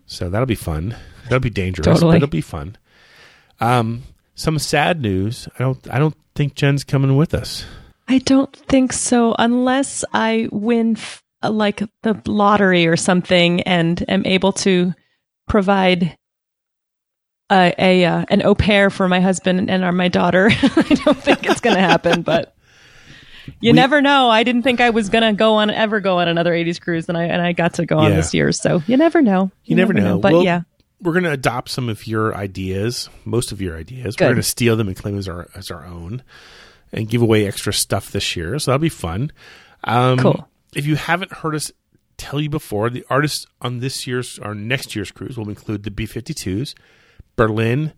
So 0.06 0.30
that'll 0.30 0.46
be 0.46 0.56
fun. 0.56 0.96
That'll 1.24 1.40
be 1.40 1.50
dangerous, 1.50 1.86
Totally. 1.86 2.14
but 2.14 2.16
it'll 2.18 2.28
be 2.30 2.42
fun. 2.42 2.78
Um, 3.60 4.04
some 4.36 4.58
sad 4.60 5.02
news. 5.02 5.48
I 5.60 5.64
don't. 5.64 5.94
I 5.94 6.00
don't 6.00 6.16
think 6.36 6.56
Jen's 6.56 6.84
coming 6.84 7.16
with 7.18 7.34
us. 7.34 7.66
I 8.08 8.20
don't 8.20 8.54
think 8.56 8.94
so 8.94 9.36
unless 9.38 10.04
I 10.14 10.48
win 10.52 10.98
f- 10.98 11.22
like 11.44 11.84
the 12.04 12.22
lottery 12.26 12.88
or 12.88 12.98
something 12.98 13.62
and 13.62 14.04
am 14.10 14.26
able 14.26 14.52
to 14.54 14.94
provide 15.48 16.18
a, 17.54 17.74
a 17.78 18.06
uh, 18.06 18.26
an 18.30 18.44
au 18.44 18.56
pair 18.56 18.90
for 18.90 19.08
my 19.08 19.20
husband 19.20 19.70
and 19.70 19.84
our, 19.84 19.92
my 19.92 20.08
daughter. 20.08 20.50
I 20.52 21.00
don't 21.06 21.22
think 21.22 21.46
it's 21.46 21.62
going 21.62 21.76
to 21.76 21.82
happen, 21.82 22.22
but 22.22 22.56
you 23.60 23.72
We- 23.72 23.74
never 23.74 24.02
know. 24.02 24.30
I 24.30 24.44
didn't 24.44 24.64
think 24.64 24.82
I 24.82 24.90
was 24.90 25.10
going 25.10 25.24
to 25.24 25.34
go 25.34 25.56
on 25.56 25.70
ever 25.70 26.00
go 26.00 26.20
on 26.20 26.28
another 26.28 26.54
80s 26.54 26.82
cruise 26.82 27.08
and 27.10 27.18
I 27.18 27.26
and 27.26 27.42
I 27.42 27.54
got 27.54 27.76
to 27.76 27.86
go 27.86 27.98
on 27.98 28.12
this 28.12 28.34
year, 28.34 28.52
so 28.52 28.82
you 28.88 28.98
never 28.98 29.22
know. 29.22 29.52
You, 29.66 29.76
never, 29.76 29.94
know. 29.94 30.18
But 30.20 30.34
we'll, 30.34 30.44
yeah. 30.44 30.62
we're 31.02 31.14
going 31.14 31.26
to 31.26 31.32
adopt 31.32 31.70
some 31.70 31.90
of 31.90 32.08
your 32.08 32.36
ideas, 32.36 33.10
most 33.26 33.52
of 33.52 33.62
your 33.62 33.78
ideas. 33.78 34.16
Good. 34.16 34.26
We're 34.26 34.30
going 34.30 34.42
to 34.42 34.44
steal 34.44 34.76
them 34.76 34.88
and 34.88 34.98
claim 34.98 35.18
as 35.18 35.28
our 35.28 35.48
as 35.56 35.70
our 35.72 35.86
own, 35.86 36.24
and 36.92 37.08
give 37.08 37.22
away 37.22 37.48
extra 37.48 37.74
stuff 37.74 38.12
this 38.12 38.36
year. 38.36 38.58
So 38.60 38.72
that'll 38.72 38.82
be 38.82 38.90
fun. 38.90 39.32
Um, 39.84 40.18
Cool. 40.18 40.48
If 40.76 40.88
you 40.88 40.96
haven't 40.96 41.32
heard 41.32 41.54
us 41.54 41.72
tell 42.18 42.40
you 42.42 42.50
before, 42.50 42.90
the 42.90 43.06
artists 43.10 43.46
on 43.62 43.80
this 43.80 44.08
year's 44.08 44.40
or 44.40 44.56
next 44.56 44.96
year's 44.96 45.12
cruise 45.12 45.38
will 45.38 45.50
include 45.50 45.84
the 45.84 45.92
B 45.92 46.06
52s, 46.06 46.74
Berlin, 47.36 47.94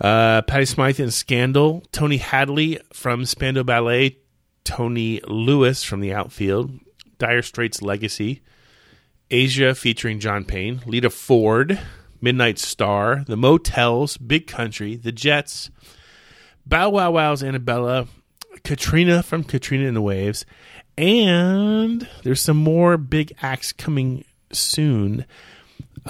uh, 0.00 0.42
Patty 0.42 0.66
Smyth 0.66 0.98
and 1.00 1.12
Scandal, 1.12 1.82
Tony 1.92 2.18
Hadley 2.18 2.78
from 2.92 3.24
Spandau 3.24 3.62
Ballet, 3.62 4.18
Tony 4.64 5.20
Lewis 5.26 5.82
from 5.82 6.00
the 6.00 6.12
outfield, 6.12 6.72
Dire 7.18 7.42
Straits 7.42 7.80
Legacy, 7.80 8.42
Asia 9.30 9.74
featuring 9.74 10.20
John 10.20 10.44
Payne, 10.44 10.82
Lita 10.86 11.10
Ford, 11.10 11.80
Midnight 12.20 12.58
Star, 12.58 13.24
The 13.26 13.36
Motels, 13.36 14.16
Big 14.16 14.46
Country, 14.46 14.96
The 14.96 15.12
Jets, 15.12 15.70
Bow 16.66 16.90
Wow 16.90 17.12
Wow's 17.12 17.42
Annabella, 17.42 18.06
Katrina 18.64 19.22
from 19.22 19.44
Katrina 19.44 19.86
and 19.86 19.96
the 19.96 20.02
Waves, 20.02 20.44
and 20.98 22.08
there's 22.22 22.40
some 22.40 22.56
more 22.56 22.96
big 22.96 23.32
acts 23.42 23.72
coming 23.72 24.24
soon. 24.52 25.26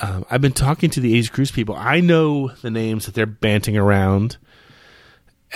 Um, 0.02 0.24
I've 0.30 0.40
been 0.40 0.52
talking 0.52 0.90
to 0.90 1.00
the 1.00 1.14
80s 1.20 1.30
Cruise 1.30 1.50
people. 1.50 1.74
I 1.76 2.00
know 2.00 2.48
the 2.48 2.70
names 2.70 3.06
that 3.06 3.14
they're 3.14 3.26
banting 3.26 3.76
around 3.76 4.36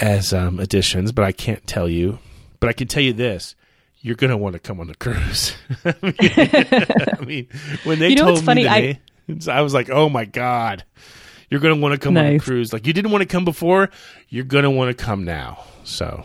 as 0.01 0.33
um, 0.33 0.59
additions, 0.61 1.13
but 1.13 1.25
I 1.25 1.33
can't 1.33 1.67
tell 1.67 1.89
you. 1.89 2.19
But 2.59 2.69
I 2.71 2.73
can 2.73 2.89
tell 2.89 3.03
you 3.03 3.13
this: 3.13 3.55
you're 4.01 4.17
going 4.17 4.31
to 4.31 4.37
want 4.37 4.55
to 4.55 4.59
come 4.59 4.81
on 4.81 4.87
the 4.87 4.95
cruise. 4.95 5.55
I, 5.85 5.95
mean, 6.03 6.15
I 7.19 7.25
mean, 7.25 7.49
when 7.85 7.99
they 7.99 8.11
You 8.11 8.17
know 8.17 8.35
told 8.35 8.47
me 8.55 8.67
I- 8.69 9.01
I 9.49 9.63
was 9.63 9.73
like, 9.73 9.91
"Oh 9.91 10.09
my 10.09 10.25
god!" 10.25 10.85
You're 11.51 11.61
going 11.61 11.75
to 11.75 11.81
want 11.81 11.95
to 11.95 11.99
come 11.99 12.17
on 12.17 12.33
the 12.35 12.39
cruise. 12.39 12.73
Like 12.73 12.87
you 12.87 12.93
didn't 12.93 13.11
want 13.11 13.23
to 13.23 13.27
come 13.27 13.45
before, 13.45 13.91
you're 14.29 14.45
going 14.45 14.63
to 14.63 14.71
want 14.71 14.97
to 14.97 15.05
come 15.05 15.25
now. 15.25 15.65
So 15.83 16.25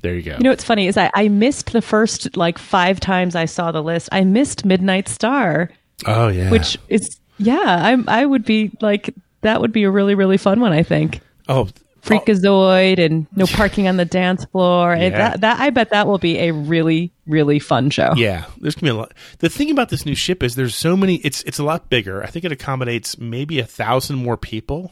there 0.00 0.14
you 0.14 0.22
go. 0.22 0.32
You 0.32 0.42
know 0.42 0.50
what's 0.50 0.64
funny 0.64 0.88
is 0.88 0.96
I, 0.96 1.10
I 1.14 1.28
missed 1.28 1.72
the 1.72 1.82
first 1.82 2.36
like 2.36 2.58
five 2.58 2.98
times 2.98 3.36
I 3.36 3.44
saw 3.44 3.70
the 3.70 3.82
list. 3.82 4.08
I 4.10 4.24
missed 4.24 4.64
Midnight 4.64 5.06
Star, 5.08 5.70
oh 6.06 6.26
yeah. 6.28 6.50
which 6.50 6.76
is 6.88 7.20
yeah. 7.38 7.60
I 7.64 8.20
I 8.22 8.24
would 8.26 8.44
be 8.44 8.72
like 8.80 9.14
that 9.42 9.60
would 9.60 9.72
be 9.72 9.84
a 9.84 9.90
really 9.90 10.14
really 10.14 10.36
fun 10.36 10.60
one. 10.60 10.72
I 10.72 10.82
think 10.82 11.20
oh 11.48 11.68
Freakazoid 12.02 12.98
and 12.98 13.26
no 13.36 13.46
parking 13.52 13.86
on 13.86 13.96
the 13.96 14.04
dance 14.04 14.44
floor. 14.46 14.96
Yeah. 14.96 15.10
That 15.10 15.40
that 15.42 15.60
I 15.60 15.70
bet 15.70 15.90
that 15.90 16.06
will 16.06 16.18
be 16.18 16.38
a 16.38 16.50
really 16.52 17.12
really 17.26 17.58
fun 17.60 17.90
show. 17.90 18.12
Yeah, 18.16 18.44
there's 18.60 18.74
gonna 18.74 18.92
be 18.92 18.96
a 18.96 19.00
lot. 19.00 19.14
The 19.38 19.48
thing 19.48 19.70
about 19.70 19.88
this 19.88 20.04
new 20.04 20.14
ship 20.16 20.42
is 20.42 20.56
there's 20.56 20.74
so 20.74 20.96
many. 20.96 21.16
It's 21.16 21.42
it's 21.44 21.58
a 21.58 21.64
lot 21.64 21.90
bigger. 21.90 22.22
I 22.22 22.26
think 22.26 22.44
it 22.44 22.52
accommodates 22.52 23.18
maybe 23.18 23.60
a 23.60 23.64
thousand 23.64 24.16
more 24.16 24.36
people, 24.36 24.90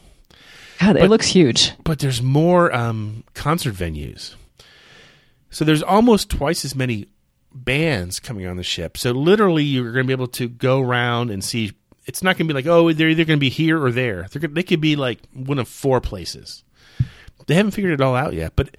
God, 0.80 0.96
it 0.96 1.10
looks 1.10 1.26
huge. 1.26 1.72
but 1.84 1.98
there's 1.98 2.22
more 2.22 2.74
um, 2.74 3.24
concert 3.34 3.74
venues. 3.74 4.34
So 5.50 5.64
there's 5.64 5.82
almost 5.82 6.30
twice 6.30 6.64
as 6.64 6.76
many 6.76 7.08
bands 7.52 8.20
coming 8.20 8.46
on 8.46 8.56
the 8.56 8.62
ship. 8.62 8.96
So 8.96 9.10
literally, 9.10 9.64
you're 9.64 9.92
going 9.92 10.04
to 10.04 10.06
be 10.06 10.12
able 10.12 10.28
to 10.28 10.48
go 10.48 10.80
around 10.80 11.30
and 11.30 11.42
see. 11.42 11.72
It's 12.10 12.24
not 12.24 12.36
going 12.36 12.48
to 12.48 12.52
be 12.52 12.58
like, 12.58 12.66
oh, 12.66 12.92
they're 12.92 13.08
either 13.08 13.24
going 13.24 13.38
to 13.38 13.40
be 13.40 13.50
here 13.50 13.80
or 13.80 13.92
there. 13.92 14.26
They're, 14.32 14.48
they 14.48 14.64
could 14.64 14.80
be 14.80 14.96
like 14.96 15.20
one 15.32 15.60
of 15.60 15.68
four 15.68 16.00
places. 16.00 16.64
They 17.46 17.54
haven't 17.54 17.70
figured 17.70 17.92
it 17.92 18.00
all 18.00 18.16
out 18.16 18.34
yet, 18.34 18.54
but 18.56 18.76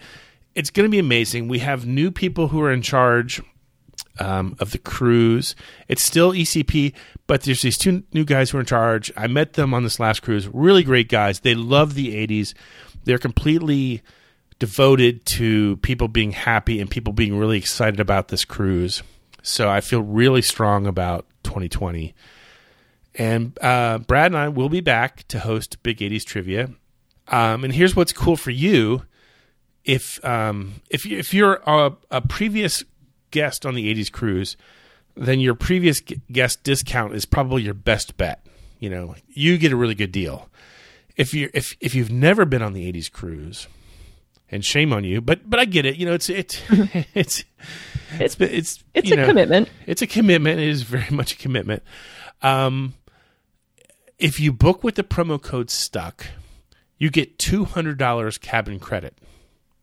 it's 0.54 0.70
going 0.70 0.86
to 0.86 0.92
be 0.92 1.00
amazing. 1.00 1.48
We 1.48 1.60
have 1.60 1.86
new 1.86 2.12
people 2.12 2.50
who 2.50 2.62
are 2.62 2.74
in 2.74 2.82
charge 2.82 3.42
um, 4.20 4.58
of 4.60 4.72
the 4.72 4.80
cruise. 4.80 5.56
It's 5.88 6.04
still 6.04 6.34
ECP, 6.34 6.94
but 7.26 7.44
there's 7.44 7.62
these 7.62 7.78
two 7.78 8.04
new 8.12 8.26
guys 8.26 8.50
who 8.50 8.58
are 8.58 8.60
in 8.60 8.66
charge. 8.66 9.14
I 9.16 9.28
met 9.28 9.54
them 9.54 9.74
on 9.74 9.84
this 9.84 9.98
last 9.98 10.24
cruise. 10.24 10.50
Really 10.50 10.84
great 10.84 11.08
guys. 11.08 11.40
They 11.40 11.56
love 11.56 11.94
the 11.94 12.28
80s. 12.28 12.54
They're 13.06 13.18
completely 13.18 14.02
devoted 14.60 15.26
to 15.26 15.78
people 15.78 16.10
being 16.10 16.32
happy 16.32 16.82
and 16.82 16.92
people 16.92 17.14
being 17.14 17.38
really 17.38 17.58
excited 17.58 18.02
about 18.02 18.28
this 18.28 18.44
cruise. 18.44 19.04
So 19.42 19.70
I 19.70 19.80
feel 19.80 20.02
really 20.02 20.42
strong 20.42 20.86
about 20.86 21.26
2020. 21.44 22.14
And 23.16 23.58
uh, 23.62 24.00
Brad 24.00 24.28
and 24.32 24.38
I 24.38 24.48
will 24.50 24.70
be 24.70 24.82
back 24.82 25.28
to 25.30 25.40
host 25.40 25.84
Big 25.84 25.98
80s 26.00 26.24
Trivia. 26.24 26.70
Um, 27.28 27.64
and 27.64 27.74
here's 27.74 27.96
what's 27.96 28.14
cool 28.14 28.36
for 28.38 28.52
you 28.52 29.04
if 29.84 30.24
um, 30.24 30.76
if 30.90 31.06
you, 31.06 31.18
if 31.18 31.34
you're 31.34 31.62
a, 31.66 31.94
a 32.10 32.22
previous 32.22 32.84
guest 33.32 33.66
on 33.66 33.74
the 33.74 33.94
80s 33.94 34.12
cruise, 34.12 34.56
then 35.16 35.40
your 35.40 35.56
previous 35.56 36.02
guest 36.32 36.64
discount 36.64 37.16
is 37.16 37.26
probably 37.26 37.64
your 37.64 37.74
best 37.74 38.18
bet. 38.18 38.46
You 38.80 38.90
know, 38.90 39.16
you 39.28 39.58
get 39.58 39.72
a 39.72 39.76
really 39.76 39.96
good 39.96 40.12
deal. 40.12 40.50
If 41.16 41.34
you 41.34 41.50
if 41.54 41.76
if 41.80 41.94
you've 41.96 42.12
never 42.12 42.46
been 42.46 42.62
on 42.62 42.74
the 42.74 42.92
80s 42.92 43.12
cruise, 43.12 43.68
and 44.52 44.64
shame 44.66 44.92
on 44.94 45.04
you, 45.04 45.22
but 45.22 45.50
but 45.50 45.60
I 45.60 45.66
get 45.66 45.86
it. 45.86 45.96
You 45.96 46.06
know, 46.06 46.14
it's 46.14 46.30
it's 46.30 46.62
it's 46.70 47.44
it's 48.20 48.36
it's 48.40 48.84
It's 48.94 49.10
you 49.10 49.14
a 49.14 49.18
know, 49.18 49.28
commitment. 49.28 49.70
It's 49.88 50.02
a 50.02 50.08
commitment. 50.08 50.60
It 50.60 50.68
is 50.68 50.84
very 50.84 51.10
much 51.12 51.34
a 51.34 51.38
commitment. 51.38 51.84
Um, 52.42 52.94
if 54.22 54.40
you 54.40 54.54
book 54.54 54.84
with 54.84 54.96
the 54.96 55.04
promo 55.04 55.42
code 55.42 55.70
stuck, 55.70 56.28
you 56.98 57.10
get 57.10 57.40
two 57.40 57.66
hundred 57.66 57.98
dollars 57.98 58.38
cabin 58.38 58.80
credit. 58.80 59.18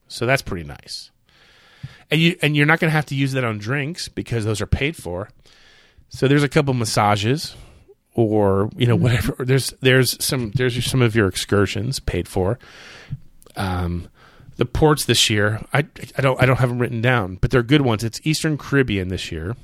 So 0.06 0.24
that's 0.24 0.42
pretty 0.42 0.66
nice. 0.66 1.10
And 2.10 2.20
you 2.20 2.36
and 2.40 2.56
you're 2.56 2.66
not 2.66 2.80
going 2.80 2.88
to 2.88 2.94
have 2.94 3.06
to 3.06 3.14
use 3.14 3.32
that 3.32 3.44
on 3.44 3.58
drinks 3.58 4.08
because 4.08 4.44
those 4.44 4.60
are 4.60 4.66
paid 4.66 4.96
for. 4.96 5.28
So 6.08 6.26
there's 6.26 6.42
a 6.42 6.48
couple 6.48 6.72
massages 6.72 7.54
or 8.14 8.70
you 8.76 8.86
know 8.86 8.96
whatever 8.96 9.36
there's 9.44 9.74
there's 9.80 10.22
some 10.24 10.52
there's 10.52 10.82
some 10.88 11.02
of 11.02 11.14
your 11.14 11.28
excursions 11.28 12.00
paid 12.00 12.28
for. 12.28 12.58
Um 13.56 14.08
the 14.56 14.64
ports 14.64 15.04
this 15.04 15.30
year, 15.30 15.60
I 15.72 15.86
I 16.16 16.22
don't 16.22 16.42
I 16.42 16.46
don't 16.46 16.58
have 16.58 16.68
them 16.68 16.78
written 16.78 17.00
down, 17.00 17.36
but 17.36 17.50
they're 17.50 17.62
good 17.62 17.82
ones. 17.82 18.02
It's 18.02 18.20
Eastern 18.24 18.56
Caribbean 18.58 19.08
this 19.08 19.30
year. 19.30 19.56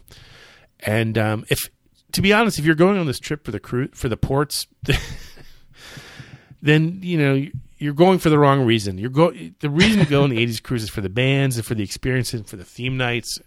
And 0.80 1.16
um 1.16 1.44
if 1.48 1.70
to 2.14 2.22
be 2.22 2.32
honest, 2.32 2.58
if 2.58 2.64
you're 2.64 2.74
going 2.74 2.98
on 2.98 3.06
this 3.06 3.20
trip 3.20 3.44
for 3.44 3.50
the 3.52 3.60
cru- 3.60 3.90
for 3.94 4.08
the 4.08 4.16
ports, 4.16 4.66
then 6.62 7.00
you 7.02 7.18
know 7.18 7.46
you're 7.78 7.92
going 7.94 8.18
for 8.18 8.30
the 8.30 8.38
wrong 8.38 8.64
reason. 8.64 8.98
You're 8.98 9.10
go 9.10 9.32
the 9.60 9.70
reason 9.70 10.00
to 10.04 10.10
go 10.10 10.22
on 10.22 10.30
the 10.30 10.38
'80s 10.38 10.62
cruise 10.62 10.82
is 10.84 10.90
for 10.90 11.00
the 11.00 11.08
bands 11.08 11.56
and 11.56 11.66
for 11.66 11.74
the 11.74 11.82
experiences, 11.82 12.40
and 12.40 12.48
for 12.48 12.56
the 12.56 12.64
theme 12.64 12.96
nights, 12.96 13.38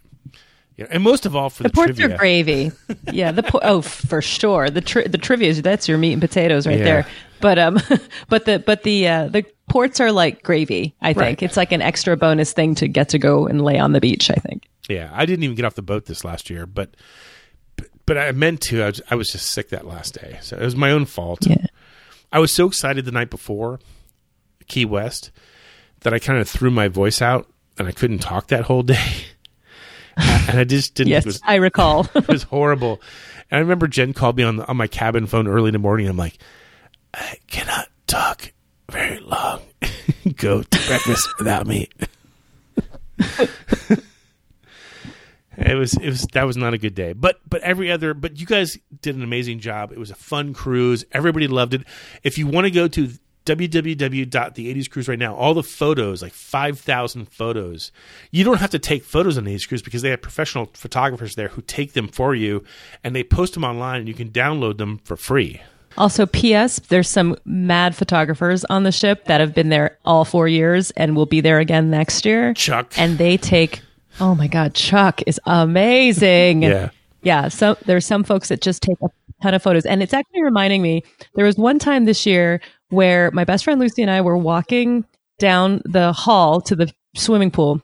you 0.75 0.83
know, 0.83 0.89
and 0.91 1.01
most 1.03 1.25
of 1.25 1.35
all 1.35 1.49
for 1.49 1.63
the, 1.63 1.69
The 1.69 1.73
ports 1.73 1.95
trivia. 1.97 2.15
are 2.15 2.17
gravy. 2.17 2.71
Yeah, 3.11 3.31
the 3.31 3.43
po- 3.43 3.59
oh 3.63 3.81
for 3.81 4.21
sure. 4.21 4.69
The 4.69 4.81
tri- 4.81 5.07
the 5.07 5.17
trivia 5.17 5.49
is 5.49 5.61
that's 5.61 5.87
your 5.87 5.97
meat 5.97 6.13
and 6.13 6.21
potatoes 6.21 6.67
right 6.67 6.77
Yeah. 6.77 6.83
there. 6.83 7.07
But 7.41 7.59
um, 7.59 7.79
but 8.29 8.45
the 8.45 8.59
but 8.59 8.83
the 8.83 9.07
uh, 9.07 9.27
the 9.29 9.45
ports 9.69 9.99
are 9.99 10.11
like 10.11 10.43
gravy. 10.43 10.95
I 11.01 11.13
think 11.13 11.21
Right. 11.21 11.43
it's 11.43 11.57
like 11.57 11.71
an 11.71 11.81
extra 11.81 12.15
bonus 12.17 12.53
thing 12.53 12.75
to 12.75 12.87
get 12.87 13.09
to 13.09 13.19
go 13.19 13.47
and 13.47 13.61
lay 13.63 13.79
on 13.79 13.93
the 13.93 13.99
beach. 14.01 14.29
I 14.29 14.35
think. 14.35 14.67
Yeah, 14.89 15.09
I 15.13 15.25
didn't 15.25 15.43
even 15.43 15.55
get 15.55 15.65
off 15.65 15.75
the 15.75 15.81
boat 15.81 16.05
this 16.05 16.23
last 16.23 16.49
year, 16.49 16.65
but 16.65 16.95
but, 18.07 18.17
I 18.17 18.31
meant 18.31 18.61
to. 18.61 18.81
I 18.81 18.87
was, 18.87 19.01
I 19.11 19.15
was 19.15 19.31
just 19.31 19.51
sick 19.51 19.69
that 19.69 19.85
last 19.85 20.15
day, 20.15 20.39
so 20.41 20.57
it 20.57 20.63
was 20.63 20.75
my 20.75 20.91
own 20.91 21.05
fault. 21.05 21.45
Yeah. 21.45 21.67
I 22.31 22.39
was 22.39 22.51
so 22.51 22.67
excited 22.67 23.05
the 23.05 23.11
night 23.11 23.29
before 23.29 23.79
Key 24.67 24.85
West 24.85 25.31
that 26.01 26.13
I 26.13 26.19
kind 26.19 26.39
of 26.39 26.49
threw 26.49 26.71
my 26.71 26.87
voice 26.87 27.21
out 27.21 27.47
and 27.77 27.87
I 27.87 27.91
couldn't 27.91 28.19
talk 28.19 28.47
that 28.47 28.65
whole 28.65 28.83
day. 28.83 29.25
and 30.17 30.59
I 30.59 30.63
just 30.63 30.95
didn't. 30.95 31.11
Yes, 31.11 31.25
was, 31.25 31.41
I 31.43 31.55
recall. 31.55 32.07
it 32.15 32.27
was 32.27 32.43
horrible. 32.43 33.01
And 33.49 33.57
I 33.57 33.61
remember 33.61 33.87
Jen 33.87 34.13
called 34.13 34.37
me 34.37 34.43
on 34.43 34.59
on 34.61 34.77
my 34.77 34.87
cabin 34.87 35.27
phone 35.27 35.47
early 35.47 35.69
in 35.69 35.73
the 35.73 35.79
morning. 35.79 36.07
I'm 36.07 36.17
like, 36.17 36.37
I 37.13 37.37
cannot 37.47 37.87
talk 38.07 38.51
very 38.91 39.19
long. 39.19 39.61
Go 40.35 40.63
to 40.63 40.87
breakfast 40.87 41.29
without 41.37 41.67
me. 41.67 41.89
It 45.57 45.75
was 45.75 45.93
it 45.95 46.05
was 46.05 46.27
that 46.33 46.43
was 46.43 46.55
not 46.55 46.73
a 46.73 46.77
good 46.77 46.95
day. 46.95 47.13
But 47.13 47.39
but 47.49 47.61
every 47.61 47.91
other 47.91 48.13
but 48.13 48.39
you 48.39 48.45
guys 48.45 48.77
did 49.01 49.15
an 49.15 49.23
amazing 49.23 49.59
job. 49.59 49.91
It 49.91 49.97
was 49.97 50.11
a 50.11 50.15
fun 50.15 50.53
cruise. 50.53 51.03
Everybody 51.11 51.47
loved 51.47 51.73
it. 51.73 51.81
If 52.23 52.37
you 52.37 52.47
want 52.47 52.65
to 52.65 52.71
go 52.71 52.87
to 52.87 53.09
www.the80s 53.45 54.89
cruise 54.89 55.07
right 55.07 55.17
now 55.17 55.33
all 55.33 55.53
the 55.53 55.63
photos 55.63 56.21
like 56.21 56.33
5000 56.33 57.31
photos 57.31 57.93
you 58.29 58.43
don't 58.43 58.57
have 58.57 58.71
to 58.71 58.77
take 58.79 59.05
photos 59.05 59.37
on 59.37 59.45
the 59.45 59.55
80s 59.55 59.67
cruise 59.69 59.81
because 59.81 60.01
they 60.01 60.09
have 60.09 60.21
professional 60.21 60.69
photographers 60.73 61.35
there 61.35 61.47
who 61.47 61.61
take 61.61 61.93
them 61.93 62.09
for 62.09 62.35
you 62.35 62.61
and 63.05 63.15
they 63.15 63.23
post 63.23 63.53
them 63.53 63.63
online 63.63 63.99
and 64.01 64.09
you 64.09 64.13
can 64.13 64.31
download 64.31 64.77
them 64.79 64.99
for 65.05 65.15
free 65.15 65.61
Also, 65.97 66.25
P.S. 66.25 66.79
There's 66.89 67.09
some 67.09 67.37
mad 67.45 67.95
photographers 67.95 68.65
on 68.65 68.83
the 68.83 68.91
ship 68.91 69.25
that 69.25 69.39
have 69.39 69.55
been 69.55 69.69
there 69.69 69.97
all 70.05 70.25
four 70.25 70.47
years 70.47 70.91
and 70.91 71.15
will 71.15 71.25
be 71.25 71.41
there 71.41 71.57
again 71.59 71.89
next 71.89 72.23
year. 72.25 72.53
Chuck. 72.53 72.93
And 72.97 73.17
they 73.17 73.37
take, 73.37 73.81
oh 74.19 74.35
my 74.35 74.47
God, 74.47 74.73
Chuck 74.73 75.21
is 75.27 75.39
amazing. 75.45 76.63
Yeah. 76.63 76.89
Yeah. 77.21 77.47
So 77.49 77.77
there's 77.85 78.05
some 78.05 78.23
folks 78.23 78.49
that 78.49 78.61
just 78.61 78.81
take 78.81 78.97
a 79.01 79.09
ton 79.41 79.53
of 79.53 79.61
photos. 79.61 79.85
And 79.85 80.01
it's 80.01 80.13
actually 80.13 80.43
reminding 80.43 80.81
me 80.81 81.03
there 81.35 81.45
was 81.45 81.57
one 81.57 81.79
time 81.79 82.05
this 82.05 82.25
year 82.25 82.61
where 82.89 83.31
my 83.31 83.43
best 83.43 83.63
friend 83.63 83.79
Lucy 83.79 84.01
and 84.01 84.11
I 84.11 84.21
were 84.21 84.37
walking 84.37 85.05
down 85.39 85.81
the 85.85 86.13
hall 86.13 86.61
to 86.61 86.75
the 86.75 86.91
swimming 87.15 87.51
pool. 87.51 87.81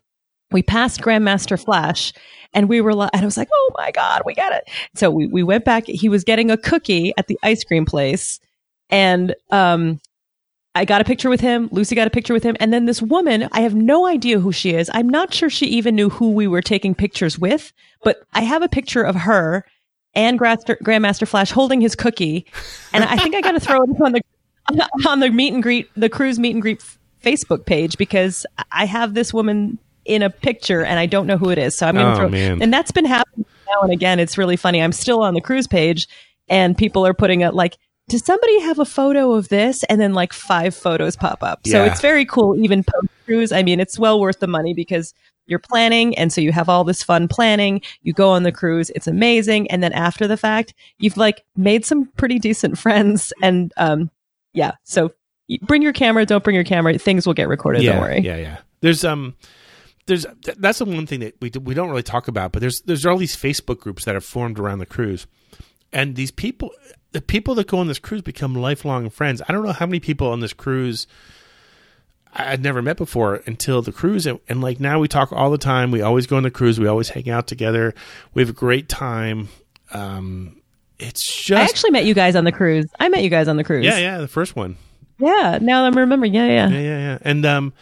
We 0.51 0.63
passed 0.63 1.01
Grandmaster 1.01 1.61
Flash 1.61 2.13
and 2.53 2.69
we 2.69 2.81
were 2.81 2.93
like, 2.93 3.09
and 3.13 3.23
I 3.23 3.25
was 3.25 3.37
like, 3.37 3.49
oh 3.51 3.71
my 3.77 3.91
God, 3.91 4.21
we 4.25 4.33
got 4.33 4.53
it. 4.53 4.69
So 4.95 5.09
we, 5.09 5.27
we 5.27 5.43
went 5.43 5.65
back. 5.65 5.85
He 5.87 6.09
was 6.09 6.23
getting 6.23 6.51
a 6.51 6.57
cookie 6.57 7.13
at 7.17 7.27
the 7.27 7.37
ice 7.43 7.63
cream 7.63 7.85
place. 7.85 8.39
And 8.89 9.35
um, 9.49 9.99
I 10.75 10.85
got 10.85 11.01
a 11.01 11.03
picture 11.03 11.29
with 11.29 11.41
him. 11.41 11.69
Lucy 11.71 11.95
got 11.95 12.07
a 12.07 12.11
picture 12.11 12.33
with 12.33 12.43
him. 12.43 12.55
And 12.59 12.73
then 12.73 12.85
this 12.85 13.01
woman, 13.01 13.47
I 13.51 13.61
have 13.61 13.75
no 13.75 14.07
idea 14.07 14.39
who 14.39 14.51
she 14.51 14.71
is. 14.71 14.89
I'm 14.93 15.07
not 15.07 15.33
sure 15.33 15.49
she 15.49 15.67
even 15.67 15.95
knew 15.95 16.09
who 16.09 16.31
we 16.31 16.47
were 16.47 16.61
taking 16.63 16.95
pictures 16.95 17.37
with, 17.37 17.71
but 18.03 18.23
I 18.33 18.41
have 18.41 18.63
a 18.63 18.67
picture 18.69 19.03
of 19.03 19.15
her 19.15 19.65
and 20.15 20.39
Grandmaster, 20.39 20.77
Grandmaster 20.79 21.27
Flash 21.27 21.51
holding 21.51 21.79
his 21.81 21.95
cookie. 21.95 22.45
And 22.91 23.03
I 23.03 23.17
think 23.17 23.35
I 23.35 23.41
got 23.41 23.51
to 23.51 23.59
throw 23.59 23.83
it 23.83 23.89
on 24.01 24.11
the 24.13 24.21
on 25.07 25.19
the 25.19 25.29
meet 25.29 25.53
and 25.53 25.61
greet, 25.61 25.89
the 25.95 26.09
cruise 26.09 26.39
meet 26.39 26.53
and 26.53 26.61
greet 26.61 26.83
Facebook 27.21 27.65
page 27.65 27.97
because 27.97 28.45
I 28.71 28.85
have 28.85 29.13
this 29.13 29.33
woman 29.33 29.77
in 30.05 30.23
a 30.23 30.29
picture 30.29 30.83
and 30.83 30.99
I 30.99 31.05
don't 31.05 31.27
know 31.27 31.37
who 31.37 31.49
it 31.49 31.57
is. 31.57 31.75
So 31.77 31.87
I'm 31.87 31.95
going 31.95 32.05
to 32.07 32.11
Oh, 32.13 32.15
throw 32.15 32.29
man. 32.29 32.61
And 32.61 32.73
that's 32.73 32.91
been 32.91 33.05
happening 33.05 33.45
now 33.67 33.81
and 33.81 33.91
again. 33.91 34.19
It's 34.19 34.37
really 34.37 34.55
funny. 34.57 34.81
I'm 34.81 34.91
still 34.91 35.21
on 35.21 35.33
the 35.33 35.41
cruise 35.41 35.67
page 35.67 36.07
and 36.47 36.77
people 36.77 37.05
are 37.05 37.13
putting 37.13 37.41
it 37.41 37.53
like, 37.53 37.77
does 38.09 38.25
somebody 38.25 38.59
have 38.61 38.79
a 38.79 38.85
photo 38.85 39.31
of 39.33 39.49
this? 39.49 39.83
And 39.85 39.99
then 39.99 40.13
like 40.13 40.33
five 40.33 40.75
photos 40.75 41.15
pop 41.15 41.41
up. 41.43 41.65
So 41.65 41.83
Yeah. 41.83 41.91
it's 41.91 42.01
very 42.01 42.25
cool, 42.25 42.55
even 42.61 42.83
post 42.83 43.07
cruise. 43.25 43.51
I 43.51 43.63
mean, 43.63 43.79
it's 43.79 43.97
well 43.97 44.19
worth 44.19 44.39
the 44.39 44.47
money 44.47 44.73
because 44.73 45.13
you're 45.45 45.59
planning. 45.59 46.17
And 46.17 46.31
so 46.31 46.39
you 46.41 46.51
have 46.51 46.69
all 46.69 46.83
this 46.83 47.01
fun 47.03 47.27
planning. 47.27 47.81
You 48.01 48.13
go 48.13 48.29
on 48.29 48.43
the 48.43 48.51
cruise. 48.51 48.89
It's 48.91 49.07
amazing. 49.07 49.69
And 49.71 49.81
then 49.83 49.93
after 49.93 50.27
the 50.27 50.37
fact, 50.37 50.73
you've 50.99 51.17
like 51.17 51.43
made 51.55 51.85
some 51.85 52.05
pretty 52.17 52.39
decent 52.39 52.77
friends. 52.83 53.31
And, 53.41 53.71
um, 53.77 54.09
yeah. 54.53 54.71
So 54.83 55.11
bring 55.61 55.81
your 55.81 55.93
camera. 55.93 56.25
Don't 56.25 56.43
bring 56.43 56.55
your 56.55 56.63
camera. 56.63 56.97
Things 56.97 57.25
will 57.25 57.33
get 57.33 57.47
recorded. 57.47 57.83
yeah, 57.83 57.93
Don't 57.93 58.01
worry. 58.01 58.19
Yeah, 58.19 58.37
yeah. 58.37 58.57
There's 58.81 59.03
um, 59.05 59.35
there's 60.07 60.25
that's 60.57 60.79
the 60.79 60.85
one 60.85 61.05
thing 61.07 61.21
that 61.21 61.35
we 61.41 61.49
we 61.61 61.73
don't 61.73 61.89
really 61.89 62.03
talk 62.03 62.27
about. 62.27 62.51
But 62.51 62.59
there's 62.61 62.81
there's 62.81 63.05
all 63.05 63.17
these 63.17 63.35
Facebook 63.35 63.79
groups 63.79 64.03
that 64.05 64.13
have 64.15 64.25
formed 64.25 64.59
around 64.59 64.79
the 64.79 64.85
cruise, 64.85 65.25
and 65.93 66.15
these 66.17 66.31
people, 66.31 66.71
the 67.13 67.21
people 67.21 67.55
that 67.55 67.67
go 67.67 67.77
on 67.77 67.87
this 67.87 67.99
cruise 67.99 68.21
become 68.21 68.55
lifelong 68.55 69.09
friends. 69.09 69.41
I 69.47 69.53
don't 69.53 69.63
know 69.63 69.71
how 69.71 69.85
many 69.85 69.99
people 69.99 70.27
on 70.29 70.41
this 70.41 70.53
cruise 70.53 71.07
I'd 72.33 72.63
never 72.63 72.81
met 72.81 72.97
before 72.97 73.41
until 73.45 73.81
the 73.81 73.91
cruise, 73.91 74.25
and, 74.25 74.39
and 74.49 74.61
like 74.61 74.79
now 74.79 74.99
we 74.99 75.07
talk 75.07 75.31
all 75.31 75.51
the 75.51 75.57
time. 75.57 75.91
We 75.91 76.01
always 76.01 76.25
go 76.27 76.37
on 76.37 76.43
the 76.43 76.51
cruise. 76.51 76.79
We 76.79 76.87
always 76.87 77.09
hang 77.09 77.29
out 77.29 77.47
together. 77.47 77.93
We 78.33 78.41
have 78.41 78.49
a 78.49 78.53
great 78.53 78.89
time. 78.89 79.49
Um, 79.91 80.59
it's 80.97 81.23
just 81.43 81.61
I 81.61 81.63
actually 81.63 81.91
met 81.91 82.05
you 82.05 82.13
guys 82.15 82.35
on 82.35 82.43
the 82.43 82.51
cruise. 82.51 82.87
I 82.99 83.09
met 83.09 83.23
you 83.23 83.29
guys 83.29 83.47
on 83.47 83.57
the 83.57 83.63
cruise. 83.63 83.85
yeah, 83.85 83.97
yeah, 83.97 84.17
the 84.17 84.27
first 84.27 84.55
one. 84.55 84.77
Yeah. 85.19 85.59
Now 85.61 85.85
I'm 85.85 85.95
remembering. 85.95 86.33
Yeah. 86.33 86.47
Yeah. 86.47 86.69
yeah, 86.69 86.79
yeah, 86.79 86.97
yeah. 86.97 87.17
And 87.21 87.45
um, 87.45 87.73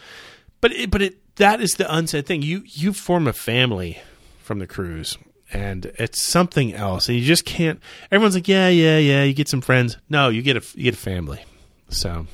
but 0.60 0.72
it, 0.72 0.90
but 0.90 1.00
it 1.00 1.36
that 1.36 1.62
is 1.62 1.74
the 1.74 1.92
unsaid 1.94 2.26
thing. 2.26 2.42
You 2.42 2.62
you 2.66 2.92
form 2.92 3.26
a 3.26 3.32
family 3.32 4.00
from 4.38 4.58
the 4.58 4.66
cruise, 4.66 5.16
and 5.52 5.86
it's 5.98 6.20
something 6.20 6.74
else. 6.74 7.08
And 7.08 7.18
you 7.18 7.24
just 7.24 7.44
can't. 7.44 7.80
Everyone's 8.10 8.34
like, 8.34 8.48
yeah, 8.48 8.68
yeah, 8.68 8.98
yeah. 8.98 9.22
You 9.22 9.34
get 9.34 9.48
some 9.48 9.60
friends. 9.60 9.98
No, 10.08 10.28
you 10.28 10.42
get 10.42 10.56
a 10.56 10.62
you 10.76 10.84
get 10.84 10.94
a 10.94 10.98
family. 10.98 11.44
So. 11.88 12.26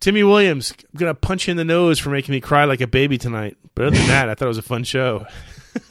Timmy 0.00 0.22
Williams, 0.22 0.74
I'm 0.92 0.98
gonna 0.98 1.14
punch 1.14 1.46
you 1.46 1.52
in 1.52 1.56
the 1.56 1.64
nose 1.64 1.98
for 1.98 2.10
making 2.10 2.34
me 2.34 2.40
cry 2.40 2.64
like 2.66 2.82
a 2.82 2.86
baby 2.86 3.16
tonight. 3.16 3.56
But 3.74 3.86
other 3.86 3.96
than 3.96 4.08
that, 4.08 4.28
I 4.28 4.34
thought 4.34 4.44
it 4.44 4.48
was 4.48 4.58
a 4.58 4.62
fun 4.62 4.84
show. 4.84 5.24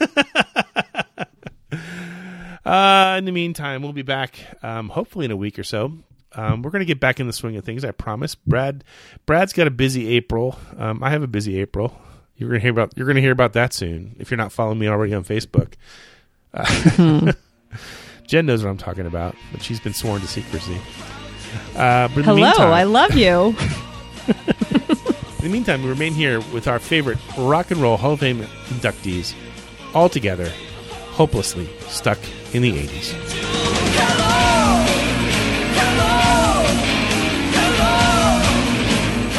uh, 2.64 3.16
in 3.18 3.24
the 3.24 3.32
meantime, 3.32 3.82
we'll 3.82 3.92
be 3.92 4.02
back 4.02 4.38
um, 4.62 4.88
hopefully 4.88 5.24
in 5.24 5.32
a 5.32 5.36
week 5.36 5.58
or 5.58 5.64
so. 5.64 5.98
Um, 6.32 6.62
we're 6.62 6.70
gonna 6.70 6.84
get 6.84 7.00
back 7.00 7.18
in 7.18 7.26
the 7.26 7.32
swing 7.32 7.56
of 7.56 7.64
things. 7.64 7.84
I 7.84 7.90
promise. 7.90 8.36
Brad, 8.36 8.84
Brad's 9.26 9.52
got 9.52 9.66
a 9.66 9.72
busy 9.72 10.08
April. 10.14 10.56
Um, 10.78 11.02
I 11.02 11.10
have 11.10 11.24
a 11.24 11.28
busy 11.28 11.58
April. 11.58 12.00
You're 12.36 12.48
gonna 12.48 12.60
hear 12.60 12.70
about 12.70 12.92
you're 12.96 13.06
gonna 13.06 13.20
hear 13.20 13.32
about 13.32 13.52
that 13.52 13.72
soon 13.72 14.16
if 14.18 14.30
you're 14.30 14.38
not 14.38 14.52
following 14.52 14.78
me 14.78 14.88
already 14.88 15.14
on 15.14 15.24
Facebook. 15.24 15.74
Uh, 16.52 17.32
Jen 18.26 18.46
knows 18.46 18.64
what 18.64 18.70
I'm 18.70 18.78
talking 18.78 19.06
about, 19.06 19.36
but 19.52 19.62
she's 19.62 19.80
been 19.80 19.92
sworn 19.94 20.20
to 20.20 20.26
secrecy. 20.26 20.78
Uh, 21.76 22.08
but 22.08 22.18
in 22.18 22.22
the 22.22 22.22
Hello. 22.22 22.36
meantime- 22.36 22.72
I 22.72 22.84
love 22.84 23.14
you. 23.14 23.54
in 24.26 25.42
the 25.42 25.48
meantime, 25.50 25.82
we 25.82 25.88
remain 25.90 26.12
here 26.14 26.40
with 26.52 26.66
our 26.66 26.78
favorite 26.78 27.18
Rock 27.36 27.70
and 27.70 27.80
Roll 27.80 27.96
Hall 27.98 28.12
of 28.14 28.20
Fame 28.20 28.40
inductees, 28.68 29.34
all 29.94 30.08
together, 30.08 30.50
hopelessly 31.10 31.68
stuck 31.88 32.18
in 32.54 32.62
the 32.62 32.72
80s. 32.72 33.14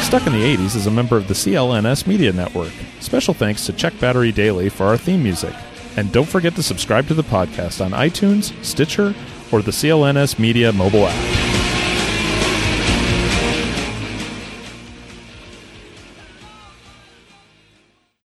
Stuck 0.02 0.24
in 0.28 0.32
the 0.34 0.56
80s 0.56 0.76
is 0.76 0.86
a 0.86 0.90
member 0.90 1.16
of 1.16 1.26
the 1.26 1.34
CLNS 1.34 2.06
Media 2.06 2.32
Network. 2.32 2.70
Special 3.06 3.34
thanks 3.34 3.64
to 3.66 3.72
Check 3.72 3.96
Battery 4.00 4.32
Daily 4.32 4.68
for 4.68 4.86
our 4.86 4.96
theme 4.96 5.22
music. 5.22 5.54
And 5.96 6.10
don't 6.10 6.28
forget 6.28 6.56
to 6.56 6.62
subscribe 6.62 7.06
to 7.06 7.14
the 7.14 7.22
podcast 7.22 7.80
on 7.82 7.92
iTunes, 7.92 8.52
Stitcher, 8.64 9.14
or 9.52 9.62
the 9.62 9.70
CLNS 9.70 10.40
Media 10.40 10.72
mobile 10.72 11.06
app. 11.06 11.45